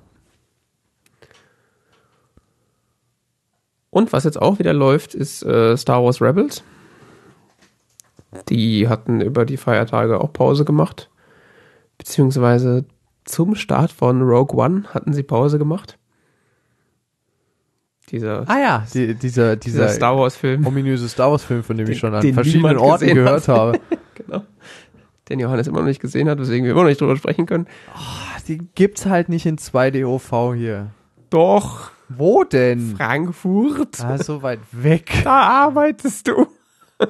[3.89, 6.63] Und was jetzt auch wieder läuft, ist äh, Star Wars Rebels.
[8.47, 11.09] Die hatten über die Feiertage auch Pause gemacht.
[11.97, 12.85] Beziehungsweise
[13.25, 15.98] zum Start von Rogue One hatten sie Pause gemacht.
[18.11, 21.77] Dieser, Ah ja, die, dieser, dieser dieser, Star Wars Film, ominöse Star Wars Film, von
[21.77, 23.55] dem Den- ich schon an den verschiedenen Orten gehört hat.
[23.55, 23.79] habe.
[24.15, 24.43] genau,
[25.29, 27.67] den Johannes immer noch nicht gesehen hat, weswegen wir immer noch nicht drüber sprechen können.
[28.47, 30.89] Die gibt's halt nicht in 2D OV hier.
[31.29, 32.95] Doch, Wo denn?
[32.97, 35.11] Frankfurt, Ah, so weit weg.
[35.23, 36.47] da arbeitest du.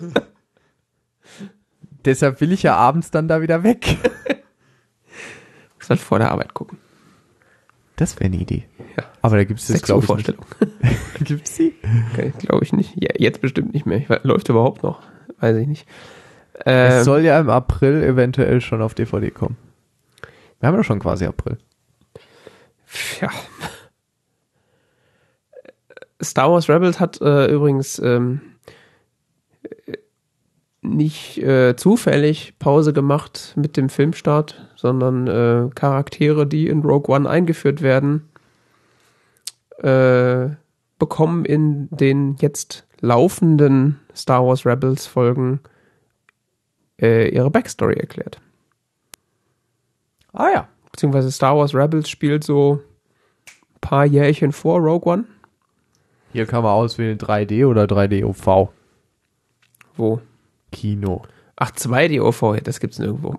[2.06, 3.98] Deshalb will ich ja abends dann da wieder weg.
[5.80, 6.78] Muss halt vor der Arbeit gucken.
[7.96, 8.66] Das wäre eine Idee.
[8.98, 9.04] Ja.
[9.22, 10.26] Aber da gibt's jetzt, 6 Uhr glaube ich.
[10.26, 10.46] Vorstellung.
[11.24, 11.74] Gibt's die?
[12.14, 12.94] Okay, glaube ich nicht.
[12.96, 14.08] Ja, jetzt bestimmt nicht mehr.
[14.08, 15.02] Weiß, läuft überhaupt noch?
[15.40, 15.88] Weiß ich nicht.
[16.54, 19.58] Es Ähm, soll ja im April eventuell schon auf DVD kommen.
[20.60, 21.58] Wir haben ja schon quasi April.
[23.22, 23.30] ja.
[26.22, 28.41] Star Wars Rebels hat äh, übrigens ähm,
[29.64, 29.94] äh,
[30.82, 37.30] nicht äh, zufällig Pause gemacht mit dem Filmstart, sondern äh, Charaktere, die in Rogue One
[37.30, 38.29] eingeführt werden,
[39.82, 40.56] äh,
[40.98, 45.62] bekommen in den jetzt laufenden Star Wars Rebels Folgen
[47.02, 48.42] äh, ihre Backstory erklärt.
[50.34, 50.68] Ah ja.
[50.92, 52.82] Beziehungsweise Star Wars Rebels spielt so
[53.46, 55.26] ein paar Jährchen vor Rogue One.
[56.34, 58.70] Hier kann man auswählen 3D oder 3D OV.
[59.96, 60.22] Wo?
[60.72, 61.24] Kino.
[61.56, 63.36] Ach, 2D OV, das gibt's nirgendwo.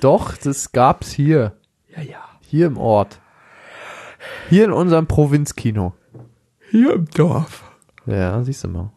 [0.00, 1.52] Doch, das gab's hier.
[1.94, 2.24] Ja, ja.
[2.40, 3.20] Hier im Ort.
[4.50, 5.94] Hier in unserem Provinzkino.
[6.70, 7.62] Hier im Dorf.
[8.06, 8.90] Ja, siehst du mal.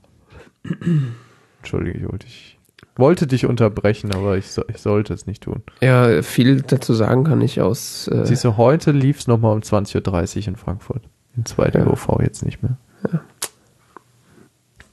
[1.60, 2.60] Entschuldige, ich wollte dich,
[2.95, 5.64] wollte dich unterbrechen, aber ich, so, ich sollte es nicht tun.
[5.82, 8.08] Ja, viel dazu sagen kann ich aus.
[8.10, 11.08] Äh, Siehst du, heute lief's nochmal um 20.30 Uhr in Frankfurt.
[11.36, 11.88] In 2D Ja.
[11.88, 12.78] OV jetzt nicht mehr.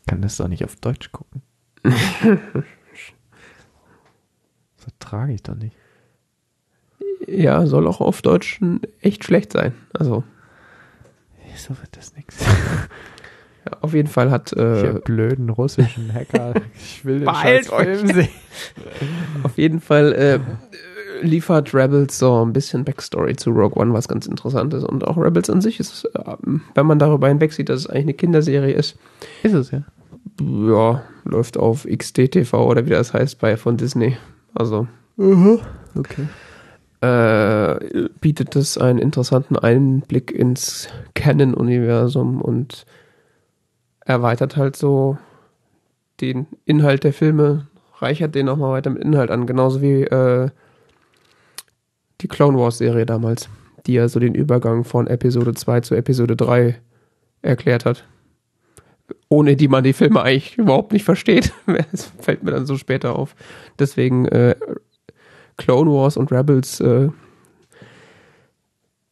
[0.07, 1.43] Kann das doch nicht auf Deutsch gucken.
[1.83, 1.97] das
[4.87, 5.75] ertrage ich doch nicht.
[7.29, 8.61] Ja, soll auch auf Deutsch
[9.01, 9.75] echt schlecht sein.
[9.93, 10.25] Also,
[11.57, 12.45] So wird das nichts.
[13.67, 14.53] ja, auf jeden Fall hat.
[14.53, 16.55] Äh, blöden russischen Hacker.
[16.77, 18.15] Ich will den scheiß Film euch.
[18.15, 18.29] sehen.
[19.43, 20.39] auf jeden Fall äh,
[21.25, 24.85] liefert Rebels so ein bisschen Backstory zu Rogue One, was ganz interessant ist.
[24.85, 26.37] Und auch Rebels an sich ist, äh,
[26.75, 28.99] wenn man darüber hinwegsieht, dass es eigentlich eine Kinderserie ist,
[29.43, 29.83] Ist es, ja.
[30.41, 34.17] ja, läuft auf XDTV oder wie das heißt bei von Disney.
[34.55, 34.89] Also
[35.97, 36.27] Okay.
[37.05, 42.87] Äh, bietet es einen interessanten Einblick ins Canon-Universum und
[44.07, 45.19] erweitert halt so
[46.23, 47.67] den Inhalt der Filme,
[47.99, 50.49] reichert den nochmal weiter mit Inhalt an, genauso wie äh,
[52.23, 53.51] die Clone Wars-Serie damals,
[53.87, 56.81] die ja so den Übergang von Episode 2 zu Episode 3
[57.43, 58.07] erklärt hat.
[59.29, 61.53] Ohne die man die Filme eigentlich überhaupt nicht versteht.
[61.91, 63.35] Das fällt mir dann so später auf.
[63.79, 64.55] Deswegen äh,
[65.57, 67.09] Clone Wars und Rebels äh,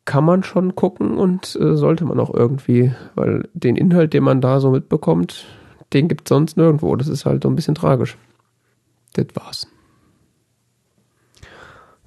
[0.05, 4.41] kann man schon gucken und äh, sollte man auch irgendwie, weil den Inhalt, den man
[4.41, 5.47] da so mitbekommt,
[5.93, 6.97] den gibt sonst nirgendwo.
[6.97, 8.17] Das ist halt so ein bisschen tragisch.
[9.15, 9.67] Das war's.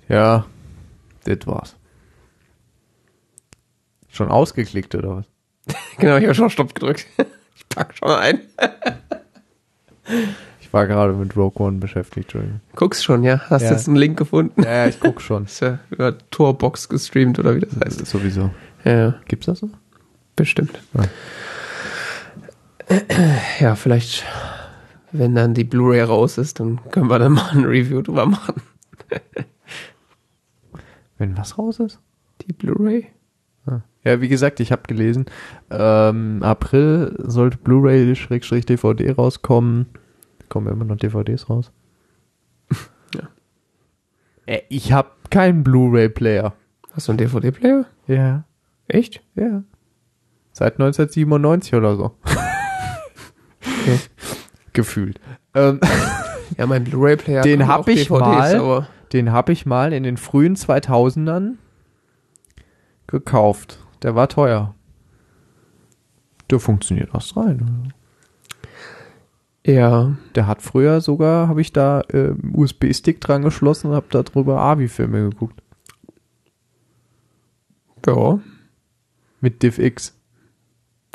[0.07, 0.45] Ja,
[1.24, 1.76] das war's.
[4.10, 5.26] Schon ausgeklickt oder was?
[5.98, 7.06] Genau, ich habe schon Stopp gedrückt.
[7.57, 8.41] Ich pack schon ein.
[10.76, 12.60] Ich war gerade mit Rogue One beschäftigt, Entschuldigung.
[12.76, 13.39] Guckst schon, ja?
[13.49, 13.72] Hast Ja.
[13.72, 14.61] jetzt einen Link gefunden?
[14.61, 15.45] Ja, ich guck schon.
[15.45, 18.02] Ist ja über Torbox gestreamt oder wie das Das heißt.
[18.02, 18.49] ist sowieso.
[18.84, 19.69] Ja, ja, Gibt's das so?
[20.35, 20.77] bestimmt.
[20.93, 21.03] Ja.
[23.61, 24.26] Ja, vielleicht,
[25.14, 28.56] wenn dann die Blu-ray raus ist, dann können wir dann mal ein Review drüber machen.
[31.18, 32.02] Wenn was raus ist?
[32.41, 33.07] Die Blu-ray?
[34.03, 35.26] Ja, wie gesagt, ich habe gelesen,
[35.72, 39.85] ähm, April sollte Blu-ray-DVD rauskommen.
[40.49, 41.72] Kommen immer noch DVDs raus?
[43.15, 43.30] Ja.
[44.45, 46.53] Äh, ich habe keinen Blu-ray-Player.
[46.93, 47.85] Hast du einen DVD-Player?
[48.07, 48.43] Ja.
[48.88, 49.22] Echt?
[49.35, 49.63] Ja.
[50.51, 52.15] Seit 1997 oder so.
[53.61, 53.99] Okay.
[54.73, 55.19] Gefühlt.
[55.53, 55.80] Ähm,
[56.57, 57.41] Ja, mein Blu-ray-Player.
[57.41, 58.55] Den hat hab auch ich mal.
[58.55, 61.55] aber den habe ich mal in den frühen 2000ern
[63.07, 63.80] gekauft.
[64.03, 64.76] Der war teuer.
[66.49, 67.93] Der funktioniert erst rein.
[69.66, 74.22] Ja, Der hat früher sogar, habe ich da äh, USB-Stick dran geschlossen und habe da
[74.22, 75.60] drüber AVI-Filme geguckt.
[78.06, 78.40] ja,
[79.42, 80.16] Mit DivX.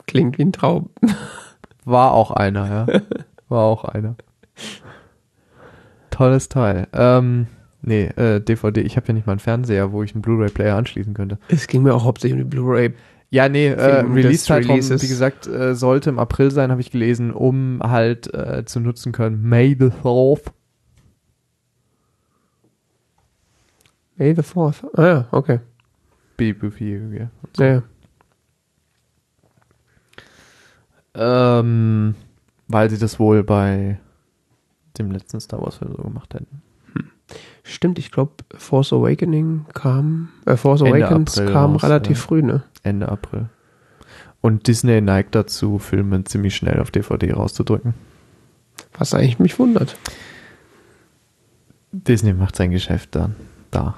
[0.07, 0.91] klingt wie ein Traum.
[1.85, 3.01] War auch einer, ja.
[3.49, 4.17] War auch einer.
[6.11, 6.89] Tolles Teil.
[6.93, 7.47] Ähm,
[7.83, 8.81] nee, äh, DVD.
[8.81, 11.39] Ich habe ja nicht mal einen Fernseher, wo ich einen Blu-ray-Player anschließen könnte.
[11.49, 12.95] Es ging mir auch hauptsächlich um die Blu-ray.
[13.33, 17.81] Ja, nee, äh, Release-Zeitraum, wie gesagt, äh, sollte im April sein, habe ich gelesen, um
[17.81, 19.43] halt äh, zu nutzen können.
[19.43, 20.53] May the 4th.
[24.17, 24.85] May the 4th.
[24.99, 25.61] Ah ja, okay.
[26.37, 26.81] BBP,
[27.59, 27.83] Ja, ja.
[31.15, 32.15] Ähm,
[32.67, 34.01] weil sie das wohl bei
[34.99, 36.63] dem letzten Star Wars Film so gemacht hätten.
[37.71, 42.23] Stimmt, ich glaube, Force Awakening kam, äh, Force Ende Awakens April kam raus, relativ ja.
[42.25, 42.63] früh, ne?
[42.83, 43.49] Ende April.
[44.41, 47.95] Und Disney neigt dazu, Filme ziemlich schnell auf DVD rauszudrücken.
[48.99, 49.97] Was eigentlich mich wundert.
[51.93, 53.37] Disney macht sein Geschäft dann
[53.71, 53.97] da.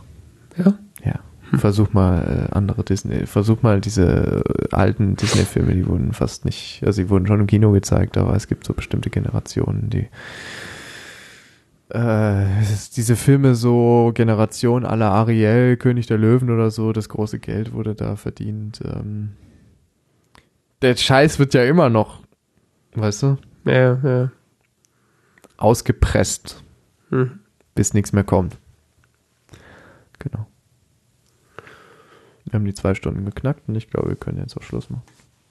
[0.57, 0.75] Ja.
[1.05, 1.21] Ja.
[1.59, 6.83] Versuch mal äh, andere Disney, versuch mal diese äh, alten Disney-Filme, die wurden fast nicht,
[6.85, 10.09] also die wurden schon im Kino gezeigt, aber es gibt so bestimmte Generationen, die
[11.95, 12.47] äh,
[12.97, 17.95] diese Filme so Generation aller Ariel, König der Löwen oder so, das große Geld wurde
[17.95, 18.81] da verdient.
[18.85, 19.37] Ähm,
[20.81, 22.23] der Scheiß wird ja immer noch,
[22.95, 24.31] weißt du, Ja, ja.
[25.57, 26.63] ausgepresst,
[27.11, 27.41] Hm.
[27.75, 28.59] bis nichts mehr kommt.
[30.19, 30.47] Genau.
[32.45, 35.03] Wir haben die zwei Stunden geknackt und ich glaube, wir können jetzt auch Schluss machen.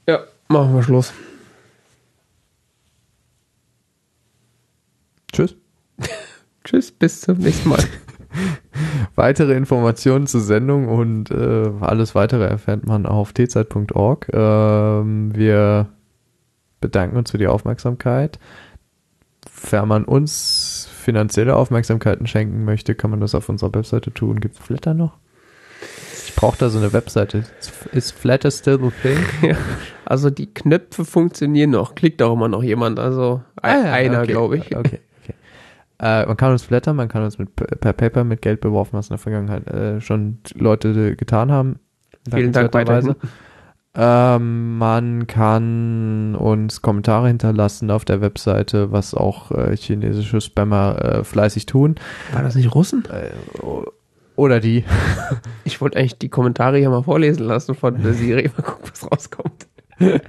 [0.08, 0.20] Ja,
[0.50, 1.14] machen wir Schluss.
[5.32, 5.56] Tschüss.
[6.64, 7.84] Tschüss, bis zum nächsten Mal.
[9.16, 14.28] Weitere Informationen zur Sendung und äh, alles weitere erfährt man auf tzeit.org.
[14.32, 15.88] Ähm, wir
[16.80, 18.40] bedanken uns für die Aufmerksamkeit.
[19.70, 24.40] Wenn man uns finanzielle Aufmerksamkeiten schenken möchte, kann man das auf unserer Webseite tun.
[24.40, 25.18] Gibt es Flatter noch?
[26.28, 27.44] Ich brauche da so eine Webseite.
[27.92, 29.18] Ist Flatter still a thing?
[30.06, 31.96] Also die Knöpfe funktionieren noch.
[31.96, 33.00] Klickt auch immer noch jemand.
[33.00, 34.76] Also Ah, ja, einer, okay, glaube ich.
[34.76, 35.00] Okay.
[36.02, 39.08] Äh, man kann uns flattern, man kann uns mit, per Paper mit Geld beworfen, was
[39.08, 41.80] in der Vergangenheit äh, schon Leute getan haben.
[42.30, 43.16] Vielen Dank Dankenswerterweise.
[43.94, 51.24] Ähm, man kann uns Kommentare hinterlassen auf der Webseite, was auch äh, chinesische Spammer äh,
[51.24, 51.96] fleißig tun.
[52.32, 53.04] War das nicht Russen?
[53.12, 53.32] Äh,
[54.36, 54.86] oder die.
[55.64, 58.50] Ich wollte eigentlich die Kommentare hier mal vorlesen lassen von der Siri.
[58.58, 59.68] Mal gucken, was rauskommt.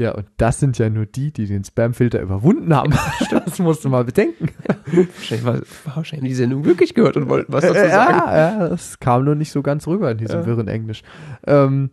[0.00, 2.94] Ja, und das sind ja nur die, die den Spamfilter überwunden haben.
[3.30, 4.48] das musst du mal bedenken.
[4.86, 5.60] Wahrscheinlich, war,
[5.94, 8.14] wahrscheinlich haben die Sendung wirklich gehört und wollten was dazu Äh, sagen.
[8.26, 10.46] ja, ja, das kam nur nicht so ganz rüber in diesem Ja.
[10.46, 11.02] wirren Englisch.
[11.46, 11.90] Ähm,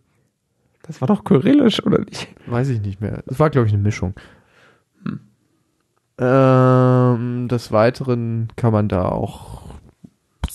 [0.83, 2.29] Das war doch kyrillisch, oder nicht?
[2.45, 3.23] Weiß ich nicht mehr.
[3.27, 4.13] Es war, glaube ich, eine Mischung.
[6.19, 9.66] Ähm, des Weiteren kann man da auch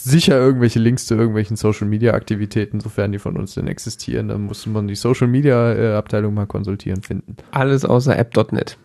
[0.05, 4.29] sicher irgendwelche Links zu irgendwelchen Social Media Aktivitäten, sofern die von uns denn existieren.
[4.29, 7.37] Dann muss man die Social Media äh, Abteilung mal konsultieren finden.
[7.51, 8.79] Alles außer App.net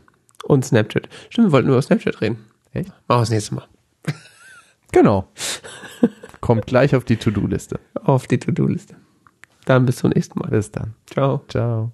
[0.43, 1.09] und Snapchat.
[1.29, 2.37] Stimmt, wir wollten über Snapchat reden.
[2.71, 2.89] Echt?
[2.89, 3.67] Machen wir das nächste Mal.
[4.93, 5.27] Genau.
[6.39, 7.77] Kommt gleich auf die To-Do-Liste.
[8.05, 8.95] Auf die To-Do-Liste.
[9.65, 10.49] Dann bis zum nächsten Mal.
[10.49, 10.93] Bis dann.
[11.07, 11.43] Ciao.
[11.49, 11.91] Ciao.